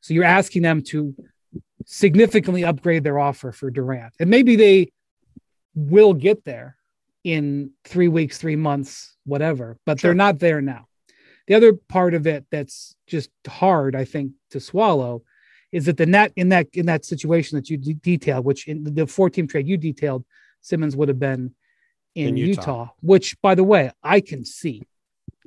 So 0.00 0.14
you're 0.14 0.24
asking 0.24 0.62
them 0.62 0.82
to 0.84 1.14
significantly 1.84 2.64
upgrade 2.64 3.04
their 3.04 3.18
offer 3.18 3.52
for 3.52 3.70
Durant. 3.70 4.14
And 4.20 4.30
maybe 4.30 4.56
they 4.56 4.92
will 5.74 6.14
get 6.14 6.44
there 6.44 6.76
in 7.24 7.72
three 7.84 8.08
weeks, 8.08 8.38
three 8.38 8.56
months, 8.56 9.16
whatever, 9.24 9.78
but 9.84 10.00
sure. 10.00 10.08
they're 10.08 10.14
not 10.14 10.38
there 10.38 10.60
now. 10.60 10.86
The 11.46 11.54
other 11.54 11.72
part 11.72 12.14
of 12.14 12.26
it 12.26 12.46
that's 12.50 12.94
just 13.06 13.30
hard, 13.46 13.96
I 13.96 14.04
think, 14.04 14.32
to 14.50 14.60
swallow 14.60 15.22
is 15.72 15.86
that 15.86 15.96
the 15.96 16.06
net 16.06 16.32
in 16.36 16.48
that 16.50 16.68
in 16.72 16.86
that 16.86 17.04
situation 17.04 17.56
that 17.56 17.68
you 17.68 17.76
de- 17.76 17.94
detailed, 17.94 18.44
which 18.44 18.68
in 18.68 18.84
the 18.84 19.06
four 19.06 19.30
team 19.30 19.46
trade 19.46 19.68
you 19.68 19.76
detailed, 19.76 20.24
Simmons 20.60 20.96
would 20.96 21.08
have 21.08 21.18
been 21.18 21.54
in, 22.14 22.28
in 22.28 22.36
Utah. 22.36 22.60
Utah, 22.60 22.88
which 23.00 23.40
by 23.40 23.54
the 23.54 23.64
way, 23.64 23.90
I 24.02 24.20
can 24.20 24.44
see. 24.44 24.82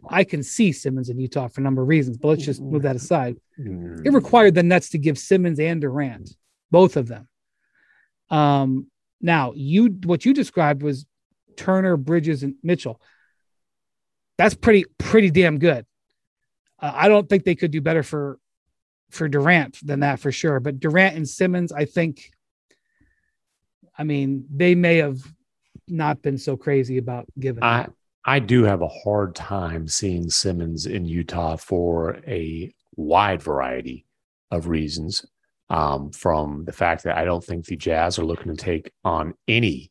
I 0.10 0.24
can 0.24 0.42
see 0.42 0.72
Simmons 0.72 1.10
in 1.10 1.20
Utah 1.20 1.48
for 1.48 1.62
a 1.62 1.64
number 1.64 1.84
of 1.84 1.88
reasons, 1.88 2.18
but 2.18 2.30
let's 2.30 2.44
just 2.44 2.60
move 2.60 2.84
that 2.84 2.96
aside. 2.96 3.38
Mm. 3.60 4.04
It 4.04 4.10
required 4.12 4.56
the 4.56 4.64
Nets 4.64 4.90
to 4.90 4.98
give 4.98 5.20
Simmons 5.20 5.60
and 5.60 5.80
Durant, 5.80 6.36
both 6.72 6.98
of 6.98 7.08
them. 7.08 7.28
Um, 8.30 8.88
now, 9.20 9.54
you 9.56 9.88
what 10.04 10.26
you 10.26 10.34
described 10.34 10.82
was 10.82 11.06
Turner, 11.56 11.98
Bridges, 11.98 12.44
and 12.44 12.56
Mitchell. 12.64 13.00
That's 14.38 14.56
pretty 14.56 14.86
pretty 14.98 15.30
damn 15.30 15.60
good. 15.60 15.86
Uh, 16.80 16.92
I 16.96 17.08
don't 17.08 17.30
think 17.30 17.44
they 17.44 17.56
could 17.56 17.72
do 17.72 17.82
better 17.82 18.02
for 18.02 18.40
for 19.12 19.28
Durant 19.28 19.78
than 19.86 20.02
that 20.02 20.20
for 20.20 20.32
sure. 20.32 20.60
But 20.60 20.80
Durant 20.80 21.16
and 21.16 21.28
Simmons, 21.28 21.72
I 21.72 21.86
think. 21.86 22.32
I 23.98 24.04
mean, 24.04 24.46
they 24.50 24.74
may 24.74 24.98
have 24.98 25.20
not 25.88 26.22
been 26.22 26.38
so 26.38 26.58
crazy 26.58 26.98
about 26.98 27.28
giving. 27.40 27.64
I, 27.64 27.88
I 28.26 28.40
do 28.40 28.64
have 28.64 28.82
a 28.82 28.88
hard 28.88 29.36
time 29.36 29.88
seeing 29.88 30.30
Simmons 30.30 30.86
in 30.86 31.06
Utah 31.06 31.58
for 31.58 32.18
a 32.28 32.74
wide 32.96 33.42
variety 33.42 34.06
of 34.50 34.68
reasons. 34.68 35.26
Um, 35.70 36.12
from 36.12 36.66
the 36.66 36.74
fact 36.74 37.04
that 37.06 37.18
I 37.18 37.24
don't 37.24 37.42
think 37.42 37.66
the 37.66 37.78
Jazz 37.78 38.20
are 38.20 38.26
looking 38.26 38.54
to 38.54 38.62
take 38.62 38.92
on 39.06 39.36
any 39.48 39.90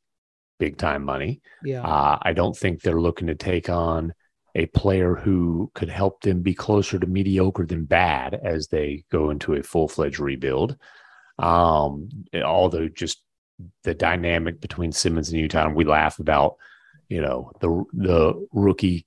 big 0.58 0.76
time 0.76 1.02
money. 1.02 1.40
Yeah. 1.64 1.82
Uh, 1.82 2.18
I 2.20 2.34
don't 2.34 2.54
think 2.54 2.82
they're 2.82 3.00
looking 3.00 3.28
to 3.28 3.34
take 3.34 3.70
on 3.70 4.12
a 4.54 4.66
player 4.66 5.14
who 5.14 5.70
could 5.74 5.88
help 5.88 6.22
them 6.22 6.42
be 6.42 6.54
closer 6.54 6.98
to 6.98 7.06
mediocre 7.06 7.66
than 7.66 7.84
bad 7.84 8.34
as 8.34 8.68
they 8.68 9.04
go 9.10 9.30
into 9.30 9.54
a 9.54 9.62
full 9.62 9.88
fledged 9.88 10.20
rebuild. 10.20 10.76
Um, 11.38 12.08
although 12.34 12.88
just 12.88 13.22
the 13.84 13.94
dynamic 13.94 14.60
between 14.60 14.92
Simmons 14.92 15.30
and 15.30 15.40
Utah, 15.40 15.68
we 15.68 15.84
laugh 15.84 16.18
about 16.18 16.56
you 17.08 17.20
know 17.20 17.52
the 17.60 17.84
the 17.92 18.46
rookie 18.52 19.06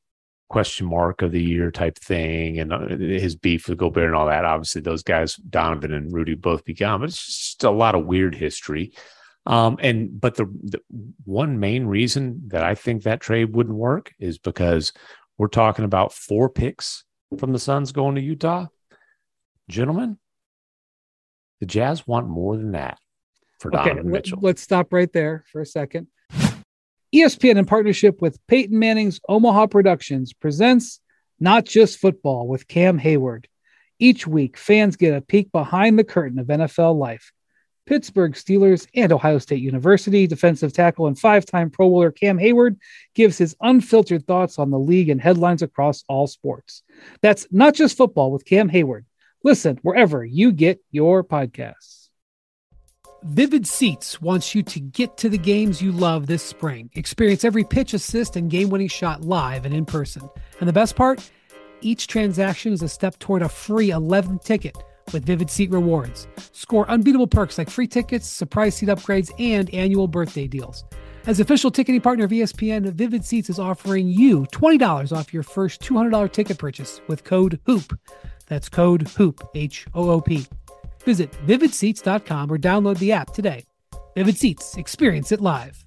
question 0.50 0.86
mark 0.86 1.24
of 1.24 1.32
the 1.32 1.42
year 1.42 1.72
type 1.72 1.98
thing 1.98 2.60
and 2.60 2.72
uh, 2.72 2.88
his 2.88 3.36
beef 3.36 3.68
with 3.68 3.78
Gobert 3.78 4.06
and 4.06 4.16
all 4.16 4.28
that. 4.28 4.46
Obviously, 4.46 4.82
those 4.82 5.02
guys, 5.02 5.36
Donovan 5.36 5.94
and 5.94 6.14
Rudy, 6.14 6.36
both 6.36 6.64
began, 6.64 7.00
but 7.00 7.10
it's 7.10 7.26
just 7.26 7.64
a 7.64 7.72
lot 7.72 7.96
of 7.96 8.06
weird 8.06 8.36
history. 8.36 8.94
Um, 9.46 9.78
and 9.82 10.22
but 10.22 10.36
the, 10.36 10.46
the 10.64 10.80
one 11.26 11.60
main 11.60 11.86
reason 11.86 12.44
that 12.48 12.64
I 12.64 12.76
think 12.76 13.04
that 13.04 13.20
trade 13.20 13.56
wouldn't 13.56 13.76
work 13.76 14.14
is 14.20 14.38
because 14.38 14.94
we're 15.38 15.48
talking 15.48 15.86
about 15.86 16.14
four 16.14 16.50
picks 16.50 17.04
from 17.40 17.52
the 17.52 17.60
Suns 17.60 17.92
going 17.92 18.16
to 18.16 18.22
Utah. 18.22 18.68
Gentlemen, 19.70 20.18
The 21.60 21.66
Jazz 21.66 22.06
want 22.06 22.28
more 22.28 22.58
than 22.58 22.72
that 22.72 22.98
for 23.60 23.72
Donovan 23.72 24.00
okay, 24.00 24.08
Mitchell. 24.08 24.40
Let's 24.42 24.62
stop 24.62 24.92
right 24.94 25.12
there 25.12 25.46
for 25.52 25.62
a 25.62 25.66
second. 25.66 26.08
ESPN, 27.16 27.58
in 27.58 27.66
partnership 27.66 28.22
with 28.22 28.40
Peyton 28.48 28.78
Manning's 28.78 29.20
Omaha 29.30 29.68
Productions, 29.68 30.34
presents 30.34 31.00
Not 31.40 31.64
Just 31.66 32.00
Football 32.00 32.48
with 32.48 32.68
Cam 32.68 33.00
Heyward. 33.00 33.46
Each 34.00 34.26
week, 34.26 34.58
fans 34.58 34.96
get 34.96 35.16
a 35.16 35.22
peek 35.22 35.52
behind 35.52 35.98
the 35.98 36.04
curtain 36.04 36.40
of 36.40 36.48
NFL 36.48 36.98
life. 36.98 37.32
Pittsburgh 37.86 38.34
Steelers 38.34 38.88
and 38.96 39.12
Ohio 39.12 39.38
State 39.40 39.62
University 39.62 40.26
defensive 40.28 40.74
tackle 40.74 41.08
and 41.08 41.20
five 41.20 41.46
time 41.46 41.70
Pro 41.70 41.90
Bowler 41.90 42.12
Cam 42.12 42.38
Heyward 42.38 42.78
gives 43.14 43.38
his 43.38 43.56
unfiltered 43.62 44.26
thoughts 44.26 44.58
on 44.58 44.72
the 44.72 44.80
league 44.80 45.10
and 45.10 45.22
headlines 45.22 45.62
across 45.62 46.04
all 46.08 46.28
sports. 46.28 46.84
That's 47.22 47.48
not 47.52 47.74
just 47.74 47.98
football 47.98 48.32
with 48.32 48.46
Cam 48.46 48.70
Heyward. 48.70 49.06
Listen 49.44 49.80
wherever 49.82 50.24
you 50.24 50.52
get 50.52 50.80
your 50.92 51.24
podcasts. 51.24 52.10
Vivid 53.24 53.66
Seats 53.66 54.22
wants 54.22 54.54
you 54.54 54.64
to 54.64 54.82
get 54.82 55.16
to 55.18 55.30
the 55.30 55.38
games 55.38 55.82
you 55.82 55.94
love 55.94 56.28
this 56.28 56.44
spring. 56.44 56.90
Experience 56.94 57.46
every 57.46 57.64
pitch, 57.64 57.94
assist, 57.94 58.36
and 58.36 58.52
game 58.52 58.70
winning 58.70 58.90
shot 58.90 59.24
live 59.24 59.66
and 59.66 59.74
in 59.74 59.86
person. 59.86 60.30
And 60.60 60.68
the 60.68 60.74
best 60.74 60.96
part? 60.98 61.30
Each 61.80 62.08
transaction 62.08 62.74
is 62.74 62.82
a 62.82 62.90
step 62.90 63.18
toward 63.20 63.42
a 63.42 63.50
free 63.50 63.90
11th 63.90 64.44
ticket 64.44 64.76
with 65.12 65.26
Vivid 65.26 65.50
Seat 65.50 65.72
rewards. 65.72 66.28
Score 66.52 66.90
unbeatable 66.90 67.28
perks 67.28 67.58
like 67.58 67.70
free 67.70 67.88
tickets, 67.88 68.28
surprise 68.28 68.76
seat 68.76 68.90
upgrades, 68.90 69.32
and 69.40 69.74
annual 69.74 70.08
birthday 70.08 70.48
deals. 70.48 70.86
As 71.26 71.40
official 71.40 71.72
ticketing 71.72 72.02
partner 72.02 72.26
of 72.26 72.32
ESPN, 72.32 72.92
Vivid 72.94 73.24
Seats 73.26 73.50
is 73.50 73.60
offering 73.60 74.08
you 74.08 74.46
$20 74.52 75.16
off 75.16 75.34
your 75.34 75.44
first 75.44 75.82
$200 75.82 76.32
ticket 76.32 76.58
purchase 76.58 77.02
with 77.08 77.24
code 77.24 77.60
HOOP. 77.66 77.98
That's 78.48 78.70
code 78.70 79.08
HOOP, 79.10 79.50
H 79.56 79.88
O 79.94 80.10
O 80.10 80.22
P. 80.22 80.46
Visit 81.06 81.32
vividseats.com 81.46 82.52
or 82.52 82.58
download 82.58 82.98
the 83.00 83.12
app 83.12 83.34
today. 83.34 83.66
Vivid 84.16 84.38
Seats, 84.38 84.78
experience 84.78 85.32
it 85.32 85.42
live. 85.42 85.84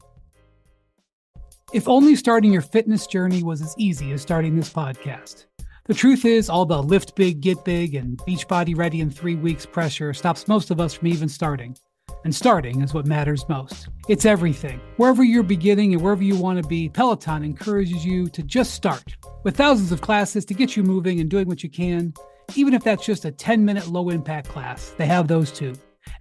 If 1.73 1.89
only 1.89 2.17
starting 2.17 2.53
your 2.53 2.63
fitness 2.63 3.07
journey 3.07 3.43
was 3.43 3.61
as 3.61 3.75
easy 3.77 4.13
as 4.13 4.23
starting 4.23 4.57
this 4.57 4.73
podcast. 4.73 5.47
The 5.87 5.95
truth 5.95 6.25
is, 6.25 6.51
all 6.51 6.67
the 6.67 6.83
lift 6.83 7.15
big, 7.15 7.41
get 7.41 7.65
big, 7.65 7.95
and 7.95 8.19
Beachbody 8.19 8.77
ready 8.77 9.01
in 9.01 9.09
three 9.09 9.37
weeks 9.37 9.65
pressure 9.65 10.13
stops 10.13 10.49
most 10.49 10.73
of 10.73 10.81
us 10.81 10.95
from 10.95 11.07
even 11.07 11.29
starting. 11.29 11.77
And 12.25 12.35
starting 12.35 12.83
is 12.83 12.93
what 12.93 13.07
matters 13.07 13.49
most. 13.49 13.89
It's 14.09 14.27
everything. 14.27 14.81
Wherever 14.97 15.23
you're 15.23 15.45
beginning 15.45 15.93
and 15.93 16.03
wherever 16.03 16.25
you 16.25 16.35
want 16.35 16.61
to 16.61 16.69
be, 16.69 16.89
Peloton 16.89 17.45
encourages 17.45 18.05
you 18.05 18.27
to 18.31 18.43
just 18.43 18.75
start. 18.75 19.15
With 19.45 19.57
thousands 19.57 19.93
of 19.93 20.01
classes 20.01 20.45
to 20.47 20.55
get 20.55 20.77
you 20.77 20.83
moving 20.83 21.21
and 21.21 21.31
doing 21.31 21.47
what 21.47 21.63
you 21.63 21.71
can, 21.71 22.13
even 22.57 22.75
if 22.75 22.83
that's 22.83 23.07
just 23.07 23.25
a 23.25 23.31
10 23.31 23.65
minute 23.65 23.87
low 23.87 24.09
impact 24.09 24.49
class, 24.49 24.93
they 24.99 25.07
have 25.07 25.29
those 25.29 25.53
too. 25.53 25.73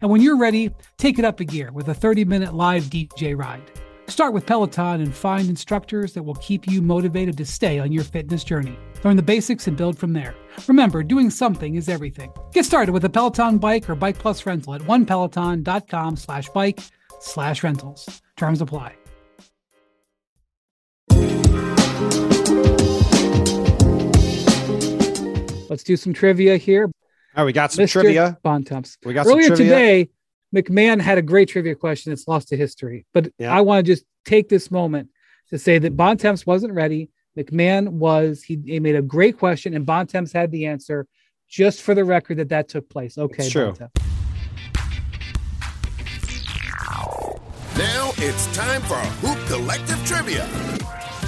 And 0.01 0.11
when 0.11 0.21
you're 0.21 0.37
ready, 0.37 0.69
take 0.99 1.17
it 1.17 1.25
up 1.25 1.39
a 1.39 1.43
gear 1.43 1.71
with 1.71 1.87
a 1.87 1.93
30 1.95 2.23
minute 2.25 2.53
live 2.53 2.83
DJ 2.83 3.35
ride. 3.35 3.71
Start 4.07 4.33
with 4.33 4.45
Peloton 4.45 5.01
and 5.01 5.13
find 5.13 5.49
instructors 5.49 6.13
that 6.13 6.23
will 6.23 6.35
keep 6.35 6.67
you 6.67 6.81
motivated 6.81 7.37
to 7.37 7.45
stay 7.45 7.79
on 7.79 7.91
your 7.91 8.03
fitness 8.03 8.43
journey. 8.43 8.77
Learn 9.03 9.15
the 9.17 9.23
basics 9.23 9.67
and 9.67 9.75
build 9.75 9.97
from 9.97 10.13
there. 10.13 10.35
Remember, 10.67 11.03
doing 11.03 11.29
something 11.29 11.75
is 11.75 11.89
everything. 11.89 12.31
Get 12.53 12.65
started 12.65 12.91
with 12.91 13.05
a 13.05 13.09
Peloton 13.09 13.57
bike 13.57 13.89
or 13.89 13.95
Bike 13.95 14.17
Plus 14.17 14.45
rental 14.45 14.73
at 14.75 14.81
onepeloton.com 14.81 16.15
slash 16.17 16.49
bike 16.49 16.79
slash 17.19 17.63
rentals. 17.63 18.21
Terms 18.37 18.61
apply. 18.61 18.95
Let's 25.69 25.83
do 25.83 25.97
some 25.97 26.13
trivia 26.13 26.57
here. 26.57 26.89
Oh, 27.35 27.43
we 27.43 27.51
got 27.51 27.71
some 27.71 27.85
Mr. 27.85 27.91
trivia. 27.91 28.37
Bontemps. 28.43 28.97
We 29.03 29.13
got 29.13 29.27
earlier 29.27 29.55
today. 29.55 30.09
MacMahon 30.55 31.01
had 31.01 31.17
a 31.17 31.21
great 31.21 31.49
trivia 31.49 31.75
question. 31.75 32.13
It's 32.13 32.27
lost 32.27 32.47
to 32.49 32.57
history, 32.57 33.05
but 33.13 33.29
yeah. 33.37 33.53
I 33.53 33.61
want 33.61 33.85
to 33.85 33.91
just 33.91 34.05
take 34.23 34.47
this 34.47 34.71
moment 34.71 35.09
to 35.49 35.59
say 35.59 35.77
that 35.79 35.97
Bontemps 35.97 36.45
wasn't 36.45 36.73
ready. 36.73 37.09
MacMahon 37.37 37.89
was. 37.89 38.41
He, 38.41 38.61
he 38.65 38.79
made 38.79 38.95
a 38.95 39.01
great 39.01 39.37
question, 39.37 39.73
and 39.73 39.85
Bontemps 39.85 40.31
had 40.31 40.51
the 40.51 40.65
answer. 40.67 41.07
Just 41.49 41.81
for 41.81 41.93
the 41.93 42.03
record, 42.03 42.37
that 42.37 42.49
that 42.49 42.69
took 42.69 42.89
place. 42.89 43.17
Okay, 43.17 43.43
it's 43.43 43.51
true. 43.51 43.65
Bontemps. 43.65 44.01
Now 47.77 48.13
it's 48.17 48.55
time 48.55 48.81
for 48.83 48.95
a 48.95 49.05
Hoop 49.21 49.47
Collective 49.47 50.03
Trivia. 50.05 50.47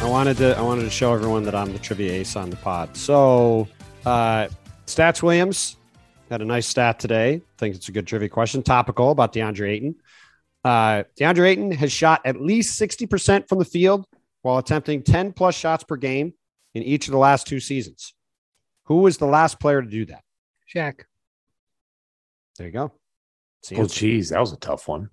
I 0.02 0.10
wanted 0.10 0.38
to 0.38 0.58
I 0.58 0.62
wanted 0.62 0.84
to 0.84 0.90
show 0.90 1.14
everyone 1.14 1.44
that 1.44 1.54
I'm 1.54 1.74
the 1.74 1.80
trivia 1.80 2.14
ace 2.14 2.38
on 2.38 2.50
the 2.50 2.56
pod. 2.56 2.96
So 2.96 3.68
uh, 4.06 4.48
Stats 4.86 5.22
Williams 5.22 5.76
had 6.30 6.42
a 6.42 6.46
nice 6.46 6.68
stat 6.68 7.00
today. 7.00 7.36
I 7.36 7.42
think 7.58 7.76
it's 7.76 7.90
a 7.90 7.92
good 7.92 8.08
trivia 8.08 8.30
question. 8.30 8.64
Topical 8.64 9.12
about 9.12 9.34
DeAndre 9.34 9.70
Ayton. 9.70 9.96
Uh, 10.64 11.04
DeAndre 11.20 11.50
Ayton 11.50 11.72
has 11.72 11.92
shot 11.92 12.22
at 12.26 12.42
least 12.42 12.80
60% 12.80 13.48
from 13.48 13.60
the 13.60 13.66
field 13.66 14.06
while 14.42 14.58
attempting 14.58 15.04
10 15.04 15.34
plus 15.34 15.56
shots 15.56 15.84
per 15.84 15.96
game 15.96 16.34
in 16.74 16.84
each 16.84 17.08
of 17.08 17.12
the 17.12 17.18
last 17.18 17.48
two 17.48 17.60
seasons. 17.60 18.14
Who 18.86 18.98
was 18.98 19.18
the 19.18 19.26
last 19.26 19.60
player 19.60 19.82
to 19.82 19.88
do 19.88 20.06
that? 20.06 20.24
Shaq. 20.74 21.02
There 22.58 22.68
you 22.68 22.74
go. 22.74 22.92
Oh, 23.76 23.86
geez, 23.86 24.30
that 24.30 24.40
was 24.40 24.54
a 24.54 24.58
tough 24.58 24.88
one. 24.88 25.10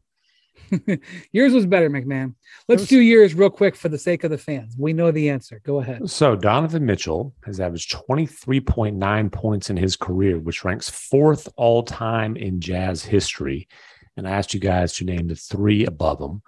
yours 1.32 1.52
was 1.52 1.66
better, 1.66 1.90
MacMahon. 1.90 2.34
Let's 2.68 2.82
was... 2.82 2.88
do 2.88 3.00
yours 3.00 3.34
real 3.34 3.50
quick 3.50 3.76
for 3.76 3.88
the 3.88 3.98
sake 3.98 4.24
of 4.24 4.30
the 4.30 4.38
fans. 4.38 4.76
We 4.78 4.92
know 4.92 5.10
the 5.10 5.30
answer. 5.30 5.60
Go 5.64 5.80
ahead. 5.80 6.08
So 6.08 6.36
Donovan 6.36 6.84
Mitchell 6.84 7.34
has 7.44 7.60
averaged 7.60 7.92
23.9 7.92 9.32
points 9.32 9.70
in 9.70 9.76
his 9.76 9.96
career, 9.96 10.38
which 10.38 10.64
ranks 10.64 10.88
fourth 10.88 11.48
all 11.56 11.82
time 11.82 12.36
in 12.36 12.60
Jazz 12.60 13.02
history. 13.02 13.68
And 14.16 14.28
I 14.28 14.32
asked 14.32 14.54
you 14.54 14.60
guys 14.60 14.92
to 14.94 15.04
name 15.04 15.28
the 15.28 15.34
three 15.34 15.86
above 15.86 16.20
him. 16.20 16.42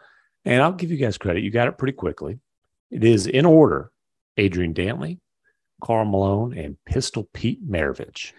And 0.44 0.62
I'll 0.62 0.72
give 0.72 0.90
you 0.90 0.96
guys 0.96 1.18
credit. 1.18 1.42
You 1.42 1.50
got 1.50 1.68
it 1.68 1.78
pretty 1.78 1.96
quickly. 1.96 2.38
It 2.90 3.02
is 3.02 3.26
in 3.26 3.44
order 3.44 3.90
Adrian 4.36 4.72
Dantley, 4.72 5.18
Karl 5.82 6.04
Malone, 6.04 6.56
and 6.56 6.76
Pistol 6.84 7.28
Pete 7.32 7.68
Maravich. 7.68 8.32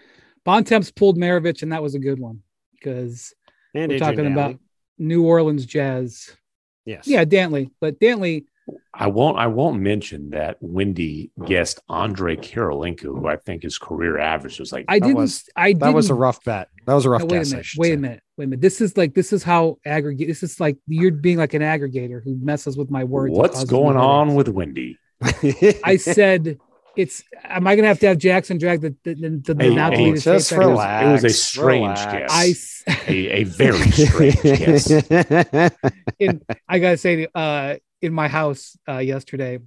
Bontemps 0.44 0.90
pulled 0.90 1.18
Maravich, 1.18 1.62
and 1.62 1.72
that 1.72 1.82
was 1.82 1.94
a 1.94 1.98
good 1.98 2.18
one 2.18 2.42
because 2.72 3.34
and 3.74 3.90
we're 3.90 3.96
Adrian 3.96 4.00
talking 4.00 4.24
Dantley. 4.24 4.32
about 4.32 4.60
New 4.98 5.24
Orleans 5.24 5.66
Jazz. 5.66 6.36
Yes. 6.84 7.06
Yeah, 7.06 7.24
Dantley. 7.24 7.70
But 7.80 8.00
Dantley. 8.00 8.46
I 8.92 9.06
won't 9.06 9.38
I 9.38 9.46
won't 9.46 9.80
mention 9.80 10.30
that 10.30 10.58
Wendy 10.60 11.30
guessed 11.46 11.80
Andre 11.88 12.36
Kirilenko, 12.36 13.02
who 13.02 13.26
I 13.26 13.36
think 13.36 13.62
his 13.62 13.78
career 13.78 14.18
average 14.18 14.58
was 14.58 14.72
like 14.72 14.84
I 14.88 14.98
didn't 14.98 15.16
was, 15.16 15.48
I 15.56 15.72
that 15.74 15.94
was 15.94 16.10
a 16.10 16.14
rough 16.14 16.44
bet. 16.44 16.68
That 16.86 16.92
was 16.92 17.06
a 17.06 17.10
rough 17.10 17.22
no, 17.22 17.26
wait 17.28 17.38
guess. 17.38 17.52
A 17.52 17.54
minute, 17.54 17.66
wait 17.78 17.88
say. 17.88 17.94
a 17.94 17.96
minute. 17.96 18.22
Wait 18.36 18.44
a 18.44 18.48
minute. 18.48 18.60
This 18.60 18.80
is 18.82 18.96
like 18.96 19.14
this 19.14 19.32
is 19.32 19.42
how 19.42 19.78
aggregate 19.86 20.28
this 20.28 20.42
is 20.42 20.60
like 20.60 20.76
you're 20.86 21.12
being 21.12 21.38
like 21.38 21.54
an 21.54 21.62
aggregator 21.62 22.22
who 22.22 22.36
messes 22.42 22.76
with 22.76 22.90
my 22.90 23.04
words. 23.04 23.34
What's 23.34 23.64
going 23.64 23.96
on 23.96 24.34
with 24.34 24.48
Wendy? 24.48 24.98
I 25.22 25.96
said 25.96 26.58
it's 26.98 27.22
am 27.44 27.68
I 27.68 27.76
gonna 27.76 27.86
have 27.86 28.00
to 28.00 28.08
have 28.08 28.18
Jackson 28.18 28.58
drag 28.58 28.80
the 28.80 28.94
the, 29.04 29.14
the, 29.14 29.54
the 29.54 29.64
hey, 29.64 29.74
now 29.74 29.90
hey, 29.92 30.12
just 30.14 30.50
relax, 30.50 31.06
It 31.06 31.12
was 31.12 31.24
a 31.24 31.30
strange 31.30 31.98
relax. 32.00 32.82
guess. 32.82 32.82
I, 32.88 33.00
a, 33.08 33.28
a 33.40 33.44
very 33.44 33.90
strange 33.92 34.42
guess. 34.42 34.90
In, 36.18 36.42
I 36.68 36.78
gotta 36.80 36.96
say, 36.96 37.28
uh, 37.32 37.76
in 38.02 38.12
my 38.12 38.26
house 38.26 38.76
uh, 38.88 38.98
yesterday, 38.98 39.60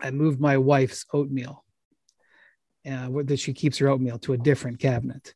I 0.00 0.10
moved 0.10 0.40
my 0.40 0.58
wife's 0.58 1.06
oatmeal. 1.12 1.64
Uh, 2.88 3.08
that 3.24 3.38
she 3.38 3.52
keeps 3.52 3.78
her 3.78 3.88
oatmeal 3.88 4.18
to 4.18 4.32
a 4.32 4.38
different 4.38 4.80
cabinet, 4.80 5.34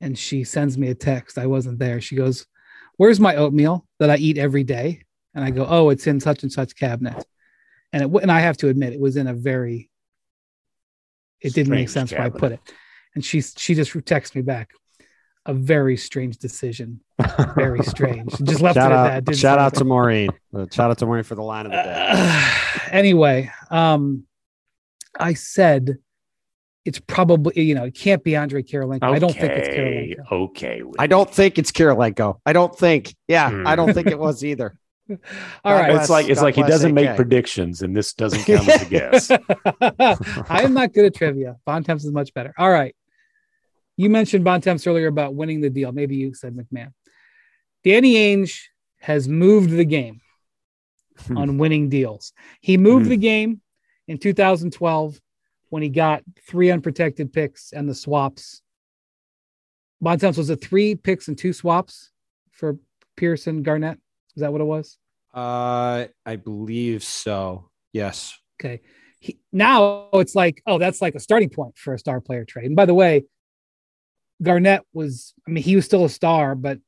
and 0.00 0.16
she 0.16 0.44
sends 0.44 0.78
me 0.78 0.88
a 0.88 0.94
text. 0.94 1.36
I 1.36 1.46
wasn't 1.46 1.80
there. 1.80 2.00
She 2.00 2.14
goes, 2.14 2.46
"Where's 2.96 3.18
my 3.18 3.34
oatmeal 3.34 3.86
that 3.98 4.10
I 4.10 4.18
eat 4.18 4.38
every 4.38 4.62
day?" 4.62 5.02
And 5.34 5.44
I 5.44 5.50
go, 5.50 5.66
"Oh, 5.68 5.88
it's 5.90 6.06
in 6.06 6.20
such 6.20 6.44
and 6.44 6.52
such 6.52 6.76
cabinet." 6.76 7.24
And 7.92 8.04
it, 8.04 8.22
and 8.22 8.30
I 8.30 8.40
have 8.40 8.56
to 8.58 8.68
admit, 8.68 8.92
it 8.92 9.00
was 9.00 9.16
in 9.16 9.26
a 9.26 9.34
very 9.34 9.89
it 11.40 11.54
didn't 11.54 11.70
make 11.70 11.88
sense 11.88 12.10
cabinet. 12.10 12.32
where 12.32 12.36
I 12.36 12.40
put 12.40 12.52
it. 12.52 12.60
And 13.14 13.24
she 13.24 13.40
she 13.40 13.74
just 13.74 13.92
texted 13.92 14.36
me 14.36 14.42
back. 14.42 14.70
A 15.46 15.54
very 15.54 15.96
strange 15.96 16.36
decision. 16.36 17.00
Very 17.56 17.82
strange. 17.82 18.30
just 18.44 18.60
left 18.60 18.76
shout 18.76 18.92
it 18.92 18.94
at 18.94 19.24
that. 19.24 19.36
shout 19.36 19.58
out 19.58 19.74
to 19.74 19.84
Maureen. 19.84 20.30
Uh, 20.54 20.66
shout 20.70 20.90
out 20.90 20.98
to 20.98 21.06
Maureen 21.06 21.24
for 21.24 21.34
the 21.34 21.42
line 21.42 21.66
of 21.66 21.72
the 21.72 21.78
day. 21.78 22.06
Uh, 22.08 22.50
anyway, 22.90 23.50
um, 23.70 24.24
I 25.18 25.34
said 25.34 25.98
it's 26.84 27.00
probably 27.00 27.62
you 27.62 27.74
know 27.74 27.84
it 27.84 27.94
can't 27.94 28.22
be 28.22 28.36
Andre 28.36 28.62
Kirilenko. 28.62 29.02
Okay, 29.02 29.16
I 29.16 29.18
don't 29.18 29.32
think 29.32 29.52
it's 29.52 29.68
Kirilenko. 29.68 30.32
Okay, 30.32 30.82
I 30.98 31.06
don't 31.06 31.30
think 31.30 31.58
it's 31.58 31.72
Kirilenko. 31.72 32.38
I 32.44 32.52
don't 32.52 32.76
think. 32.76 33.14
Yeah, 33.28 33.50
hmm. 33.50 33.66
I 33.66 33.76
don't 33.76 33.92
think 33.92 34.08
it 34.08 34.18
was 34.18 34.44
either. 34.44 34.76
All 35.64 35.74
right. 35.74 35.94
It's 35.94 36.10
like 36.10 36.28
it's 36.28 36.40
God 36.40 36.44
like 36.44 36.54
he 36.54 36.62
doesn't 36.62 36.90
AK. 36.90 36.94
make 36.94 37.16
predictions, 37.16 37.82
and 37.82 37.96
this 37.96 38.12
doesn't 38.12 38.44
count 38.44 38.68
as 38.68 38.82
a 38.82 38.86
guess. 38.86 39.30
I 40.50 40.62
am 40.62 40.74
not 40.74 40.92
good 40.92 41.06
at 41.06 41.14
trivia. 41.14 41.56
Bontemps 41.64 42.04
is 42.04 42.12
much 42.12 42.32
better. 42.34 42.54
All 42.58 42.70
right. 42.70 42.94
You 43.96 44.10
mentioned 44.10 44.44
Bontemps 44.44 44.86
earlier 44.86 45.08
about 45.08 45.34
winning 45.34 45.60
the 45.60 45.70
deal. 45.70 45.92
Maybe 45.92 46.16
you 46.16 46.34
said 46.34 46.56
MacMahon. 46.56 46.92
Danny 47.84 48.14
Ainge 48.14 48.58
has 49.00 49.28
moved 49.28 49.70
the 49.70 49.84
game 49.84 50.20
hmm. 51.26 51.36
on 51.36 51.58
winning 51.58 51.88
deals. 51.88 52.32
He 52.60 52.76
moved 52.76 53.04
hmm. 53.04 53.10
the 53.10 53.16
game 53.16 53.60
in 54.08 54.18
2012 54.18 55.20
when 55.68 55.82
he 55.82 55.88
got 55.88 56.22
three 56.46 56.70
unprotected 56.70 57.32
picks 57.32 57.72
and 57.72 57.88
the 57.88 57.94
swaps 57.94 58.62
Bontemps 60.00 60.38
was 60.38 60.50
it 60.50 60.60
three 60.60 60.94
picks 60.94 61.28
and 61.28 61.36
two 61.36 61.52
swaps 61.52 62.10
for 62.50 62.78
Pierce 63.16 63.46
and 63.46 63.64
Garnett? 63.64 63.98
Is 64.34 64.40
that 64.40 64.52
what 64.52 64.62
it 64.62 64.64
was? 64.64 64.96
Uh, 65.32 66.06
I 66.26 66.36
believe 66.36 67.04
so. 67.04 67.70
Yes. 67.92 68.38
Okay. 68.60 68.80
He, 69.20 69.38
now 69.52 70.08
it's 70.14 70.34
like, 70.34 70.62
oh, 70.66 70.78
that's 70.78 71.02
like 71.02 71.14
a 71.14 71.20
starting 71.20 71.50
point 71.50 71.76
for 71.76 71.94
a 71.94 71.98
star 71.98 72.20
player 72.20 72.44
trade. 72.44 72.66
And 72.66 72.76
by 72.76 72.86
the 72.86 72.94
way, 72.94 73.24
Garnett 74.42 74.82
was, 74.92 75.34
I 75.46 75.50
mean, 75.50 75.62
he 75.62 75.76
was 75.76 75.84
still 75.84 76.04
a 76.04 76.08
star, 76.08 76.54
but 76.54 76.78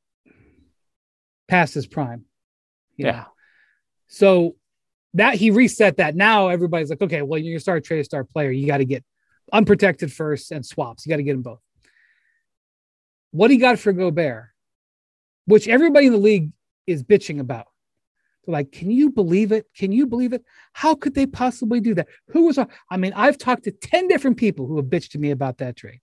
past 1.47 1.73
his 1.73 1.85
prime. 1.85 2.25
Yeah. 2.97 3.11
Know? 3.11 3.25
So 4.07 4.55
that 5.13 5.35
he 5.35 5.51
reset 5.51 5.97
that. 5.97 6.15
Now 6.15 6.47
everybody's 6.47 6.89
like, 6.89 7.01
okay, 7.01 7.21
well, 7.21 7.39
you're 7.39 7.57
a 7.57 7.59
star 7.59 7.79
trade 7.79 7.99
a 7.99 8.03
star 8.03 8.23
player. 8.23 8.51
You 8.51 8.65
got 8.65 8.77
to 8.77 8.85
get 8.85 9.03
unprotected 9.51 10.11
first 10.11 10.51
and 10.51 10.65
swaps. 10.65 11.05
You 11.05 11.11
got 11.11 11.17
to 11.17 11.23
get 11.23 11.33
them 11.33 11.43
both. 11.43 11.59
What 13.31 13.51
he 13.51 13.57
got 13.57 13.79
for 13.79 13.93
Gobert, 13.93 14.49
which 15.45 15.67
everybody 15.67 16.07
in 16.07 16.13
the 16.13 16.19
league 16.19 16.51
is 16.87 17.03
bitching 17.03 17.39
about. 17.39 17.67
They're 18.45 18.53
like, 18.53 18.71
can 18.71 18.91
you 18.91 19.09
believe 19.09 19.51
it? 19.51 19.67
Can 19.75 19.91
you 19.91 20.05
believe 20.05 20.33
it? 20.33 20.43
How 20.73 20.95
could 20.95 21.15
they 21.15 21.25
possibly 21.25 21.79
do 21.79 21.95
that? 21.95 22.07
Who 22.29 22.45
was, 22.45 22.57
I 22.57 22.97
mean, 22.97 23.13
I've 23.15 23.37
talked 23.37 23.63
to 23.63 23.71
10 23.71 24.07
different 24.07 24.37
people 24.37 24.67
who 24.67 24.77
have 24.77 24.85
bitched 24.85 25.11
to 25.11 25.19
me 25.19 25.31
about 25.31 25.59
that 25.59 25.75
trade. 25.75 26.01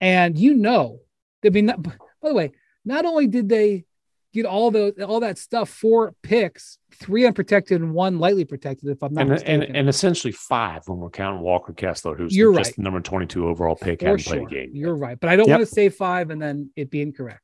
And 0.00 0.38
you 0.38 0.54
know, 0.54 1.00
I 1.44 1.50
mean, 1.50 1.66
by 1.66 1.92
the 2.22 2.34
way, 2.34 2.52
not 2.84 3.04
only 3.04 3.26
did 3.26 3.48
they 3.48 3.84
get 4.32 4.46
all 4.46 4.70
the 4.70 5.04
all 5.04 5.20
that 5.20 5.38
stuff, 5.38 5.68
four 5.68 6.14
picks, 6.22 6.78
three 6.94 7.26
unprotected 7.26 7.80
and 7.80 7.92
one 7.92 8.18
lightly 8.18 8.44
protected, 8.44 8.88
if 8.90 9.02
I'm 9.02 9.12
not 9.12 9.22
and, 9.22 9.30
mistaken. 9.30 9.62
And, 9.62 9.76
and 9.76 9.88
essentially 9.88 10.32
five 10.32 10.82
when 10.86 10.98
we're 10.98 11.10
counting 11.10 11.40
Walker 11.40 11.72
Kessler, 11.72 12.14
who's 12.16 12.36
You're 12.36 12.54
just 12.54 12.70
right. 12.70 12.76
the 12.76 12.82
number 12.82 13.00
22 13.00 13.46
overall 13.46 13.76
pick, 13.76 14.02
hadn't 14.02 14.18
sure. 14.18 14.34
played 14.34 14.46
a 14.46 14.50
game. 14.50 14.70
You're 14.74 14.96
right. 14.96 15.18
But 15.18 15.30
I 15.30 15.36
don't 15.36 15.48
yep. 15.48 15.58
want 15.58 15.68
to 15.68 15.74
say 15.74 15.88
five 15.88 16.30
and 16.30 16.40
then 16.40 16.70
it 16.76 16.90
be 16.90 17.02
incorrect. 17.02 17.42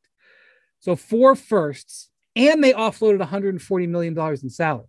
So 0.81 0.97
four 0.97 1.35
firsts, 1.35 2.11
and 2.37 2.63
they 2.63 2.73
offloaded 2.73 3.19
140 3.19 3.87
million 3.87 4.15
dollars 4.15 4.43
in 4.43 4.51
salary. 4.51 4.87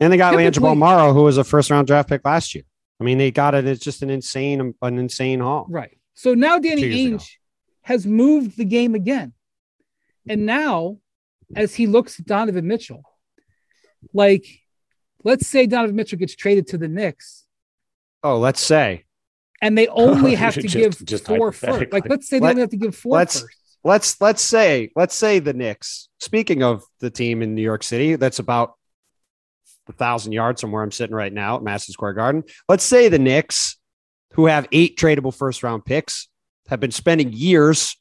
And 0.00 0.12
they 0.12 0.16
got 0.16 0.34
Leandro 0.34 0.62
Bolmaro, 0.62 1.12
who 1.12 1.22
was 1.22 1.38
a 1.38 1.44
first 1.44 1.70
round 1.70 1.86
draft 1.86 2.08
pick 2.08 2.24
last 2.24 2.54
year. 2.54 2.64
I 3.00 3.04
mean, 3.04 3.18
they 3.18 3.30
got 3.30 3.54
it. 3.54 3.66
It's 3.66 3.82
just 3.82 4.02
an 4.02 4.10
insane, 4.10 4.74
an 4.82 4.98
insane 4.98 5.40
haul. 5.40 5.66
Right. 5.68 5.98
So 6.14 6.34
now 6.34 6.58
Danny 6.58 6.82
Ainge 6.82 7.28
has 7.82 8.06
moved 8.06 8.56
the 8.56 8.64
game 8.64 8.94
again. 8.94 9.32
And 10.28 10.46
now, 10.46 10.98
as 11.56 11.74
he 11.74 11.86
looks 11.86 12.18
at 12.20 12.26
Donovan 12.26 12.66
Mitchell, 12.66 13.02
like, 14.12 14.46
let's 15.24 15.46
say 15.46 15.66
Donovan 15.66 15.96
Mitchell 15.96 16.18
gets 16.18 16.34
traded 16.36 16.68
to 16.68 16.78
the 16.78 16.88
Knicks. 16.88 17.44
Oh, 18.22 18.38
let's 18.38 18.60
say. 18.60 19.04
And 19.60 19.76
they 19.76 19.88
only 19.88 20.34
have 20.36 20.54
to 20.54 20.62
just, 20.62 20.74
give 20.74 21.06
just 21.06 21.26
four 21.26 21.52
first. 21.52 21.92
Like, 21.92 22.08
let's 22.08 22.28
say 22.28 22.38
they 22.38 22.44
Let, 22.44 22.50
only 22.50 22.60
have 22.62 22.70
to 22.70 22.76
give 22.76 22.94
4 22.94 23.16
let's, 23.16 23.40
first 23.40 23.56
let's 23.84 24.20
let's 24.20 24.42
say 24.42 24.90
let's 24.96 25.14
say 25.14 25.38
the 25.38 25.52
Knicks. 25.52 26.08
Speaking 26.20 26.62
of 26.62 26.84
the 27.00 27.10
team 27.10 27.42
in 27.42 27.54
New 27.54 27.62
York 27.62 27.82
City, 27.82 28.16
that's 28.16 28.38
about 28.38 28.74
a 29.88 29.92
thousand 29.92 30.32
yards 30.32 30.60
from 30.60 30.72
where 30.72 30.82
I'm 30.82 30.92
sitting 30.92 31.14
right 31.14 31.32
now 31.32 31.56
at 31.56 31.62
Madison 31.62 31.92
Square 31.92 32.14
Garden. 32.14 32.44
Let's 32.68 32.84
say 32.84 33.08
the 33.08 33.18
Knicks, 33.18 33.76
who 34.34 34.46
have 34.46 34.68
eight 34.72 34.96
tradable 34.96 35.34
first 35.34 35.62
round 35.62 35.84
picks, 35.84 36.28
have 36.68 36.80
been 36.80 36.92
spending 36.92 37.32
years 37.32 37.96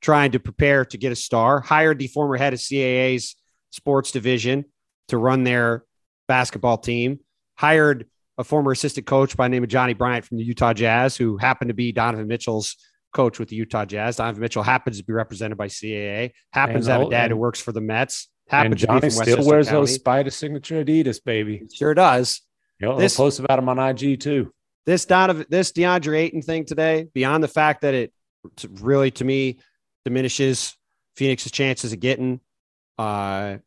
trying 0.00 0.32
to 0.32 0.40
prepare 0.40 0.84
to 0.86 0.98
get 0.98 1.12
a 1.12 1.16
star. 1.16 1.60
Hired 1.60 1.98
the 1.98 2.08
former 2.08 2.36
head 2.36 2.52
of 2.52 2.58
CAA's 2.58 3.36
sports 3.70 4.10
division 4.10 4.64
to 5.08 5.18
run 5.18 5.44
their 5.44 5.84
basketball 6.26 6.78
team. 6.78 7.20
Hired 7.56 8.06
a 8.38 8.44
former 8.44 8.72
assistant 8.72 9.06
coach 9.06 9.36
by 9.36 9.46
the 9.46 9.50
name 9.50 9.62
of 9.62 9.68
Johnny 9.68 9.92
Bryant 9.92 10.24
from 10.24 10.38
the 10.38 10.44
Utah 10.44 10.72
Jazz, 10.72 11.16
who 11.16 11.36
happened 11.36 11.68
to 11.68 11.74
be 11.74 11.92
Donovan 11.92 12.26
Mitchell's 12.26 12.76
coach 13.12 13.38
with 13.38 13.48
the 13.48 13.56
Utah 13.56 13.84
Jazz. 13.84 14.16
Donovan 14.16 14.40
Mitchell 14.40 14.62
happens 14.62 14.98
to 14.98 15.04
be 15.04 15.12
represented 15.12 15.58
by 15.58 15.66
CAA, 15.66 16.32
happens 16.52 16.86
and 16.86 16.92
to 16.92 16.92
have 16.92 17.02
a 17.02 17.10
dad 17.10 17.24
and, 17.24 17.32
who 17.32 17.36
works 17.36 17.60
for 17.60 17.72
the 17.72 17.80
Mets. 17.80 18.28
Happens 18.48 18.72
and 18.72 18.78
Johnny 18.78 19.10
still 19.10 19.44
wears 19.46 19.68
County. 19.68 19.80
those 19.80 19.94
Spider 19.94 20.30
signature 20.30 20.84
Adidas, 20.84 21.22
baby. 21.22 21.62
Sure 21.72 21.94
does. 21.94 22.42
You 22.80 22.88
know, 22.88 22.98
this, 22.98 23.16
post 23.16 23.38
about 23.38 23.58
him 23.58 23.68
on 23.68 23.78
IG 23.78 24.20
too. 24.20 24.52
This 24.86 25.04
Donovan, 25.04 25.46
this 25.48 25.72
DeAndre 25.72 26.18
Ayton 26.18 26.42
thing 26.42 26.64
today, 26.64 27.06
beyond 27.12 27.44
the 27.44 27.48
fact 27.48 27.82
that 27.82 27.94
it 27.94 28.12
really, 28.80 29.10
to 29.12 29.24
me, 29.24 29.60
diminishes 30.04 30.76
Phoenix's 31.16 31.52
chances 31.52 31.92
of 31.92 32.00
getting, 32.00 32.40
uh, 32.98 33.58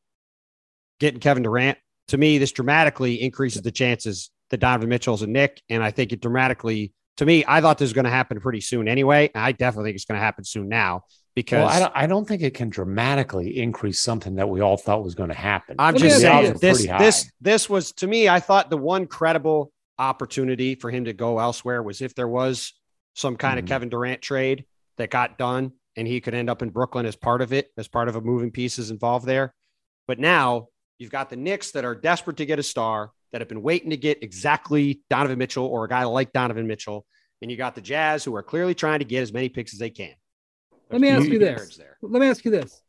getting 1.00 1.20
Kevin 1.20 1.44
Durant. 1.44 1.78
To 2.10 2.18
me, 2.18 2.40
this 2.40 2.52
dramatically 2.52 3.22
increases 3.22 3.62
the 3.62 3.72
chances 3.72 4.32
that 4.50 4.60
Donovan 4.60 4.90
Mitchell's 4.90 5.22
a 5.22 5.28
Knick, 5.28 5.62
and 5.70 5.82
I 5.82 5.92
think 5.92 6.12
it 6.12 6.22
dramatically 6.22 6.94
to 7.18 7.26
me, 7.26 7.44
I 7.48 7.62
thought 7.62 7.78
this 7.78 7.88
was 7.88 7.94
going 7.94 8.06
to 8.06 8.12
happen 8.12 8.40
pretty 8.40 8.62
soon 8.62 8.88
anyway. 8.88 9.30
I 9.36 9.52
definitely 9.52 9.90
think 9.90 9.96
it's 9.96 10.06
going 10.06 10.20
to 10.20 10.24
happen 10.24 10.44
soon 10.44 10.68
now 10.68 11.04
because 11.36 11.66
well, 11.66 11.68
I, 11.68 11.80
don't, 11.80 11.92
I 11.96 12.08
don't 12.08 12.28
think 12.28 12.42
it 12.42 12.54
can 12.54 12.70
dramatically 12.70 13.60
increase 13.60 14.00
something 14.00 14.36
that 14.36 14.50
we 14.50 14.62
all 14.62 14.78
thought 14.78 15.04
was 15.04 15.16
going 15.16 15.30
to 15.30 15.36
happen. 15.36 15.76
I'm 15.80 15.98
just 15.98 16.22
saying 16.22 16.58
this, 16.60 16.88
this, 16.88 17.32
this 17.42 17.70
was 17.70 17.92
to 17.94 18.08
me, 18.08 18.30
I 18.30 18.40
thought 18.40 18.70
the 18.70 18.78
one 18.78 19.08
credible 19.08 19.72
opportunity 20.00 20.76
for 20.76 20.90
him 20.90 21.06
to 21.06 21.14
go 21.14 21.40
elsewhere 21.40 21.82
was 21.84 22.02
if 22.02 22.16
there 22.16 22.28
was 22.28 22.74
some 23.16 23.36
kind 23.36 23.58
mm-hmm. 23.58 23.66
of 23.66 23.70
Kevin 23.70 23.90
Durant 23.90 24.22
trade 24.22 24.66
that 24.98 25.10
got 25.10 25.38
done 25.38 25.74
and 25.96 26.08
he 26.08 26.22
could 26.22 26.34
end 26.34 26.50
up 26.50 26.62
in 26.62 26.70
Brooklyn 26.70 27.06
as 27.06 27.16
part 27.16 27.42
of 27.42 27.54
it, 27.54 27.70
as 27.78 27.88
part 27.88 28.08
of 28.08 28.16
a 28.16 28.22
moving 28.22 28.52
pieces 28.52 28.90
involved 28.90 29.26
there. 29.26 29.54
But 30.08 30.20
now 30.20 30.68
you've 30.98 31.12
got 31.12 31.30
the 31.30 31.36
Knicks 31.36 31.72
that 31.72 31.86
are 31.86 31.96
desperate 31.96 32.38
to 32.38 32.46
get 32.46 32.60
a 32.60 32.64
star 32.64 33.12
that 33.34 33.42
have 33.42 33.50
been 33.50 33.64
waiting 33.64 33.90
to 33.90 33.98
get 33.98 34.24
exactly 34.24 35.02
Donovan 35.10 35.40
Mitchell 35.40 35.66
or 35.66 35.84
a 35.84 35.90
guy 35.90 36.06
like 36.06 36.32
Donovan 36.32 36.68
Mitchell. 36.68 37.06
And 37.42 37.50
you 37.52 37.58
got 37.58 37.76
the 37.76 37.82
Jazz 37.82 38.24
who 38.24 38.34
are 38.36 38.44
clearly 38.44 38.76
trying 38.76 39.00
to 39.00 39.06
get 39.06 39.24
as 39.24 39.34
many 39.34 39.50
picks 39.50 39.74
as 39.74 39.80
they 39.80 39.90
can. 39.90 40.14
There's 40.90 40.92
Let 40.92 41.02
me 41.02 41.10
ask 41.10 41.26
you 41.26 41.40
this. 41.40 41.76
There. 41.76 41.98
Let 42.02 42.22
me 42.22 42.28
ask 42.28 42.46
you 42.46 42.52
this. 42.52 42.82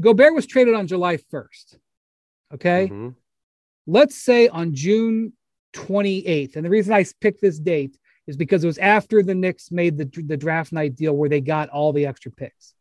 Gobert 0.00 0.34
was 0.34 0.46
traded 0.46 0.74
on 0.74 0.86
July 0.86 1.18
1st. 1.18 1.76
Okay. 2.54 2.88
Mm-hmm. 2.88 3.10
Let's 3.86 4.16
say 4.16 4.48
on 4.48 4.74
June 4.74 5.34
28th. 5.74 6.56
And 6.56 6.64
the 6.64 6.70
reason 6.70 6.94
I 6.94 7.04
picked 7.20 7.42
this 7.42 7.58
date 7.58 7.98
is 8.26 8.38
because 8.38 8.64
it 8.64 8.68
was 8.68 8.78
after 8.78 9.22
the 9.22 9.34
Knicks 9.34 9.70
made 9.70 9.98
the, 9.98 10.06
the 10.22 10.36
draft 10.36 10.72
night 10.72 10.96
deal 10.96 11.12
where 11.12 11.28
they 11.28 11.42
got 11.42 11.68
all 11.68 11.92
the 11.92 12.06
extra 12.06 12.32
picks. 12.32 12.74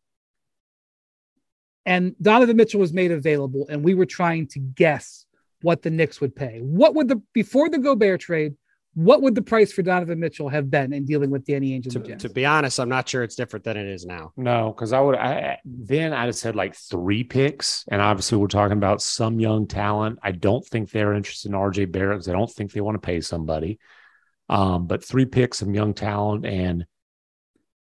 And 1.85 2.15
Donovan 2.21 2.57
Mitchell 2.57 2.79
was 2.79 2.91
made 2.91 3.11
available, 3.11 3.65
and 3.69 3.81
we 3.81 3.93
were 3.93 4.05
trying 4.05 4.47
to 4.47 4.59
guess 4.59 5.25
what 5.61 5.81
the 5.81 5.89
Knicks 5.89 6.21
would 6.21 6.35
pay. 6.35 6.59
What 6.61 6.95
would 6.95 7.07
the 7.07 7.21
before 7.33 7.69
the 7.69 7.79
Gobert 7.79 8.21
trade? 8.21 8.55
What 8.93 9.21
would 9.21 9.35
the 9.35 9.43
price 9.43 9.71
for 9.71 9.83
Donovan 9.83 10.19
Mitchell 10.19 10.49
have 10.49 10.71
been 10.71 10.91
in 10.91 11.05
dealing 11.05 11.29
with 11.29 11.45
Danny 11.45 11.79
Ainge? 11.79 11.91
To, 11.91 12.15
to, 12.15 12.29
be 12.29 12.47
honest, 12.47 12.79
I'm 12.79 12.89
not 12.89 13.07
sure 13.07 13.21
it's 13.21 13.35
different 13.35 13.63
than 13.63 13.77
it 13.77 13.85
is 13.85 14.07
now. 14.07 14.31
No, 14.35 14.73
because 14.73 14.91
I 14.91 14.99
would 14.99 15.15
I 15.15 15.59
then 15.65 16.13
I'd 16.13 16.25
have 16.25 16.35
said 16.35 16.55
like 16.55 16.75
three 16.75 17.23
picks, 17.23 17.85
and 17.89 18.01
obviously 18.01 18.39
we're 18.39 18.47
talking 18.47 18.77
about 18.77 19.03
some 19.03 19.39
young 19.39 19.67
talent. 19.67 20.17
I 20.23 20.31
don't 20.31 20.65
think 20.65 20.89
they're 20.89 21.13
interested 21.13 21.49
in 21.49 21.57
RJ 21.57 21.91
Barrett 21.91 22.17
because 22.17 22.29
I 22.29 22.33
don't 22.33 22.51
think 22.51 22.71
they 22.71 22.81
want 22.81 22.95
to 22.95 23.05
pay 23.05 23.21
somebody. 23.21 23.77
Um, 24.49 24.87
but 24.87 25.05
three 25.05 25.25
picks, 25.25 25.59
some 25.59 25.75
young 25.75 25.93
talent, 25.93 26.47
and 26.47 26.87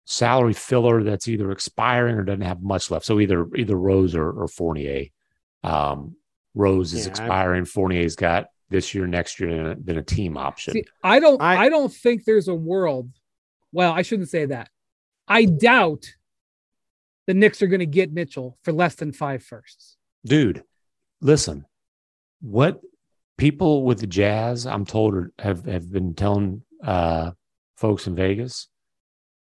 salary 0.05 0.53
filler 0.53 1.01
that's 1.01 1.27
either 1.27 1.51
expiring 1.51 2.15
or 2.15 2.23
doesn't 2.23 2.41
have 2.41 2.61
much 2.61 2.91
left. 2.91 3.05
So 3.05 3.19
either 3.19 3.47
either 3.55 3.75
Rose 3.75 4.13
or, 4.13 4.29
or 4.29 4.47
Fournier. 4.47 5.05
Um, 5.63 6.15
Rose 6.53 6.93
is 6.93 7.05
yeah, 7.05 7.11
expiring. 7.11 7.63
I, 7.63 7.65
Fournier's 7.65 8.15
got 8.15 8.47
this 8.69 8.93
year, 8.95 9.07
next 9.07 9.39
year, 9.39 9.75
then 9.75 9.97
a 9.97 10.03
team 10.03 10.37
option. 10.37 10.73
See, 10.73 10.85
I 11.03 11.19
don't. 11.19 11.41
I, 11.41 11.65
I 11.65 11.69
don't 11.69 11.93
think 11.93 12.25
there's 12.25 12.47
a 12.47 12.55
world. 12.55 13.11
Well, 13.71 13.91
I 13.93 14.01
shouldn't 14.01 14.29
say 14.29 14.45
that. 14.45 14.69
I 15.27 15.45
doubt 15.45 16.13
the 17.27 17.33
Knicks 17.33 17.61
are 17.61 17.67
going 17.67 17.79
to 17.79 17.85
get 17.85 18.11
Mitchell 18.11 18.57
for 18.63 18.71
less 18.71 18.95
than 18.95 19.13
five 19.13 19.43
firsts. 19.43 19.97
Dude, 20.25 20.63
listen, 21.21 21.65
what 22.41 22.81
people 23.37 23.83
with 23.83 23.99
the 23.99 24.07
Jazz, 24.07 24.65
I'm 24.65 24.85
told, 24.85 25.15
have 25.39 25.65
have 25.65 25.91
been 25.91 26.15
telling 26.15 26.63
uh, 26.83 27.31
folks 27.75 28.07
in 28.07 28.15
Vegas 28.15 28.67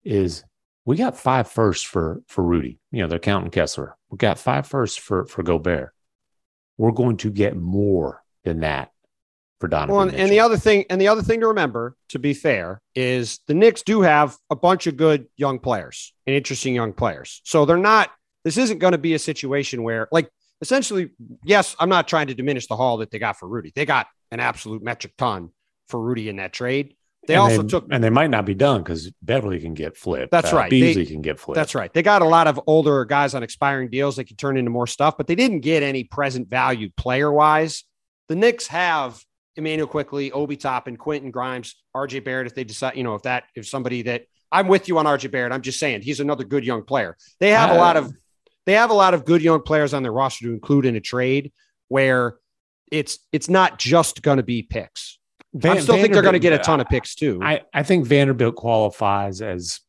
is 0.05 0.45
we 0.85 0.97
got 0.97 1.17
five 1.17 1.49
firsts 1.49 1.85
for 1.85 2.23
for 2.27 2.43
Rudy. 2.43 2.81
You 2.91 3.03
know, 3.03 3.09
they're 3.09 3.19
counting 3.19 3.51
Kessler. 3.51 3.97
We 4.11 4.19
got 4.19 4.39
five 4.39 4.67
firsts 4.67 4.99
for 4.99 5.27
for 5.27 5.43
Gobert 5.43 5.95
we're 6.83 6.91
going 6.91 7.17
to 7.17 7.31
get 7.31 7.57
more 7.57 8.25
than 8.43 8.59
that 8.59 8.91
for 9.61 9.69
Donovan. 9.69 9.95
Well, 9.95 10.09
and, 10.09 10.17
and, 10.17 10.33
the 10.33 10.41
other 10.41 10.57
thing, 10.57 10.85
and 10.91 11.01
the 11.01 11.07
other 11.07 11.23
thing 11.23 11.39
to 11.39 11.47
remember, 11.47 11.95
to 12.09 12.19
be 12.19 12.35
fair, 12.35 12.83
is 12.97 13.39
the 13.47 13.55
Knicks 13.55 13.83
do 13.83 14.03
have 14.03 14.37
a 14.51 14.57
bunch 14.57 14.89
of 14.89 14.97
good 14.97 15.29
young 15.37 15.61
players 15.61 16.13
and 16.27 16.35
interesting 16.35 16.75
young 16.75 16.93
players. 16.93 17.41
So 17.45 17.67
they're 17.67 17.77
not. 17.77 18.11
This 18.43 18.57
isn't 18.57 18.81
going 18.81 18.95
to 18.95 18.99
be 18.99 19.15
a 19.15 19.21
situation 19.21 19.85
where, 19.85 20.09
like, 20.11 20.29
essentially, 20.61 21.11
yes, 21.45 21.77
I'm 21.79 21.89
not 21.89 22.09
trying 22.09 22.27
to 22.27 22.35
diminish 22.35 22.67
the 22.67 22.75
haul 22.75 22.97
that 22.97 23.13
they 23.13 23.21
got 23.21 23.39
for 23.39 23.47
Rudy. 23.47 23.71
They 23.73 23.87
got 23.87 24.09
an 24.33 24.41
absolute 24.41 24.83
metric 24.83 25.13
ton 25.17 25.51
for 25.87 26.01
Rudy 26.01 26.29
in 26.29 26.37
that 26.39 26.53
trade. 26.53 26.97
They 27.29 27.35
and 27.35 27.43
also 27.43 27.63
they, 27.63 27.69
took, 27.69 27.87
and 27.91 28.03
they 28.03 28.11
might 28.11 28.31
not 28.31 28.45
be 28.45 28.55
done 28.55 28.83
because 28.83 29.11
Beverly 29.23 29.61
can 29.61 29.75
get 29.75 29.97
flipped. 29.97 30.33
That's 30.33 30.53
uh, 30.53 30.57
right. 30.57 30.71
Beasley 30.71 31.05
they, 31.05 31.11
can 31.11 31.23
get 31.23 31.39
flipped. 31.39 31.55
That's 31.55 31.75
right. 31.75 31.93
They 31.93 32.03
got 32.03 32.23
a 32.23 32.27
lot 32.27 32.49
of 32.49 32.61
older 32.67 33.05
guys 33.05 33.35
on 33.35 33.43
expiring 33.43 33.91
deals 33.91 34.17
that 34.17 34.25
can 34.25 34.37
turn 34.37 34.57
into 34.57 34.71
more 34.71 34.89
stuff, 34.89 35.17
but 35.17 35.29
they 35.29 35.37
didn't 35.37 35.61
get 35.61 35.85
any 35.85 36.03
present 36.03 36.49
value 36.49 36.91
player 36.97 37.31
wise. 37.31 37.85
The 38.29 38.35
Knicks 38.35 38.67
have 38.67 39.23
Immanuel 39.57 39.87
Quickley, 39.87 40.33
Obi 40.33 40.57
Toppin, 40.57 40.97
Quentin 40.97 41.31
Grimes, 41.31 41.77
RJ 41.95 42.25
Barrett. 42.25 42.49
If 42.49 42.55
they 42.57 42.65
decide, 42.65 42.97
you 42.97 43.05
know, 43.05 43.15
if 43.15 43.23
that, 43.23 43.45
if 43.55 43.69
somebody 43.69 44.03
that 44.03 44.25
I'm 44.53 44.69
with 44.69 44.87
you 44.87 44.99
on 44.99 45.07
RJ 45.07 45.31
Barrett. 45.31 45.53
I'm 45.53 45.63
just 45.63 45.79
saying 45.79 46.03
he's 46.03 46.21
another 46.21 46.45
good 46.45 46.65
young 46.65 46.85
player. 46.85 47.17
They 47.41 47.51
have 47.51 47.71
uh, 47.71 47.75
a 47.75 47.79
lot 47.79 47.97
of 47.97 48.13
they 48.67 48.75
have 48.75 48.91
a 48.91 48.95
lot 48.95 49.15
of 49.15 49.25
good 49.25 49.43
young 49.43 49.63
players 49.63 49.95
on 49.95 50.03
their 50.03 50.13
roster 50.13 50.47
to 50.47 50.53
include 50.53 50.87
in 50.87 50.95
a 50.95 51.01
trade 51.01 51.53
where 51.89 52.37
it's 52.91 53.19
it's 53.33 53.49
not 53.49 53.79
just 53.79 54.23
going 54.23 54.37
to 54.37 54.43
be 54.43 54.63
picks. 54.63 55.19
Van, 55.55 55.77
I 55.77 55.81
still 55.81 55.97
think 55.97 56.13
they're 56.13 56.23
going 56.23 56.33
to 56.33 56.39
get 56.39 56.55
a 56.55 56.59
ton 56.59 56.81
of 56.81 56.89
picks 56.89 57.15
too. 57.15 57.41
I, 57.43 57.63
I 57.75 57.83
think 57.83 58.07
Vanderbilt 58.07 58.57
qualifies 58.57 59.43
as 59.43 59.81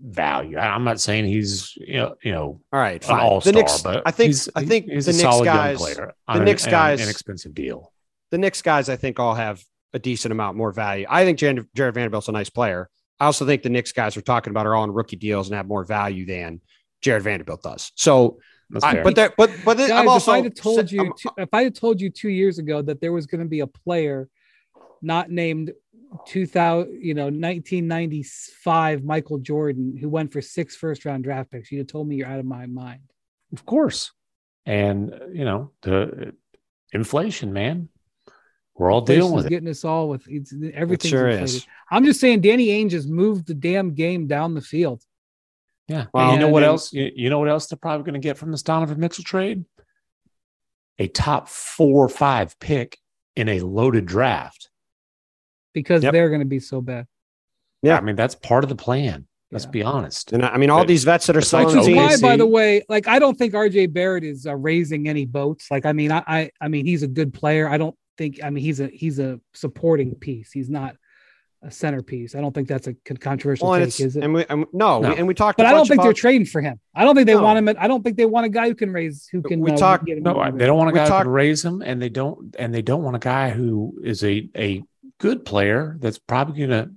value. 0.00 0.56
I'm 0.56 0.84
not 0.84 1.00
saying 1.00 1.26
he's 1.26 1.76
you 1.76 1.98
know 1.98 2.14
you 2.22 2.32
know 2.32 2.60
all 2.72 2.80
right 2.80 3.02
fine. 3.04 3.20
all 3.20 3.40
the 3.40 3.52
Knicks, 3.52 3.82
but 3.82 4.02
I 4.06 4.10
think 4.10 4.34
I 4.56 4.64
think 4.64 4.86
he's 4.86 5.06
the 5.06 5.10
a 5.10 5.14
Knicks 5.14 5.22
solid 5.22 5.44
guys, 5.44 5.78
young 5.78 5.94
player. 5.94 6.14
The 6.32 6.40
Knicks 6.40 6.64
an, 6.64 6.70
guys, 6.70 7.00
an 7.00 7.04
inexpensive 7.04 7.54
deal. 7.54 7.92
The 8.30 8.38
Knicks 8.38 8.62
guys, 8.62 8.88
I 8.88 8.96
think, 8.96 9.18
all 9.18 9.34
have 9.34 9.62
a 9.92 9.98
decent 9.98 10.32
amount 10.32 10.56
more 10.56 10.72
value. 10.72 11.06
I 11.08 11.24
think 11.24 11.38
Jared, 11.38 11.66
Jared 11.74 11.94
Vanderbilt's 11.94 12.28
a 12.28 12.32
nice 12.32 12.50
player. 12.50 12.88
I 13.18 13.26
also 13.26 13.44
think 13.44 13.62
the 13.62 13.70
Knicks 13.70 13.92
guys 13.92 14.16
we're 14.16 14.22
talking 14.22 14.52
about 14.52 14.66
are 14.66 14.74
all 14.74 14.84
on 14.84 14.92
rookie 14.92 15.16
deals 15.16 15.48
and 15.48 15.56
have 15.56 15.66
more 15.66 15.84
value 15.84 16.24
than 16.24 16.60
Jared 17.02 17.22
Vanderbilt 17.22 17.62
does. 17.62 17.92
So, 17.96 18.38
I, 18.82 19.02
but 19.02 19.16
there, 19.16 19.32
but 19.36 19.50
but 19.64 19.76
guys, 19.76 19.90
I'm 19.90 20.08
also. 20.08 20.32
If 20.32 20.38
I 20.38 20.42
had 20.44 20.56
told 20.56 20.92
you, 20.92 21.14
two, 21.18 21.30
if 21.36 21.48
I 21.52 21.64
had 21.64 21.74
told 21.74 22.00
you 22.00 22.08
two 22.08 22.30
years 22.30 22.58
ago 22.58 22.80
that 22.82 23.00
there 23.00 23.12
was 23.12 23.26
going 23.26 23.40
to 23.40 23.48
be 23.48 23.60
a 23.60 23.66
player 23.66 24.28
not 25.02 25.30
named 25.30 25.72
2000, 26.26 27.02
you 27.02 27.14
know, 27.14 27.24
1995 27.24 29.04
Michael 29.04 29.38
Jordan 29.38 29.96
who 29.96 30.08
went 30.08 30.32
for 30.32 30.40
six 30.40 30.76
first 30.76 31.04
round 31.04 31.24
draft 31.24 31.50
picks, 31.50 31.70
you'd 31.70 31.78
have 31.78 31.86
told 31.86 32.08
me 32.08 32.16
you're 32.16 32.26
out 32.26 32.40
of 32.40 32.46
my 32.46 32.66
mind. 32.66 33.02
Of 33.52 33.66
course, 33.66 34.12
and 34.66 35.12
you 35.32 35.44
know 35.44 35.72
the 35.82 36.34
inflation, 36.92 37.52
man. 37.52 37.88
We're 38.76 38.90
all 38.90 39.02
dealing 39.02 39.32
with 39.32 39.48
getting 39.48 39.68
us 39.68 39.84
all 39.84 40.08
with 40.08 40.26
it's, 40.26 40.54
everything. 40.72 41.10
Sure 41.10 41.28
is. 41.28 41.66
I'm 41.90 42.04
just 42.04 42.18
saying, 42.18 42.40
Danny 42.40 42.68
Ainge 42.68 42.92
has 42.92 43.06
moved 43.06 43.46
the 43.46 43.54
damn 43.54 43.92
game 43.92 44.26
down 44.26 44.54
the 44.54 44.62
field. 44.62 45.02
Yeah. 45.86 46.06
Well, 46.14 46.32
you 46.32 46.38
know 46.38 46.48
what 46.48 46.62
else? 46.62 46.92
You, 46.92 47.10
you 47.14 47.28
know 47.28 47.38
what 47.38 47.48
else 47.48 47.66
they're 47.66 47.76
probably 47.76 48.04
going 48.04 48.20
to 48.20 48.26
get 48.26 48.38
from 48.38 48.52
this 48.52 48.62
Donovan 48.62 48.98
Mitchell 48.98 49.24
trade? 49.24 49.64
A 50.98 51.08
top 51.08 51.48
four 51.48 52.06
or 52.06 52.08
five 52.08 52.58
pick 52.58 52.96
in 53.36 53.48
a 53.48 53.60
loaded 53.60 54.06
draft. 54.06 54.69
Because 55.72 56.02
yep. 56.02 56.12
they're 56.12 56.28
going 56.28 56.40
to 56.40 56.46
be 56.46 56.60
so 56.60 56.80
bad. 56.80 57.06
Yeah, 57.82 57.96
I 57.96 58.00
mean 58.00 58.16
that's 58.16 58.34
part 58.34 58.64
of 58.64 58.68
the 58.68 58.76
plan. 58.76 59.26
Let's 59.52 59.64
yeah. 59.64 59.70
be 59.70 59.82
honest. 59.82 60.32
And 60.32 60.44
I 60.44 60.56
mean, 60.58 60.70
all 60.70 60.84
these 60.84 61.02
vets 61.02 61.26
that 61.26 61.36
are 61.36 61.40
still 61.40 61.66
on 61.66 61.84
the 61.84 61.94
why, 61.94 62.16
by 62.20 62.36
the 62.36 62.46
way, 62.46 62.84
like 62.88 63.08
I 63.08 63.18
don't 63.18 63.36
think 63.36 63.52
RJ 63.52 63.92
Barrett 63.92 64.22
is 64.22 64.46
uh, 64.46 64.54
raising 64.54 65.08
any 65.08 65.26
boats. 65.26 65.70
Like, 65.70 65.86
I 65.86 65.92
mean, 65.92 66.12
I, 66.12 66.22
I, 66.26 66.50
I 66.60 66.68
mean, 66.68 66.86
he's 66.86 67.02
a 67.02 67.08
good 67.08 67.34
player. 67.34 67.68
I 67.68 67.76
don't 67.76 67.96
think. 68.16 68.40
I 68.44 68.50
mean, 68.50 68.62
he's 68.62 68.78
a 68.78 68.86
he's 68.86 69.18
a 69.18 69.40
supporting 69.54 70.14
piece. 70.14 70.52
He's 70.52 70.70
not 70.70 70.94
a 71.62 71.70
centerpiece. 71.70 72.36
I 72.36 72.40
don't 72.40 72.54
think 72.54 72.68
that's 72.68 72.86
a 72.86 72.94
controversial 72.94 73.68
well, 73.68 73.80
take, 73.80 74.00
is 74.00 74.16
it? 74.16 74.22
And 74.22 74.34
we, 74.34 74.44
and, 74.48 74.66
no, 74.72 75.00
no. 75.00 75.10
We, 75.10 75.16
and 75.16 75.26
we 75.26 75.34
talked. 75.34 75.56
But 75.56 75.66
I 75.66 75.72
don't 75.72 75.86
think 75.86 75.98
about, 75.98 76.04
they're 76.04 76.12
trading 76.12 76.46
for 76.46 76.60
him. 76.60 76.78
I 76.94 77.04
don't 77.04 77.16
think 77.16 77.26
they 77.26 77.34
no. 77.34 77.42
want 77.42 77.58
him. 77.58 77.76
I 77.76 77.88
don't 77.88 78.04
think 78.04 78.16
they 78.16 78.26
want 78.26 78.46
a 78.46 78.50
guy 78.50 78.68
who 78.68 78.76
can 78.76 78.92
raise. 78.92 79.26
Who 79.32 79.42
can? 79.42 79.58
We 79.58 79.72
uh, 79.72 79.76
talk. 79.76 80.06
No, 80.06 80.50
they 80.52 80.66
don't 80.66 80.78
want 80.78 80.90
a 80.90 80.92
guy 80.92 81.06
talk, 81.06 81.18
who 81.18 81.24
can 81.24 81.32
raise 81.32 81.64
him, 81.64 81.82
and 81.82 82.00
they 82.00 82.08
don't. 82.08 82.54
And 82.56 82.72
they 82.72 82.82
don't 82.82 83.02
want 83.02 83.16
a 83.16 83.20
guy 83.20 83.50
who 83.50 83.98
is 84.04 84.22
a 84.22 84.48
a 84.56 84.84
good 85.20 85.44
player 85.44 85.96
that's 86.00 86.18
probably 86.18 86.66
going 86.66 86.70
to 86.70 86.90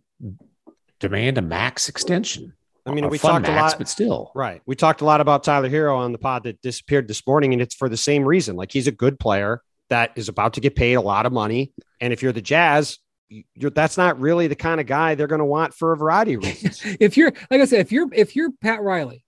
demand 1.00 1.38
a 1.38 1.42
max 1.42 1.90
extension. 1.90 2.54
I 2.86 2.92
mean, 2.92 3.08
we 3.10 3.20
talked 3.20 3.44
max, 3.44 3.54
a 3.54 3.62
lot, 3.62 3.78
but 3.78 3.88
still, 3.88 4.32
right? 4.34 4.62
We 4.66 4.76
talked 4.76 5.02
a 5.02 5.06
lot 5.06 5.22
about 5.22 5.44
Tyler 5.44 5.70
Herro 5.70 5.98
on 5.98 6.12
the 6.12 6.18
pod 6.18 6.44
that 6.44 6.62
disappeared 6.62 7.08
this 7.08 7.26
morning, 7.26 7.54
and 7.54 7.62
it's 7.62 7.76
for 7.76 7.88
the 7.88 7.98
same 7.98 8.26
reason. 8.26 8.56
Like 8.56 8.72
he's 8.72 8.88
a 8.88 8.92
good 8.92 9.20
player 9.20 9.62
that 9.90 10.12
is 10.16 10.28
about 10.28 10.54
to 10.54 10.62
get 10.62 10.76
paid 10.76 10.96
a 10.96 11.02
lot 11.02 11.26
of 11.26 11.32
money, 11.32 11.72
and 12.02 12.12
if 12.12 12.22
you're 12.22 12.34
the 12.34 12.42
Jazz, 12.42 12.98
you're, 13.30 13.72
that's 13.72 13.98
not 13.98 14.20
really 14.20 14.48
the 14.48 14.56
kind 14.56 14.82
of 14.82 14.86
guy 14.86 15.16
they're 15.16 15.28
going 15.28 15.40
to 15.40 15.46
want 15.46 15.74
for 15.74 15.94
a 15.94 15.98
variety 15.98 16.34
of 16.34 16.44
reasons. 16.44 16.82
if 17.00 17.16
you're, 17.16 17.32
like 17.50 17.62
I 17.62 17.66
said, 17.66 17.80
if 17.80 17.92
you're 17.92 18.10
if 18.14 18.36
you're 18.36 18.52
Pat 18.62 18.82
Riley, 18.82 19.24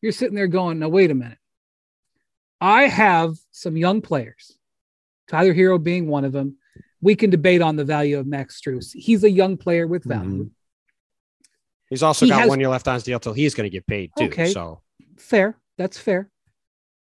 you're 0.00 0.12
sitting 0.12 0.36
there 0.36 0.46
going, 0.46 0.78
"Now 0.78 0.88
wait 0.88 1.10
a 1.10 1.14
minute, 1.14 1.38
I 2.60 2.84
have 2.86 3.34
some 3.50 3.76
young 3.76 4.02
players, 4.02 4.56
Tyler 5.28 5.54
Herro 5.54 5.82
being 5.82 6.06
one 6.06 6.24
of 6.24 6.32
them." 6.32 6.58
We 7.04 7.14
can 7.14 7.30
debate 7.30 7.62
on 7.62 7.76
the 7.76 7.84
value 7.84 8.18
of 8.18 8.26
Max 8.26 8.60
Strus. 8.60 8.92
He's 8.92 9.22
a 9.22 9.30
young 9.30 9.56
player 9.56 9.86
with 9.86 10.04
value. 10.04 10.44
Mm-hmm 10.44 10.48
He's 11.94 12.02
also 12.02 12.26
he 12.26 12.30
got 12.30 12.40
has, 12.40 12.48
one 12.48 12.60
year 12.60 12.68
left 12.68 12.88
on 12.88 12.94
his 12.94 13.04
deal 13.04 13.20
till 13.20 13.32
he's 13.32 13.54
going 13.54 13.66
to 13.66 13.70
get 13.70 13.86
paid 13.86 14.10
too. 14.18 14.24
Okay, 14.24 14.52
so 14.52 14.80
fair. 15.16 15.56
That's 15.78 15.98
fair. 15.98 16.30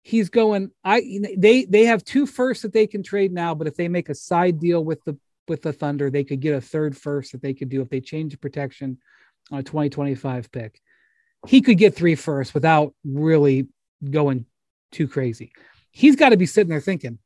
He's 0.03 0.29
going. 0.29 0.71
I 0.85 1.21
they 1.37 1.65
they 1.65 1.87
have 1.87 2.05
two 2.05 2.27
firsts 2.27 2.63
that 2.63 2.73
they 2.73 2.87
can 2.87 3.03
trade 3.03 3.33
now, 3.33 3.55
but 3.55 3.67
if 3.67 3.77
they 3.77 3.89
make 3.89 4.09
a 4.09 4.15
side 4.15 4.61
deal 4.61 4.85
with 4.85 5.03
the 5.05 5.17
with 5.49 5.63
the 5.63 5.73
Thunder, 5.73 6.11
they 6.11 6.25
could 6.25 6.41
get 6.41 6.55
a 6.55 6.61
third 6.61 6.97
first 6.97 7.33
that 7.33 7.43
they 7.43 7.55
could 7.55 7.69
do 7.69 7.81
if 7.81 7.89
they 7.89 8.01
change 8.01 8.33
the 8.33 8.39
protection 8.39 8.99
on 9.51 9.61
a 9.61 9.63
2025 9.63 10.51
pick. 10.51 10.81
He 11.47 11.61
could 11.61 11.79
get 11.79 11.95
three 11.95 12.17
firsts 12.17 12.53
without 12.53 12.93
really 13.05 13.69
going 14.11 14.47
too 14.91 15.07
crazy. 15.07 15.53
He's 15.91 16.17
got 16.17 16.31
to 16.31 16.37
be 16.37 16.47
sitting 16.47 16.69
there 16.69 16.81
thinking, 16.81 17.19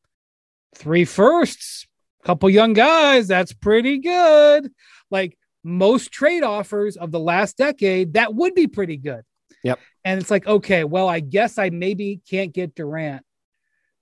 three 0.77 1.05
firsts, 1.05 1.89
couple 2.25 2.51
young 2.51 2.73
guys, 2.73 3.29
that's 3.29 3.53
pretty 3.53 3.99
good. 3.99 4.71
Like 5.11 5.37
most 5.65 6.13
trade 6.13 6.43
offers 6.43 6.97
of 6.97 7.11
the 7.11 7.21
last 7.21 7.57
decade, 7.57 8.15
that 8.15 8.35
would 8.35 8.55
be 8.55 8.67
pretty 8.67 8.97
good. 8.97 9.23
Yep. 9.63 9.79
And 10.05 10.21
it's 10.21 10.31
like, 10.31 10.47
okay, 10.47 10.85
well, 10.85 11.09
I 11.09 11.21
guess 11.21 11.59
I 11.59 11.71
maybe 11.71 12.21
can't 12.29 12.53
get 12.53 12.75
Durant 12.75 13.25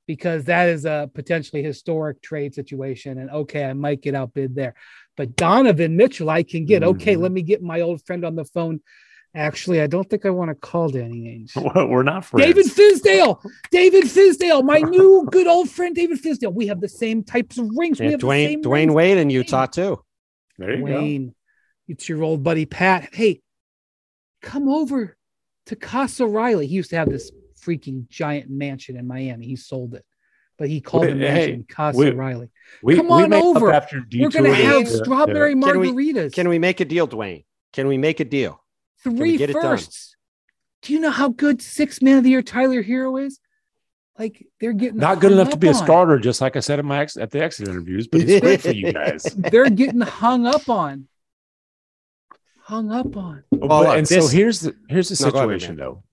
because 0.07 0.45
that 0.45 0.69
is 0.69 0.85
a 0.85 1.11
potentially 1.13 1.63
historic 1.63 2.23
trade 2.23 2.55
situation. 2.55 3.19
And 3.19 3.31
okay, 3.31 3.65
I 3.65 3.73
might 3.73 4.01
get 4.01 4.15
outbid 4.15 4.55
there. 4.55 4.75
But 5.17 5.37
Donovan 5.37 5.97
Mitchell, 5.97 6.31
I 6.31 6.45
can 6.45 6.65
get. 6.65 6.83
Mm-hmm. 6.83 6.91
Okay, 6.91 7.17
let 7.17 7.33
me 7.33 7.43
get 7.43 7.63
my 7.63 7.81
old 7.81 8.05
friend 8.07 8.25
on 8.25 8.37
the 8.37 8.45
phone. 8.45 8.81
Actually, 9.35 9.81
I 9.81 9.87
don't 9.87 10.09
think 10.09 10.25
I 10.25 10.31
want 10.31 10.51
to 10.51 10.55
call 10.55 10.89
Danny 10.89 11.47
Ainge. 11.55 11.89
We're 11.91 12.03
not 12.03 12.25
friends. 12.25 12.47
David 12.47 12.67
Fizdale. 12.67 13.45
David 13.71 14.05
Fizdale, 14.05 14.65
my 14.65 14.79
new 14.79 15.29
good 15.31 15.47
old 15.47 15.71
friend 15.71 15.95
David 15.95 16.21
Fizdale. 16.23 16.53
We 16.53 16.67
have 16.69 16.81
the 16.81 16.89
same 16.89 17.23
types 17.23 17.59
of 17.59 17.69
rings. 17.77 18.01
Yeah, 18.01 18.07
we 18.07 18.13
have 18.13 18.21
Dwyane, 18.21 18.63
Dwyane 18.63 18.95
Wade 18.95 19.19
in 19.19 19.31
Utah 19.31 19.67
too. 19.67 20.03
There 20.57 20.77
you 20.77 20.85
Dwyane. 20.85 21.27
go. 21.27 21.35
It's 21.89 22.09
your 22.09 22.23
old 22.23 22.43
buddy 22.43 22.67
Pat. 22.67 23.11
Hey, 23.13 23.43
come 24.41 24.69
over 24.69 25.17
to 25.67 25.77
Casa 25.77 26.27
Riley. 26.27 26.67
He 26.67 26.75
used 26.75 26.91
to 26.91 26.97
have 26.97 27.09
this 27.09 27.31
freaking 27.63 28.09
giant 28.09 28.51
mansion 28.51 28.97
in 28.97 29.07
Miami. 29.07 29.47
He 29.47 29.57
sold 29.57 29.95
it, 29.95 30.05
but 30.57 30.69
he 30.69 30.81
called 30.81 31.05
it 31.05 31.17
mansion 31.17 31.61
hey, 31.69 31.75
Casa 31.75 31.99
we, 31.99 32.11
Riley. 32.11 32.51
We, 32.83 32.97
come 32.97 33.11
on 33.11 33.33
over. 33.33 33.67
We're 33.67 34.31
going 34.31 34.45
to 34.45 34.55
have 34.55 34.89
strawberry 34.89 35.53
can 35.53 35.63
margaritas. 35.63 36.25
We, 36.25 36.31
can 36.31 36.49
we 36.49 36.59
make 36.59 36.81
a 36.81 36.87
deal, 36.87 37.07
Dwayne? 37.07 37.45
Can 37.73 37.89
we 37.89 37.99
make 37.99 38.21
a 38.21 38.25
deal? 38.25 38.63
Three 39.03 39.39
firsts. 39.47 40.17
Do 40.83 40.93
you 40.93 41.01
know 41.01 41.11
how 41.11 41.29
good 41.29 41.61
six 41.61 42.01
man 42.03 42.19
of 42.19 42.25
the 42.25 42.31
year 42.31 42.43
Tyler 42.43 42.83
Herro 42.83 43.25
is? 43.25 43.41
Like 44.19 44.47
they're 44.61 44.73
getting 44.73 44.99
not 44.99 45.21
good 45.21 45.33
enough 45.33 45.51
to 45.51 45.57
be 45.57 45.69
on. 45.69 45.75
a 45.75 45.77
starter, 45.77 46.19
just 46.19 46.41
like 46.41 46.57
I 46.57 46.61
said 46.61 46.81
in 46.81 46.87
my 46.87 47.01
ex- 47.01 47.17
at 47.17 47.31
the 47.31 47.43
exit 47.43 47.69
interviews, 47.69 48.09
but 48.09 48.23
it's 48.23 48.41
great 48.41 48.61
for 48.61 48.73
you 48.73 48.93
guys. 48.95 49.23
They're 49.37 49.71
getting 49.71 50.01
hung 50.01 50.47
up 50.47 50.69
on 50.69 51.09
hung 52.69 52.93
up 52.93 53.17
on. 53.17 53.45
Well, 53.51 53.91
and 53.91 54.07
this, 54.07 54.31
so 54.31 54.37
here's 54.37 54.61
the 54.61 54.77
here's 54.89 55.09
the 55.09 55.25
no, 55.25 55.31
situation 55.31 55.73
ahead, 55.73 55.79
though. 55.79 56.05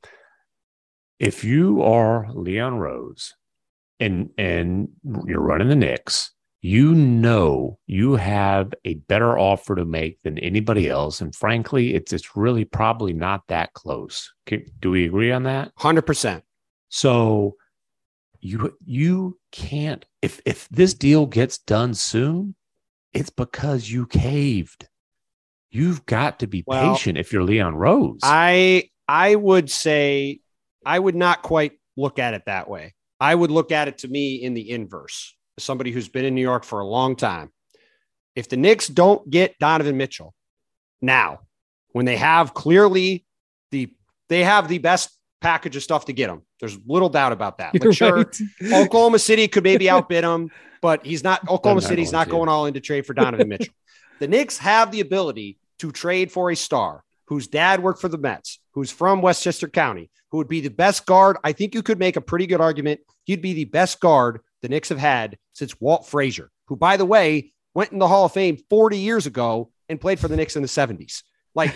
If 1.20 1.44
you 1.44 1.84
are 1.84 2.28
Leon 2.34 2.78
Rose 2.78 3.34
and 4.00 4.30
and 4.38 4.90
you're 5.26 5.42
running 5.42 5.68
the 5.68 5.76
Knicks, 5.76 6.32
you 6.66 6.96
know 6.96 7.78
you 7.86 8.14
have 8.16 8.74
a 8.86 8.96
better 8.96 9.38
offer 9.38 9.76
to 9.76 9.86
make 9.86 10.20
than 10.24 10.40
anybody 10.40 10.90
else, 10.90 11.22
and 11.22 11.36
frankly, 11.36 11.94
it's 11.94 12.12
it's 12.12 12.36
really 12.36 12.66
probably 12.66 13.14
not 13.14 13.46
that 13.50 13.74
close. 13.74 14.34
do 14.48 14.90
we 14.90 15.06
agree 15.06 15.32
on 15.32 15.44
that? 15.44 15.72
Hundred 15.78 16.08
percent. 16.08 16.44
So 16.90 17.56
you 18.40 18.76
you 18.84 19.38
can't 19.52 20.08
if 20.24 20.42
if 20.44 20.68
this 20.70 20.96
deal 20.96 21.28
gets 21.28 21.60
done 21.60 21.94
soon, 21.94 22.56
it's 23.14 23.30
because 23.30 23.88
you 23.88 24.08
caved. 24.08 24.88
You've 25.70 26.04
got 26.08 26.40
to 26.40 26.48
be 26.48 26.64
well, 26.66 26.96
patient 26.96 27.20
if 27.20 27.32
you're 27.32 27.44
Leon 27.44 27.76
Rose. 27.76 28.22
I 28.24 28.90
I 29.08 29.36
would 29.36 29.70
say 29.70 30.40
I 30.84 30.98
would 30.98 31.16
not 31.16 31.44
quite 31.44 31.74
look 31.96 32.18
at 32.18 32.34
it 32.34 32.46
that 32.48 32.68
way. 32.68 32.96
I 33.20 33.36
would 33.36 33.52
look 33.52 33.72
at 33.72 33.88
it 33.88 34.00
to 34.00 34.08
me 34.08 34.38
in 34.38 34.56
the 34.56 34.72
inverse. 34.72 35.35
As 35.58 35.64
somebody 35.64 35.92
who's 35.92 36.10
been 36.10 36.26
in 36.26 36.36
New 36.36 36.42
York 36.42 36.64
for 36.64 36.80
a 36.80 36.86
long 36.86 37.16
time. 37.16 37.52
If 38.36 38.50
the 38.50 38.58
Knicks 38.58 38.88
don't 38.88 39.30
get 39.30 39.58
Donovan 39.60 39.98
Mitchell 39.98 40.34
now, 41.02 41.40
when 41.94 42.06
they 42.06 42.18
have 42.18 42.54
clearly 42.54 43.26
the 43.72 43.94
they 44.28 44.44
have 44.44 44.68
the 44.68 44.80
best 44.80 45.16
package 45.46 45.76
of 45.76 45.84
stuff 45.84 46.06
to 46.06 46.14
get 46.14 46.30
him. 46.30 46.42
There's 46.60 46.78
little 46.86 47.10
doubt 47.10 47.32
about 47.32 47.60
that. 47.60 47.80
Like, 47.80 47.96
sure, 47.96 48.18
right. 48.18 48.42
Oklahoma 48.74 49.20
City 49.20 49.48
could 49.48 49.64
maybe 49.64 49.90
outbid 49.90 50.24
him, 50.24 50.50
but 50.82 51.06
he's 51.06 51.24
not. 51.24 51.48
Oklahoma 51.48 51.82
City's 51.82 52.12
not 52.12 52.30
going 52.30 52.50
all 52.50 52.66
in 52.66 52.74
to 52.74 52.80
trade 52.80 53.06
for 53.06 53.14
Donovan 53.14 53.50
Mitchell. 53.50 53.74
The 54.18 54.30
Knicks 54.30 54.58
have 54.60 54.92
the 54.92 55.02
ability 55.02 55.58
to 55.80 55.92
trade 55.92 56.32
for 56.32 56.50
a 56.50 56.56
star 56.56 57.04
whose 57.28 57.48
dad 57.48 57.84
worked 57.84 58.00
for 58.00 58.08
the 58.08 58.18
Mets, 58.18 58.60
who's 58.72 58.90
from 58.90 59.22
Westchester 59.22 59.68
County, 59.68 60.10
who 60.32 60.38
would 60.38 60.48
be 60.48 60.62
the 60.62 60.70
best 60.70 61.06
guard. 61.06 61.36
I 61.44 61.52
think 61.52 61.76
you 61.76 61.84
could 61.84 62.00
make 62.00 62.16
a 62.16 62.22
pretty 62.22 62.48
good 62.48 62.62
argument. 62.62 63.02
He'd 63.26 63.42
be 63.42 63.52
the 63.52 63.66
best 63.66 64.00
guard 64.00 64.40
the 64.66 64.70
Knicks 64.70 64.90
have 64.90 64.98
had 64.98 65.38
since 65.54 65.80
Walt 65.80 66.08
Frazier, 66.08 66.50
who, 66.66 66.76
by 66.76 66.98
the 66.98 67.06
way, 67.06 67.54
went 67.76 67.92
in 67.92 68.00
the 68.00 68.08
Hall 68.08 68.26
of 68.26 68.32
Fame 68.32 68.58
40 68.70 68.98
years 68.98 69.28
ago 69.28 69.70
and 69.88 70.02
played 70.02 70.20
for 70.20 70.28
the 70.28 70.36
Knicks 70.36 70.56
in 70.56 70.64
the 70.64 70.68
70s. 70.68 71.22
Like, 71.54 71.76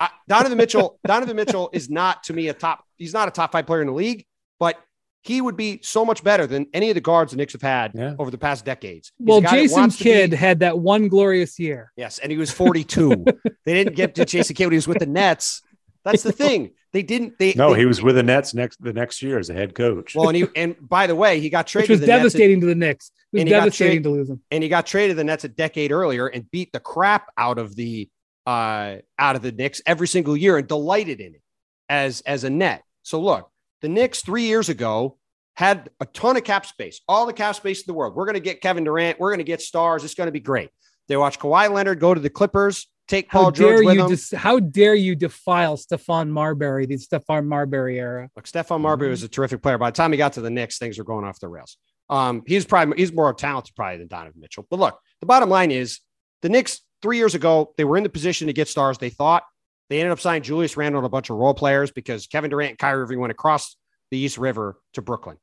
I, 0.00 0.08
Donovan 0.26 0.56
Mitchell, 0.56 0.98
Donovan 1.06 1.36
Mitchell 1.36 1.68
is 1.74 1.90
not 1.90 2.24
to 2.24 2.32
me 2.32 2.48
a 2.48 2.54
top. 2.54 2.86
He's 2.96 3.12
not 3.12 3.28
a 3.28 3.30
top 3.30 3.52
five 3.52 3.66
player 3.66 3.82
in 3.82 3.86
the 3.86 3.92
league, 3.92 4.24
but 4.58 4.78
he 5.20 5.42
would 5.42 5.56
be 5.56 5.80
so 5.82 6.06
much 6.06 6.24
better 6.24 6.46
than 6.46 6.66
any 6.72 6.88
of 6.88 6.94
the 6.94 7.02
guards 7.02 7.32
the 7.32 7.36
Knicks 7.36 7.52
have 7.52 7.62
had 7.62 7.92
yeah. 7.94 8.14
over 8.18 8.30
the 8.30 8.38
past 8.38 8.64
decades. 8.64 9.12
He's 9.18 9.26
well, 9.26 9.42
Jason 9.42 9.90
Kidd 9.90 10.30
be, 10.30 10.36
had 10.36 10.60
that 10.60 10.78
one 10.78 11.08
glorious 11.08 11.58
year. 11.58 11.92
Yes, 11.96 12.18
and 12.18 12.32
he 12.32 12.38
was 12.38 12.50
42. 12.50 13.24
they 13.66 13.74
didn't 13.74 13.94
get 13.94 14.14
to 14.14 14.24
Jason 14.24 14.56
Kidd 14.56 14.66
when 14.66 14.72
he 14.72 14.78
was 14.78 14.88
with 14.88 14.98
the 14.98 15.06
Nets. 15.06 15.60
That's 16.02 16.22
the 16.22 16.32
thing. 16.32 16.72
They 16.92 17.02
didn't. 17.02 17.38
They 17.38 17.54
no. 17.56 17.72
They, 17.72 17.80
he 17.80 17.86
was 17.86 18.02
with 18.02 18.16
the 18.16 18.22
Nets 18.22 18.52
next 18.54 18.82
the 18.82 18.92
next 18.92 19.22
year 19.22 19.38
as 19.38 19.48
a 19.48 19.54
head 19.54 19.74
coach. 19.74 20.14
Well, 20.14 20.28
and 20.28 20.36
he 20.36 20.46
and 20.54 20.76
by 20.80 21.06
the 21.06 21.16
way, 21.16 21.40
he 21.40 21.48
got 21.48 21.66
traded. 21.66 21.88
Which 21.88 22.00
was 22.00 22.00
to 22.00 22.06
devastating 22.06 22.60
to 22.60 22.66
the 22.66 22.74
Knicks. 22.74 23.10
It 23.32 23.44
was 23.44 23.50
devastating 23.50 24.02
to 24.02 24.10
lose 24.10 24.28
him. 24.28 24.42
And 24.50 24.62
he 24.62 24.68
got 24.68 24.86
traded 24.86 25.12
to 25.12 25.14
the 25.16 25.24
Nets 25.24 25.44
a 25.44 25.48
decade 25.48 25.90
earlier 25.90 26.26
and 26.26 26.50
beat 26.50 26.72
the 26.72 26.80
crap 26.80 27.30
out 27.38 27.58
of 27.58 27.74
the 27.76 28.08
uh 28.46 28.96
out 29.18 29.36
of 29.36 29.42
the 29.42 29.52
Knicks 29.52 29.80
every 29.86 30.08
single 30.08 30.36
year 30.36 30.58
and 30.58 30.68
delighted 30.68 31.20
in 31.20 31.34
it 31.34 31.42
as 31.88 32.20
as 32.22 32.44
a 32.44 32.50
net. 32.50 32.82
So 33.02 33.20
look, 33.20 33.50
the 33.80 33.88
Knicks 33.88 34.20
three 34.22 34.44
years 34.44 34.68
ago 34.68 35.16
had 35.54 35.90
a 36.00 36.06
ton 36.06 36.36
of 36.36 36.44
cap 36.44 36.66
space, 36.66 37.00
all 37.08 37.26
the 37.26 37.32
cap 37.32 37.54
space 37.54 37.80
in 37.80 37.84
the 37.86 37.94
world. 37.94 38.14
We're 38.14 38.24
going 38.24 38.34
to 38.34 38.40
get 38.40 38.60
Kevin 38.60 38.84
Durant. 38.84 39.20
We're 39.20 39.30
going 39.30 39.38
to 39.38 39.44
get 39.44 39.60
stars. 39.60 40.04
It's 40.04 40.14
going 40.14 40.28
to 40.28 40.32
be 40.32 40.40
great. 40.40 40.70
They 41.08 41.16
watch 41.16 41.38
Kawhi 41.38 41.70
Leonard 41.70 42.00
go 42.00 42.14
to 42.14 42.20
the 42.20 42.30
Clippers, 42.30 42.88
take 43.08 43.30
Paul 43.30 43.44
how 43.44 43.50
George 43.50 43.84
with 43.84 44.32
him. 44.32 44.38
how 44.38 44.58
dare 44.60 44.94
you 44.94 45.14
defile 45.14 45.76
Stephon 45.76 46.28
Marbury, 46.28 46.86
the 46.86 46.96
Stephon 46.96 47.46
Marbury 47.46 47.98
era? 47.98 48.28
Look, 48.36 48.46
Stephon 48.46 48.80
Marbury 48.80 49.10
was 49.10 49.22
a 49.22 49.28
terrific 49.28 49.62
player. 49.62 49.78
By 49.78 49.90
the 49.90 49.96
time 49.96 50.12
he 50.12 50.18
got 50.18 50.34
to 50.34 50.40
the 50.40 50.50
Knicks, 50.50 50.78
things 50.78 50.98
were 50.98 51.04
going 51.04 51.24
off 51.24 51.40
the 51.40 51.48
rails. 51.48 51.76
Um, 52.08 52.42
he's 52.46 52.64
probably 52.64 52.96
he's 52.96 53.12
more 53.12 53.32
talented 53.32 53.74
probably 53.74 53.98
than 53.98 54.08
Donovan 54.08 54.40
Mitchell. 54.40 54.66
But 54.70 54.78
look, 54.78 54.98
the 55.20 55.26
bottom 55.26 55.48
line 55.48 55.70
is 55.70 56.00
the 56.42 56.48
Knicks 56.48 56.80
three 57.00 57.16
years 57.16 57.34
ago 57.34 57.72
they 57.76 57.84
were 57.84 57.96
in 57.96 58.02
the 58.02 58.08
position 58.08 58.46
to 58.48 58.52
get 58.52 58.68
stars. 58.68 58.98
They 58.98 59.10
thought 59.10 59.44
they 59.88 60.00
ended 60.00 60.12
up 60.12 60.20
signing 60.20 60.42
Julius 60.42 60.76
Randle 60.76 61.00
and 61.00 61.06
a 61.06 61.10
bunch 61.10 61.30
of 61.30 61.36
role 61.36 61.54
players 61.54 61.90
because 61.90 62.26
Kevin 62.26 62.50
Durant 62.50 62.70
and 62.70 62.78
Kyrie 62.78 63.02
Irving 63.02 63.20
went 63.20 63.30
across 63.30 63.76
the 64.10 64.18
East 64.18 64.38
River 64.38 64.78
to 64.94 65.02
Brooklyn. 65.02 65.36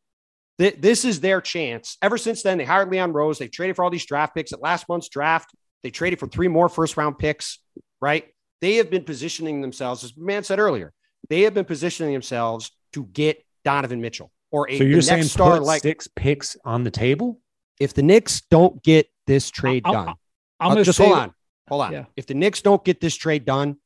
This 0.58 1.06
is 1.06 1.22
their 1.22 1.40
chance. 1.40 1.98
Ever 2.02 2.18
since 2.18 2.44
then, 2.44 2.58
they 2.58 2.66
hired 2.66 2.92
Leon 2.92 3.14
Rose. 3.14 3.40
They 3.40 3.48
traded 3.48 3.78
for 3.78 3.86
all 3.86 3.90
these 3.90 4.06
draft 4.06 4.36
picks. 4.36 4.52
At 4.52 4.62
last 4.62 4.90
month's 4.90 5.08
draft, 5.08 5.52
they 5.84 5.90
traded 5.90 6.20
for 6.20 6.28
three 6.28 6.48
more 6.48 6.70
first 6.70 6.98
round 6.98 7.18
picks, 7.18 7.60
right? 8.02 8.28
They 8.62 8.76
have 8.76 8.90
been 8.90 9.04
positioning 9.04 9.62
themselves, 9.62 10.04
as 10.04 10.16
man 10.18 10.44
said 10.44 10.60
earlier, 10.60 10.94
they 11.30 11.42
have 11.42 11.54
been 11.54 11.66
positioning 11.66 12.14
themselves 12.14 12.72
to 12.94 13.06
get 13.06 13.44
Donovan 13.64 14.02
Mitchell 14.02 14.32
or 14.52 14.70
a 14.70 14.78
so 14.78 14.84
you're 14.84 15.02
saying 15.02 15.24
star 15.24 15.60
like 15.60 15.82
six 15.82 16.08
picks 16.08 16.58
on 16.66 16.84
the 16.84 16.92
table. 16.92 17.40
If 17.80 17.94
the 17.94 18.04
Knicks 18.04 18.42
don't 18.50 18.84
get 18.84 19.08
this 19.26 19.50
trade 19.50 19.84
i 19.86 19.92
done, 19.92 20.14
i 20.60 20.66
am 20.72 20.78
uh, 20.78 20.84
just 20.84 21.00
hold 21.00 21.14
on, 21.14 21.34
hold 21.68 21.82
on. 21.84 21.94
Yeah. 21.94 22.06
If 22.18 22.26
the 22.26 22.34
Knicks 22.34 22.62
don't 22.62 22.84
get 22.84 23.00
this 23.00 23.16
trade 23.16 23.46
done, 23.46 23.78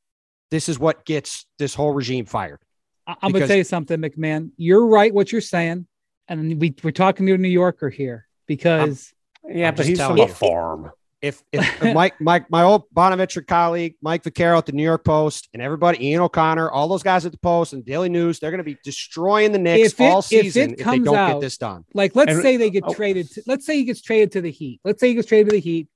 this 0.50 0.70
is 0.70 0.80
what 0.80 1.06
gets 1.06 1.46
this 1.60 1.76
whole 1.76 1.94
regime 1.94 2.26
fired. 2.26 2.60
I'm 3.06 3.32
going 3.32 3.42
to 3.42 3.48
tell 3.48 3.58
you 3.58 3.66
something, 3.66 4.00
MacMahon. 4.00 4.52
You're 4.56 4.88
right. 4.88 5.14
What 5.14 5.32
you're 5.32 5.42
saying 5.42 5.88
and 6.28 6.60
we 6.60 6.76
we're 6.84 6.92
talking 6.92 7.26
to 7.26 7.34
a 7.34 7.38
New 7.38 7.50
Yorker 7.50 7.90
here 7.90 8.28
because 8.48 9.14
I'm, 9.46 9.58
yeah, 9.58 9.68
I'm 9.70 9.76
but 9.76 9.86
he's 9.86 10.00
from 10.00 10.20
a 10.20 10.28
farm. 10.28 10.92
If, 11.24 11.42
if 11.54 11.82
Mike, 11.94 12.20
Mike, 12.20 12.52
my 12.52 12.64
old 12.64 12.84
Bonaventure 12.92 13.42
colleague, 13.42 13.96
Mike 14.02 14.24
Vaccaro 14.24 14.58
at 14.58 14.66
the 14.66 14.74
New 14.74 14.84
York 14.84 15.06
Post, 15.06 15.48
and 15.54 15.62
everybody, 15.62 16.06
Ian 16.10 16.20
O'Connor, 16.20 16.70
all 16.70 16.90
those 16.90 17.02
guys 17.02 17.26
at 17.26 17.32
the 17.32 17.38
Post 17.38 17.72
and 17.72 17.86
Daily 17.86 18.10
News, 18.10 18.40
they're 18.40 18.52
going 18.52 18.58
to 18.58 18.66
be 18.66 18.78
destroying 18.84 19.54
the 19.54 19.58
Knicks 19.58 19.94
if 19.94 20.02
it, 20.02 20.04
all 20.04 20.22
season 20.22 20.74
if, 20.74 20.82
if 20.82 20.86
they 20.86 21.00
don't 21.00 21.16
out, 21.16 21.32
get 21.36 21.40
this 21.40 21.58
done. 21.58 21.86
Like, 21.94 22.14
let's 22.14 22.34
and, 22.34 22.42
say 22.42 22.58
they 22.58 22.70
get 22.70 22.84
oh, 22.86 22.94
traded. 22.94 23.32
To, 23.32 23.44
let's 23.48 23.66
say 23.66 23.78
he 23.78 23.86
gets 23.86 24.02
traded 24.02 24.34
to 24.34 24.42
the 24.42 24.52
Heat. 24.52 24.82
Let's 24.84 25.00
say 25.00 25.08
he 25.08 25.14
gets 25.14 25.30
traded 25.30 25.52
to 25.52 25.56
the 25.56 25.62
Heat 25.62 25.88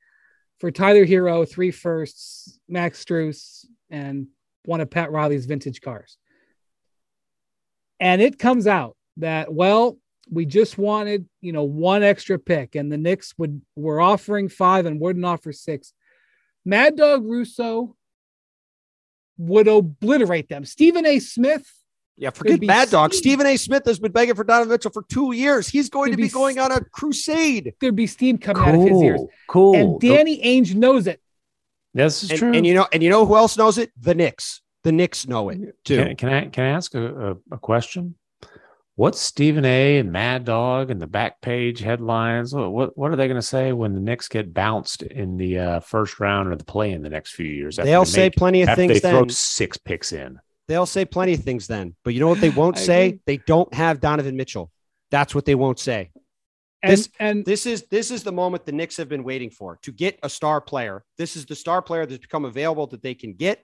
for 0.60 0.72
Tyler 0.72 1.06
Herro, 1.06 1.46
three 1.46 1.72
firsts, 1.72 2.58
Max 2.70 3.04
Strus, 3.04 3.66
and 3.90 4.28
one 4.64 4.80
of 4.80 4.90
Pat 4.90 5.12
Riley's 5.12 5.46
vintage 5.46 5.82
cars. 5.82 6.18
And 8.00 8.22
it 8.22 8.40
comes 8.40 8.66
out 8.66 8.96
that 9.18 9.54
well, 9.54 9.98
we 10.32 10.46
just 10.46 10.78
wanted, 10.78 11.28
you 11.42 11.52
know, 11.52 11.64
one 11.64 12.04
extra 12.04 12.38
pick, 12.38 12.76
and 12.76 12.92
the 12.92 12.98
Knicks 12.98 13.34
would 13.38 13.62
were 13.76 14.02
offering 14.02 14.50
five 14.50 14.86
and 14.86 15.00
wouldn't 15.00 15.26
offer 15.26 15.52
six. 15.52 15.94
Mad 16.66 16.98
Dog 16.98 17.26
Russo 17.26 17.96
would 19.38 19.68
obliterate 19.68 20.50
them. 20.50 20.66
Stephen 20.66 21.06
A. 21.06 21.20
Smith. 21.20 21.72
Yeah, 22.18 22.32
forget 22.32 22.62
Mad 22.62 22.90
Dog. 22.90 23.14
Stephen 23.14 23.46
A. 23.46 23.58
Smith 23.58 23.84
has 23.86 24.00
been 24.00 24.12
begging 24.12 24.36
for 24.36 24.44
Donovan 24.44 24.72
Mitchell 24.72 24.92
for 24.92 25.04
two 25.04 25.34
years. 25.34 25.68
He's 25.68 25.90
going 25.90 26.12
to 26.12 26.18
be, 26.18 26.24
be, 26.24 26.30
going 26.30 26.58
on 26.58 26.72
a 26.72 26.84
crusade. 26.84 27.76
There'd 27.80 27.96
be 27.96 28.08
steam 28.08 28.40
coming 28.40 28.64
cool, 28.64 28.74
out 28.74 28.76
of 28.76 28.92
his 28.92 29.02
ears. 29.04 29.22
Cool. 29.48 29.76
And 29.76 30.00
Danny 30.00 30.42
Ainge 30.42 30.74
knows 30.74 31.06
it. 31.06 31.22
This 31.94 32.24
is 32.24 32.32
and, 32.32 32.40
true. 32.40 32.54
And 32.54 32.66
you 32.66 32.74
know, 32.74 32.88
and 32.92 33.04
you 33.04 33.10
know 33.10 33.26
who 33.26 33.36
else 33.36 33.56
knows 33.56 33.78
it? 33.78 33.92
The 34.00 34.16
Knicks. 34.16 34.62
The 34.84 34.92
Knicks 34.92 35.28
know 35.28 35.50
it 35.50 35.60
too. 35.84 35.98
Can, 35.98 36.16
can 36.16 36.30
I 36.30 36.46
can 36.48 36.64
I 36.64 36.70
ask 36.70 36.96
a, 36.96 37.32
a, 37.32 37.38
a 37.52 37.58
question? 37.58 38.16
What's 38.98 39.22
Stephen 39.22 39.64
A. 39.64 40.00
and 40.00 40.12
Mad 40.12 40.44
Dog 40.44 40.92
and 40.92 41.02
the 41.02 41.08
back 41.08 41.40
page 41.40 41.80
headlines? 41.80 42.54
What 42.54 42.98
what 42.98 43.12
are 43.12 43.16
they 43.16 43.28
going 43.28 43.40
to 43.40 43.42
say 43.42 43.72
when 43.72 43.94
the 43.94 44.02
Knicks 44.02 44.28
get 44.28 44.54
bounced 44.54 45.04
in 45.04 45.38
the 45.38 45.60
uh, 45.60 45.80
first 45.80 46.20
round 46.20 46.52
or 46.52 46.56
the 46.58 46.66
play 46.66 46.92
in 46.92 47.02
the 47.02 47.10
next 47.10 47.32
few 47.32 47.46
years? 47.46 47.78
They'll 47.78 48.04
they 48.04 48.12
say 48.12 48.26
make, 48.26 48.36
plenty 48.36 48.64
of 48.64 48.76
things. 48.76 48.94
They 48.94 49.00
then. 49.00 49.14
throw 49.14 49.28
six 49.30 49.78
picks 49.78 50.12
in. 50.12 50.40
They'll 50.68 50.86
say 50.86 51.06
plenty 51.06 51.36
of 51.36 51.44
things 51.44 51.68
then. 51.68 51.96
But 52.04 52.14
you 52.14 52.20
know 52.20 52.28
what 52.28 52.42
they 52.42 52.50
won't 52.62 52.78
say? 52.78 53.08
Agree. 53.08 53.22
They 53.26 53.38
don't 53.38 53.74
have 53.74 54.02
Donovan 54.02 54.36
Mitchell. 54.36 54.70
That's 55.12 55.34
what 55.34 55.46
they 55.46 55.56
won't 55.56 55.80
say. 55.80 56.12
And, 56.84 56.92
this 56.92 57.10
and 57.20 57.46
this 57.46 57.66
is 57.66 57.86
this 57.90 58.12
is 58.12 58.24
the 58.24 58.32
moment 58.32 58.66
the 58.66 58.72
Knicks 58.72 58.98
have 58.98 59.10
been 59.10 59.24
waiting 59.24 59.50
for 59.50 59.80
to 59.84 59.92
get 59.92 60.20
a 60.24 60.30
star 60.30 60.60
player. 60.60 61.04
This 61.18 61.36
is 61.36 61.46
the 61.46 61.56
star 61.56 61.82
player 61.82 62.06
that's 62.06 62.20
become 62.20 62.46
available 62.46 62.88
that 62.88 63.02
they 63.02 63.14
can 63.14 63.34
get. 63.34 63.64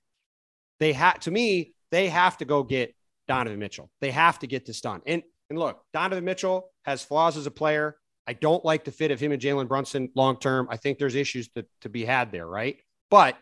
They 0.80 0.94
have 0.94 1.20
to 1.22 1.32
me, 1.32 1.74
they 1.92 2.10
have 2.10 2.38
to 2.38 2.46
go 2.46 2.64
get 2.64 2.96
Donovan 3.28 3.59
Mitchell. 3.59 3.89
They 4.01 4.11
have 4.11 4.39
to 4.39 4.47
get 4.47 4.65
this 4.65 4.82
done. 4.82 5.01
And 5.05 5.24
and 5.49 5.59
look, 5.59 5.82
Donovan 5.93 6.26
Mitchell 6.26 6.71
has 6.86 7.03
flaws 7.03 7.38
as 7.38 7.45
a 7.45 7.51
player. 7.51 7.97
I 8.26 8.34
don't 8.34 8.63
like 8.63 8.86
the 8.86 8.91
fit 8.91 9.11
of 9.11 9.19
him 9.19 9.32
and 9.32 9.41
Jalen 9.41 9.67
Brunson 9.67 10.09
long 10.15 10.39
term. 10.39 10.67
I 10.69 10.78
think 10.78 10.97
there's 10.97 11.15
issues 11.15 11.49
to, 11.49 11.65
to 11.82 11.89
be 11.89 12.05
had 12.05 12.32
there, 12.32 12.47
right? 12.47 12.78
But 13.11 13.38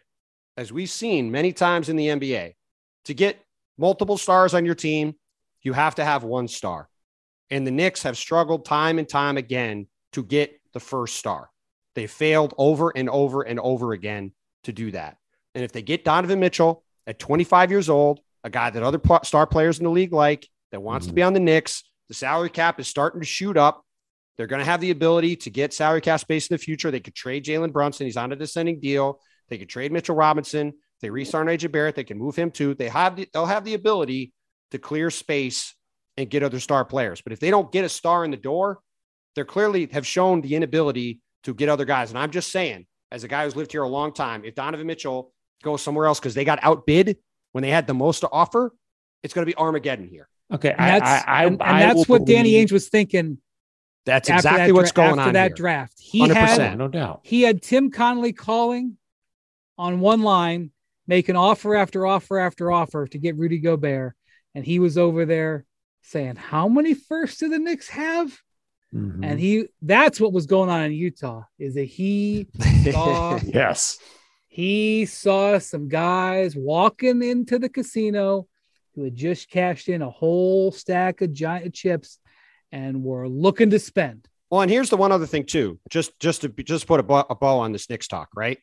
as 0.57 0.73
we've 0.73 0.89
seen 0.89 1.31
many 1.31 1.53
times 1.53 1.89
in 1.89 1.95
the 1.95 2.07
NBA, 2.07 2.53
to 3.05 3.13
get 3.13 3.39
multiple 3.77 4.17
stars 4.17 4.53
on 4.53 4.65
your 4.65 4.75
team, 4.75 5.15
you 5.61 5.73
have 5.73 5.95
to 5.95 6.03
have 6.03 6.23
one 6.23 6.47
star. 6.47 6.89
And 7.49 7.65
the 7.65 7.71
Knicks 7.71 8.03
have 8.03 8.17
struggled 8.17 8.65
time 8.65 8.97
and 8.99 9.07
time 9.07 9.37
again 9.37 9.87
to 10.13 10.23
get 10.23 10.59
the 10.73 10.79
first 10.79 11.15
star. 11.15 11.49
They 11.95 12.07
failed 12.07 12.53
over 12.57 12.91
and 12.95 13.09
over 13.09 13.41
and 13.41 13.59
over 13.59 13.93
again 13.93 14.33
to 14.63 14.71
do 14.71 14.91
that. 14.91 15.17
And 15.53 15.63
if 15.63 15.71
they 15.71 15.81
get 15.81 16.05
Donovan 16.05 16.39
Mitchell 16.39 16.83
at 17.05 17.19
25 17.19 17.71
years 17.71 17.89
old, 17.89 18.21
a 18.43 18.49
guy 18.49 18.69
that 18.69 18.83
other 18.83 18.99
star 19.23 19.45
players 19.47 19.79
in 19.79 19.85
the 19.85 19.91
league 19.91 20.13
like, 20.13 20.47
that 20.71 20.81
wants 20.81 21.05
mm-hmm. 21.05 21.11
to 21.11 21.15
be 21.15 21.23
on 21.23 21.33
the 21.33 21.39
Knicks, 21.39 21.83
the 22.07 22.13
salary 22.13 22.49
cap 22.49 22.79
is 22.79 22.87
starting 22.87 23.21
to 23.21 23.27
shoot 23.27 23.57
up. 23.57 23.85
They're 24.37 24.47
going 24.47 24.59
to 24.59 24.65
have 24.65 24.81
the 24.81 24.91
ability 24.91 25.35
to 25.37 25.49
get 25.49 25.73
salary 25.73 26.01
cap 26.01 26.19
space 26.19 26.47
in 26.47 26.53
the 26.55 26.57
future. 26.57 26.89
They 26.89 26.99
could 26.99 27.15
trade 27.15 27.45
Jalen 27.45 27.71
Brunson. 27.71 28.05
He's 28.05 28.17
on 28.17 28.31
a 28.31 28.35
descending 28.35 28.79
deal. 28.79 29.19
They 29.49 29.57
could 29.57 29.69
trade 29.69 29.91
Mitchell 29.91 30.15
Robinson. 30.15 30.69
If 30.69 31.01
they 31.01 31.09
re-sign 31.09 31.45
RJ 31.45 31.71
Barrett. 31.71 31.95
They 31.95 32.03
can 32.03 32.17
move 32.17 32.35
him 32.35 32.51
too. 32.51 32.73
They 32.73 32.89
have 32.89 33.17
the, 33.17 33.27
they'll 33.33 33.45
have 33.45 33.65
the 33.65 33.75
ability 33.75 34.33
to 34.71 34.79
clear 34.79 35.11
space 35.11 35.75
and 36.17 36.29
get 36.29 36.43
other 36.43 36.59
star 36.59 36.85
players. 36.85 37.21
But 37.21 37.33
if 37.33 37.39
they 37.39 37.51
don't 37.51 37.71
get 37.71 37.85
a 37.85 37.89
star 37.89 38.25
in 38.25 38.31
the 38.31 38.37
door, 38.37 38.79
they're 39.35 39.45
clearly 39.45 39.87
have 39.91 40.07
shown 40.07 40.41
the 40.41 40.55
inability 40.55 41.21
to 41.43 41.53
get 41.53 41.69
other 41.69 41.85
guys. 41.85 42.09
And 42.09 42.19
I'm 42.19 42.31
just 42.31 42.51
saying, 42.51 42.85
as 43.11 43.23
a 43.23 43.27
guy 43.27 43.43
who's 43.43 43.55
lived 43.55 43.71
here 43.71 43.83
a 43.83 43.89
long 43.89 44.13
time, 44.13 44.43
if 44.45 44.55
Donovan 44.55 44.87
Mitchell 44.87 45.33
goes 45.63 45.81
somewhere 45.81 46.05
else 46.05 46.19
because 46.19 46.33
they 46.33 46.45
got 46.45 46.59
outbid 46.61 47.17
when 47.51 47.61
they 47.61 47.69
had 47.69 47.87
the 47.87 47.93
most 47.93 48.21
to 48.21 48.29
offer, 48.31 48.73
it's 49.23 49.33
going 49.33 49.45
to 49.45 49.51
be 49.51 49.55
Armageddon 49.55 50.07
here. 50.07 50.27
Okay, 50.53 50.71
and 50.77 50.79
that's, 50.79 51.25
I, 51.25 51.31
I, 51.31 51.45
and, 51.45 51.61
and 51.61 51.81
that's 51.81 52.09
what 52.09 52.25
Danny 52.25 52.53
Ainge 52.53 52.71
was 52.71 52.89
thinking. 52.89 53.37
That's 54.05 54.29
exactly 54.29 54.67
that 54.67 54.73
what's 54.73 54.91
going 54.91 55.11
after 55.11 55.21
on 55.21 55.33
that 55.33 55.49
here. 55.49 55.55
draft. 55.55 55.99
He 55.99 56.21
100%. 56.21 56.33
had 56.33 56.77
no 56.77 56.87
doubt. 56.87 57.21
He 57.23 57.43
had 57.43 57.61
Tim 57.61 57.91
Connelly 57.91 58.33
calling 58.33 58.97
on 59.77 59.99
one 59.99 60.23
line, 60.23 60.71
making 61.07 61.35
offer 61.35 61.75
after 61.75 62.05
offer 62.05 62.39
after 62.39 62.71
offer 62.71 63.07
to 63.07 63.17
get 63.17 63.37
Rudy 63.37 63.59
Gobert, 63.59 64.15
and 64.55 64.65
he 64.65 64.79
was 64.79 64.97
over 64.97 65.25
there 65.25 65.65
saying, 66.01 66.35
"How 66.35 66.67
many 66.67 66.95
firsts 66.95 67.39
do 67.39 67.49
the 67.49 67.59
Knicks 67.59 67.87
have?" 67.89 68.37
Mm-hmm. 68.93 69.23
And 69.23 69.39
he 69.39 69.67
that's 69.81 70.19
what 70.19 70.33
was 70.33 70.47
going 70.47 70.69
on 70.69 70.81
in 70.83 70.91
Utah 70.91 71.43
is 71.57 71.75
that 71.75 71.85
he 71.85 72.47
saw 72.91 73.39
yes 73.43 73.99
he 74.53 75.05
saw 75.05 75.59
some 75.59 75.87
guys 75.87 76.57
walking 76.57 77.23
into 77.23 77.57
the 77.57 77.69
casino 77.69 78.47
who 78.93 79.05
had 79.05 79.15
just 79.15 79.49
cashed 79.49 79.87
in 79.87 80.01
a 80.01 80.09
whole 80.09 80.73
stack 80.73 81.21
of 81.21 81.31
giant 81.31 81.73
chips 81.73 82.19
and 82.69 83.01
were 83.01 83.29
looking 83.29 83.69
to 83.69 83.79
spend. 83.79 84.27
Well, 84.49 84.59
and 84.59 84.69
here's 84.69 84.89
the 84.89 84.97
one 84.97 85.13
other 85.13 85.25
thing 85.25 85.45
too, 85.45 85.79
just 85.89 86.19
just 86.19 86.41
to 86.41 86.49
just 86.49 86.85
put 86.85 86.99
a, 86.99 87.03
ball, 87.03 87.25
a 87.29 87.35
ball 87.35 87.61
on 87.61 87.71
this 87.71 87.89
Knicks 87.89 88.09
talk, 88.09 88.27
right? 88.35 88.59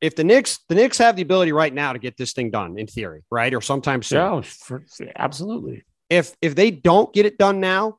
If 0.00 0.16
the 0.16 0.24
Knicks 0.24 0.60
the 0.70 0.74
Knicks 0.74 0.96
have 0.96 1.14
the 1.14 1.22
ability 1.22 1.52
right 1.52 1.74
now 1.74 1.92
to 1.92 1.98
get 1.98 2.16
this 2.16 2.32
thing 2.32 2.50
done 2.50 2.78
in 2.78 2.86
theory, 2.86 3.22
right, 3.30 3.52
or 3.52 3.60
sometime 3.60 4.02
soon, 4.02 4.18
yeah, 4.18 4.40
for, 4.40 4.82
absolutely. 5.14 5.84
If 6.08 6.34
if 6.40 6.54
they 6.54 6.70
don't 6.70 7.12
get 7.12 7.26
it 7.26 7.36
done 7.36 7.60
now, 7.60 7.98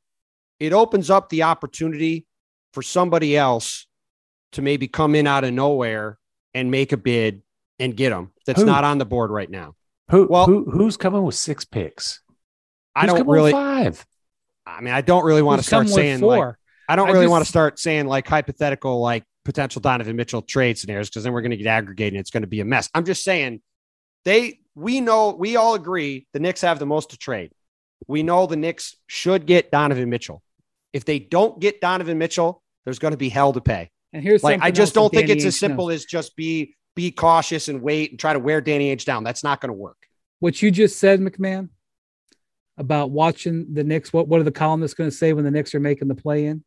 it 0.59 0.74
opens 0.74 1.11
up 1.11 1.30
the 1.30 1.43
opportunity 1.43 2.26
for 2.74 2.82
somebody 2.82 3.38
else 3.38 3.86
to 4.53 4.64
maybe 4.64 4.88
come 4.88 5.14
in 5.14 5.28
out 5.28 5.43
of 5.43 5.53
nowhere 5.53 6.18
and 6.54 6.72
make 6.72 6.91
a 6.91 6.97
bid 6.97 7.41
and 7.80 7.95
get 7.95 8.10
them. 8.10 8.32
That's 8.45 8.62
Who? 8.62 8.66
not 8.66 8.84
on 8.84 8.97
the 8.97 9.06
board 9.06 9.32
right 9.32 9.49
now. 9.49 9.76
Who 10.10 10.28
well, 10.30 10.45
who 10.45 10.70
who's 10.70 10.97
coming 10.97 11.24
with 11.24 11.36
six 11.36 11.66
picks? 11.66 12.22
I 12.95 13.06
don't 13.06 13.28
really 13.28 13.51
five. 13.51 14.06
I 14.66 14.82
mean, 14.82 14.93
I 14.93 15.01
don't 15.01 15.26
really 15.26 15.41
want 15.41 15.60
who's 15.60 15.66
to 15.66 15.70
start 15.70 15.89
saying 15.89 16.22
like, 16.22 16.56
I 16.88 16.95
don't 16.95 17.08
really 17.08 17.26
just, 17.26 17.32
want 17.32 17.45
to 17.45 17.49
start 17.49 17.80
saying 17.80 18.08
like 18.08 18.28
hypothetical 18.28 19.01
like 19.01 19.24
potential 19.45 19.82
Donovan 19.82 20.16
Mitchell 20.16 20.41
trade 20.41 20.78
scenarios 20.78 21.10
because 21.10 21.24
then 21.24 21.34
we're 21.34 21.41
going 21.41 21.51
to 21.51 21.58
get 21.58 21.68
aggregated 21.68 22.14
and 22.14 22.22
it's 22.22 22.30
going 22.30 22.43
to 22.43 22.47
be 22.47 22.60
a 22.60 22.66
mess. 22.66 22.89
I'm 22.93 23.06
just 23.06 23.24
saying 23.24 23.62
they 24.26 24.60
we 24.76 25.01
know 25.01 25.32
we 25.32 25.56
all 25.56 25.76
agree 25.76 26.28
the 26.34 26.39
Knicks 26.39 26.62
have 26.62 26.80
the 26.80 26.86
most 26.86 27.12
to 27.12 27.18
trade. 27.18 27.51
We 28.08 28.24
know 28.24 28.45
the 28.45 28.56
Knicks 28.58 28.95
should 29.08 29.45
get 29.45 29.72
Donovan 29.72 30.10
Mitchell. 30.10 30.41
If 30.91 31.06
they 31.06 31.20
don't 31.20 31.60
get 31.60 31.82
Donovan 31.82 32.18
Mitchell, 32.18 32.62
there's 32.84 32.99
going 32.99 33.12
to 33.14 33.18
be 33.18 33.30
hell 33.30 33.54
to 33.54 33.62
pay. 33.62 33.89
And 34.14 34.24
here's 34.24 34.43
like 34.43 34.61
I 34.61 34.72
just 34.72 34.93
don't 34.93 35.11
think 35.11 35.30
it's 35.30 35.43
as 35.43 35.57
simple 35.57 35.88
knows. 35.88 35.95
as 35.95 36.05
just 36.05 36.36
be 36.36 36.76
be 36.95 37.11
cautious 37.11 37.68
and 37.68 37.82
wait 37.82 38.11
and 38.11 38.20
try 38.20 38.34
to 38.34 38.39
wear 38.39 38.61
Danny 38.61 38.95
Ainge 38.95 39.05
down. 39.05 39.24
That's 39.24 39.43
not 39.43 39.59
going 39.59 39.70
to 39.70 39.74
work. 39.74 39.97
What 40.39 40.61
you 40.61 40.70
just 40.70 40.99
said, 40.99 41.20
MacMahon, 41.20 41.70
about 42.78 43.09
watching 43.09 43.74
the 43.74 43.84
Knicks. 43.84 44.14
What 44.14 44.28
what 44.28 44.39
are 44.39 44.43
the 44.43 44.51
columnists 44.51 44.93
going 44.93 45.09
to 45.09 45.16
say 45.16 45.34
when 45.34 45.43
the 45.43 45.51
Knicks 45.51 45.74
are 45.74 45.80
making 45.80 46.07
the 46.07 46.16
play 46.16 46.45
in? 46.45 46.64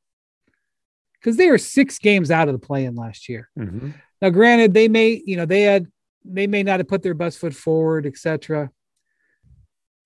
Because 1.21 1.37
they 1.37 1.49
were 1.49 1.59
six 1.59 1.99
games 1.99 2.31
out 2.31 2.49
of 2.49 2.55
the 2.55 2.67
play 2.67 2.85
in 2.85 2.95
last 2.95 3.29
year. 3.29 3.49
Mm-hmm. 3.59 3.91
Now, 4.21 4.31
granted, 4.31 4.75
they 4.75 4.89
may 4.89 5.23
you 5.25 5.37
know 5.37 5.47
they 5.47 5.63
had 5.63 5.87
they 6.25 6.49
may 6.49 6.65
not 6.65 6.81
have 6.81 6.89
put 6.89 7.03
their 7.03 7.15
best 7.15 7.39
foot 7.39 7.55
forward, 7.55 8.07
etc. 8.07 8.71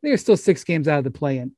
They 0.02 0.10
are 0.10 0.16
still 0.16 0.36
six 0.36 0.64
games 0.64 0.88
out 0.88 0.98
of 0.98 1.04
the 1.04 1.10
play 1.10 1.38
in. 1.38 1.52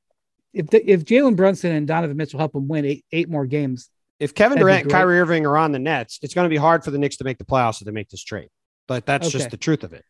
If 0.53 0.67
the, 0.67 0.89
if 0.89 1.03
Jalen 1.03 1.35
Brunson 1.35 1.71
and 1.71 1.87
Donovan 1.87 2.15
Mitchell 2.15 2.39
help 2.39 2.53
them 2.53 2.67
win 2.67 2.85
eight 2.85 3.05
eight 3.11 3.29
more 3.29 3.45
games, 3.45 3.89
if 4.23 4.33
Kevin 4.33 4.57
Durant 4.57 4.83
and 4.83 4.91
Kyrie 4.91 5.19
Irving 5.19 5.45
are 5.45 5.57
on 5.57 5.71
the 5.71 5.79
Nets, 5.79 6.19
it's 6.21 6.33
going 6.33 6.45
to 6.45 6.49
be 6.49 6.57
hard 6.57 6.83
for 6.83 6.91
the 6.91 6.97
Knicks 6.97 7.17
to 7.17 7.23
make 7.23 7.37
the 7.37 7.45
playoffs 7.45 7.81
if 7.81 7.85
they 7.85 7.91
make 7.91 8.09
this 8.09 8.23
trade. 8.23 8.49
But 8.87 9.05
that's 9.05 9.27
okay. 9.27 9.37
just 9.37 9.51
the 9.51 9.57
truth 9.57 9.83
of 9.83 9.93
it. 9.93 10.05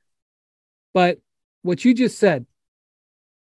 But 0.93 1.19
what 1.63 1.83
you 1.83 1.93
just 1.93 2.19
said 2.19 2.45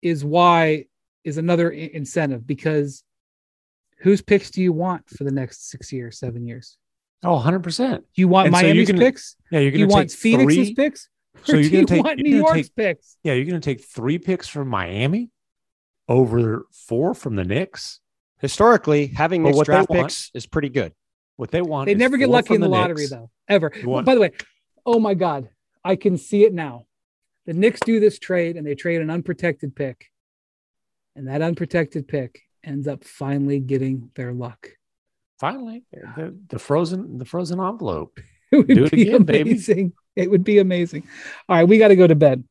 is 0.01 0.23
why 0.23 0.85
is 1.23 1.37
another 1.37 1.69
incentive 1.69 2.47
because 2.47 3.03
whose 3.99 4.21
picks 4.21 4.51
do 4.51 4.61
you 4.61 4.71
want 4.73 5.09
for 5.09 5.23
the 5.23 5.31
next 5.31 5.69
six 5.69 5.91
years, 5.91 6.19
seven 6.19 6.45
years? 6.45 6.77
Oh, 7.23 7.39
100%. 7.39 8.03
You 8.15 8.27
want 8.27 8.47
and 8.47 8.51
Miami's 8.51 8.89
so 8.89 8.95
picks? 8.95 9.35
Yeah, 9.51 9.59
you're 9.59 9.71
going 9.71 9.73
to 9.73 9.79
you 9.79 9.87
want 9.87 10.11
Phoenix's 10.11 10.55
three, 10.55 10.75
picks? 10.75 11.09
So 11.45 11.57
you're 11.57 11.69
going 11.71 11.85
to 11.87 12.03
take 12.03 12.17
New 12.17 12.37
York's 12.37 12.53
take, 12.53 12.75
picks? 12.75 13.17
Yeah, 13.23 13.33
you're 13.33 13.45
going 13.45 13.59
to 13.59 13.65
take 13.65 13.83
three 13.83 14.17
picks 14.17 14.47
from 14.47 14.67
Miami 14.67 15.29
over 16.07 16.65
four 16.71 17.13
from 17.13 17.35
the 17.35 17.43
Knicks. 17.43 17.99
Historically, 18.43 19.07
having 19.07 19.41
Knicks 19.41 19.57
draft 19.61 19.89
picks 19.89 20.29
is 20.33 20.45
pretty 20.45 20.67
good. 20.67 20.91
What 21.37 21.49
they 21.49 21.61
want, 21.61 21.87
they 21.87 21.95
never 21.95 22.17
get 22.17 22.27
lucky 22.27 22.53
in 22.55 22.59
the, 22.59 22.67
the 22.67 22.71
lottery, 22.71 23.07
though, 23.07 23.31
ever. 23.47 23.71
By 24.03 24.15
the 24.15 24.19
way, 24.19 24.31
oh 24.85 24.99
my 24.99 25.13
God, 25.13 25.47
I 25.81 25.95
can 25.95 26.17
see 26.17 26.43
it 26.43 26.53
now. 26.53 26.85
The 27.45 27.53
Knicks 27.53 27.79
do 27.79 28.01
this 28.01 28.19
trade 28.19 28.57
and 28.57 28.67
they 28.67 28.75
trade 28.75 28.99
an 28.99 29.09
unprotected 29.09 29.77
pick. 29.77 30.11
And 31.15 31.29
that 31.29 31.41
unprotected 31.41 32.05
pick 32.05 32.41
ends 32.65 32.85
up 32.85 33.05
finally 33.05 33.61
getting 33.61 34.11
their 34.15 34.33
luck. 34.33 34.67
Finally, 35.39 35.85
the, 35.93 36.37
the 36.49 36.59
frozen 36.59 37.17
the 37.19 37.25
frozen 37.25 37.61
envelope. 37.61 38.19
It 38.51 38.57
would 38.57 38.67
do 38.67 38.83
it 38.83 38.91
be 38.91 39.01
again, 39.03 39.21
amazing. 39.27 39.87
Baby. 39.87 39.93
It 40.15 40.29
would 40.29 40.43
be 40.43 40.59
amazing. 40.59 41.07
All 41.49 41.55
right, 41.55 41.67
we 41.67 41.79
got 41.79 41.87
to 41.87 41.95
go 41.95 42.05
to 42.05 42.13
bed. 42.13 42.43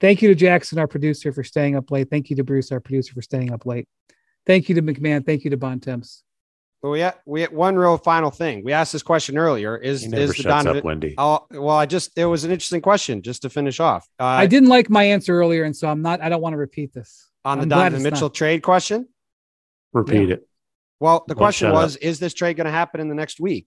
Thank 0.00 0.22
you 0.22 0.28
to 0.30 0.34
Jackson, 0.34 0.78
our 0.78 0.86
producer, 0.86 1.32
for 1.32 1.44
staying 1.44 1.76
up 1.76 1.90
late. 1.90 2.08
Thank 2.08 2.30
you 2.30 2.36
to 2.36 2.44
Bruce, 2.44 2.72
our 2.72 2.80
producer, 2.80 3.12
for 3.12 3.22
staying 3.22 3.52
up 3.52 3.66
late. 3.66 3.86
Thank 4.46 4.68
you 4.68 4.74
to 4.76 4.82
MacMahon. 4.82 5.24
Thank 5.24 5.44
you 5.44 5.50
to 5.50 5.58
Bontemps. 5.58 6.22
Well, 6.82 6.92
we 6.92 7.00
had, 7.00 7.16
we 7.26 7.42
had 7.42 7.52
one 7.52 7.76
real 7.76 7.98
final 7.98 8.30
thing. 8.30 8.64
We 8.64 8.72
asked 8.72 8.94
this 8.94 9.02
question 9.02 9.36
earlier. 9.36 9.76
Is 9.76 10.10
is 10.14 10.34
the 10.34 10.42
Donovan? 10.42 10.78
Up, 10.78 10.84
Wendy. 10.84 11.14
Oh, 11.18 11.46
well, 11.50 11.76
I 11.76 11.84
just 11.84 12.16
it 12.16 12.24
was 12.24 12.44
an 12.44 12.50
interesting 12.50 12.80
question 12.80 13.20
just 13.20 13.42
to 13.42 13.50
finish 13.50 13.80
off. 13.80 14.08
Uh, 14.18 14.24
I 14.24 14.46
didn't 14.46 14.70
like 14.70 14.88
my 14.88 15.04
answer 15.04 15.38
earlier, 15.38 15.64
and 15.64 15.76
so 15.76 15.88
I'm 15.88 16.00
not. 16.00 16.22
I 16.22 16.30
don't 16.30 16.40
want 16.40 16.54
to 16.54 16.58
repeat 16.58 16.94
this 16.94 17.28
on 17.44 17.58
the 17.58 17.62
I'm 17.62 17.68
Donovan 17.68 18.02
Mitchell 18.02 18.28
not. 18.28 18.34
trade 18.34 18.62
question. 18.62 19.06
Repeat 19.92 20.28
yeah. 20.28 20.34
it. 20.36 20.48
Well, 21.00 21.24
the 21.28 21.34
question 21.34 21.70
was: 21.70 21.96
up. 21.96 22.02
Is 22.02 22.18
this 22.18 22.32
trade 22.32 22.56
going 22.56 22.64
to 22.64 22.70
happen 22.70 23.00
in 23.02 23.08
the 23.08 23.14
next 23.14 23.40
week? 23.40 23.66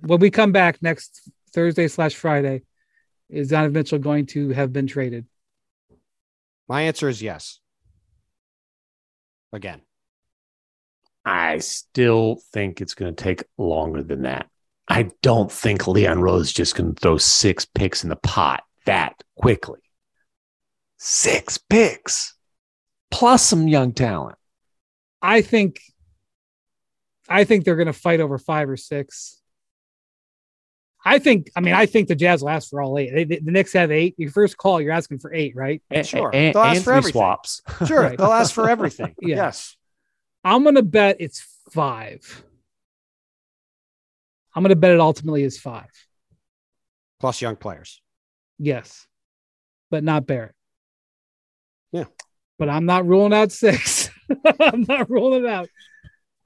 When 0.00 0.20
we 0.20 0.30
come 0.30 0.52
back 0.52 0.80
next 0.80 1.28
Thursday 1.52 1.88
slash 1.88 2.14
Friday, 2.14 2.62
is 3.28 3.48
Donovan 3.48 3.72
Mitchell 3.72 3.98
going 3.98 4.26
to 4.26 4.50
have 4.50 4.72
been 4.72 4.86
traded? 4.86 5.26
My 6.68 6.82
answer 6.82 7.08
is 7.08 7.22
yes. 7.22 7.60
Again. 9.52 9.80
I 11.24 11.58
still 11.58 12.40
think 12.52 12.80
it's 12.80 12.94
going 12.94 13.14
to 13.14 13.22
take 13.22 13.44
longer 13.56 14.02
than 14.02 14.22
that. 14.22 14.48
I 14.88 15.10
don't 15.22 15.50
think 15.50 15.86
Leon 15.86 16.20
Rose 16.20 16.52
just 16.52 16.74
going 16.74 16.94
to 16.94 17.00
throw 17.00 17.16
six 17.16 17.64
picks 17.64 18.02
in 18.02 18.10
the 18.10 18.16
pot 18.16 18.64
that 18.84 19.22
quickly. 19.36 19.80
Six 20.98 21.58
picks 21.58 22.34
plus 23.10 23.42
some 23.42 23.68
young 23.68 23.92
talent. 23.92 24.36
I 25.22 25.40
think 25.40 25.80
I 27.28 27.44
think 27.44 27.64
they're 27.64 27.76
going 27.76 27.86
to 27.86 27.92
fight 27.92 28.20
over 28.20 28.36
5 28.36 28.70
or 28.70 28.76
6. 28.76 29.40
I 31.04 31.18
think, 31.18 31.50
I 31.54 31.60
mean, 31.60 31.74
I 31.74 31.86
think 31.86 32.08
the 32.08 32.14
Jazz 32.14 32.40
will 32.40 32.48
ask 32.48 32.70
for 32.70 32.80
all 32.80 32.98
eight. 32.98 33.10
They, 33.14 33.24
the 33.24 33.50
Knicks 33.50 33.74
have 33.74 33.90
eight. 33.90 34.14
Your 34.16 34.30
first 34.30 34.56
call, 34.56 34.80
you're 34.80 34.92
asking 34.92 35.18
for 35.18 35.34
eight, 35.34 35.54
right? 35.54 35.82
sure. 36.02 36.30
And, 36.32 36.54
they'll 36.54 36.62
ask 36.62 36.82
for 36.82 36.92
everything. 36.92 37.12
swaps. 37.12 37.62
Sure. 37.86 38.00
right. 38.00 38.16
They'll 38.16 38.32
ask 38.32 38.54
for 38.54 38.70
everything. 38.70 39.14
yeah. 39.20 39.36
Yes. 39.36 39.76
I'm 40.42 40.62
going 40.62 40.76
to 40.76 40.82
bet 40.82 41.16
it's 41.20 41.46
five. 41.70 42.44
I'm 44.54 44.62
going 44.62 44.70
to 44.70 44.76
bet 44.76 44.92
it 44.92 45.00
ultimately 45.00 45.42
is 45.42 45.58
five. 45.58 45.90
Plus 47.20 47.42
young 47.42 47.56
players. 47.56 48.00
Yes. 48.58 49.06
But 49.90 50.04
not 50.04 50.26
Barrett. 50.26 50.54
Yeah. 51.92 52.04
But 52.58 52.68
I'm 52.68 52.86
not 52.86 53.06
ruling 53.06 53.32
out 53.32 53.52
six. 53.52 54.10
I'm 54.60 54.84
not 54.88 55.10
ruling 55.10 55.44
it 55.44 55.50
out. 55.50 55.68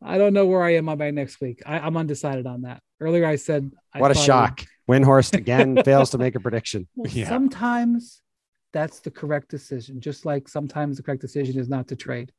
I 0.03 0.18
don't 0.18 0.32
know 0.32 0.46
where 0.46 0.62
I 0.62 0.74
am 0.74 0.86
by 0.86 1.11
next 1.11 1.40
week. 1.40 1.62
I, 1.66 1.86
am 1.86 1.96
undecided 1.96 2.46
on 2.46 2.62
that. 2.62 2.82
Earlier, 3.01 3.26
I 3.26 3.36
said, 3.36 3.72
"What 3.96 4.11
a 4.11 4.14
shock!" 4.14 4.64
Windhorst 4.88 5.34
again 5.34 5.82
fails 5.84 6.11
to 6.11 6.18
make 6.18 6.34
a 6.34 6.40
prediction. 6.40 6.88
Well, 6.94 7.11
yeah. 7.12 7.28
Sometimes 7.28 8.22
that's 8.72 9.01
the 9.01 9.11
correct 9.11 9.49
decision, 9.49 10.01
just 10.01 10.24
like 10.24 10.49
sometimes 10.49 10.96
the 10.96 11.03
correct 11.03 11.20
decision 11.20 11.59
is 11.59 11.68
not 11.68 11.88
to 11.88 11.96
trade. 11.96 12.32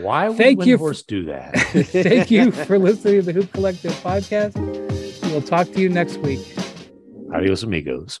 Why 0.00 0.28
would 0.28 0.38
Thank 0.38 0.66
you 0.66 0.78
for, 0.78 0.92
do 1.06 1.24
that? 1.26 1.54
Thank 1.56 2.30
you 2.30 2.50
for 2.52 2.78
listening 2.78 3.16
to 3.16 3.22
the 3.22 3.32
Hoop 3.32 3.52
Collective 3.52 3.92
podcast. 4.02 4.56
We'll 5.30 5.42
talk 5.42 5.68
to 5.72 5.80
you 5.80 5.88
next 5.88 6.18
week. 6.18 6.56
Adios, 7.32 7.62
amigos. 7.62 8.20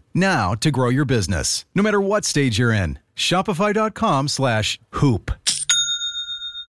now 0.13 0.55
to 0.55 0.71
grow 0.71 0.89
your 0.89 1.05
business, 1.05 1.65
no 1.75 1.83
matter 1.83 1.99
what 1.99 2.23
stage 2.25 2.57
you're 2.57 2.71
in. 2.71 2.99
Shopify.com 3.15 4.29
slash 4.29 4.79
hoop. 4.91 5.31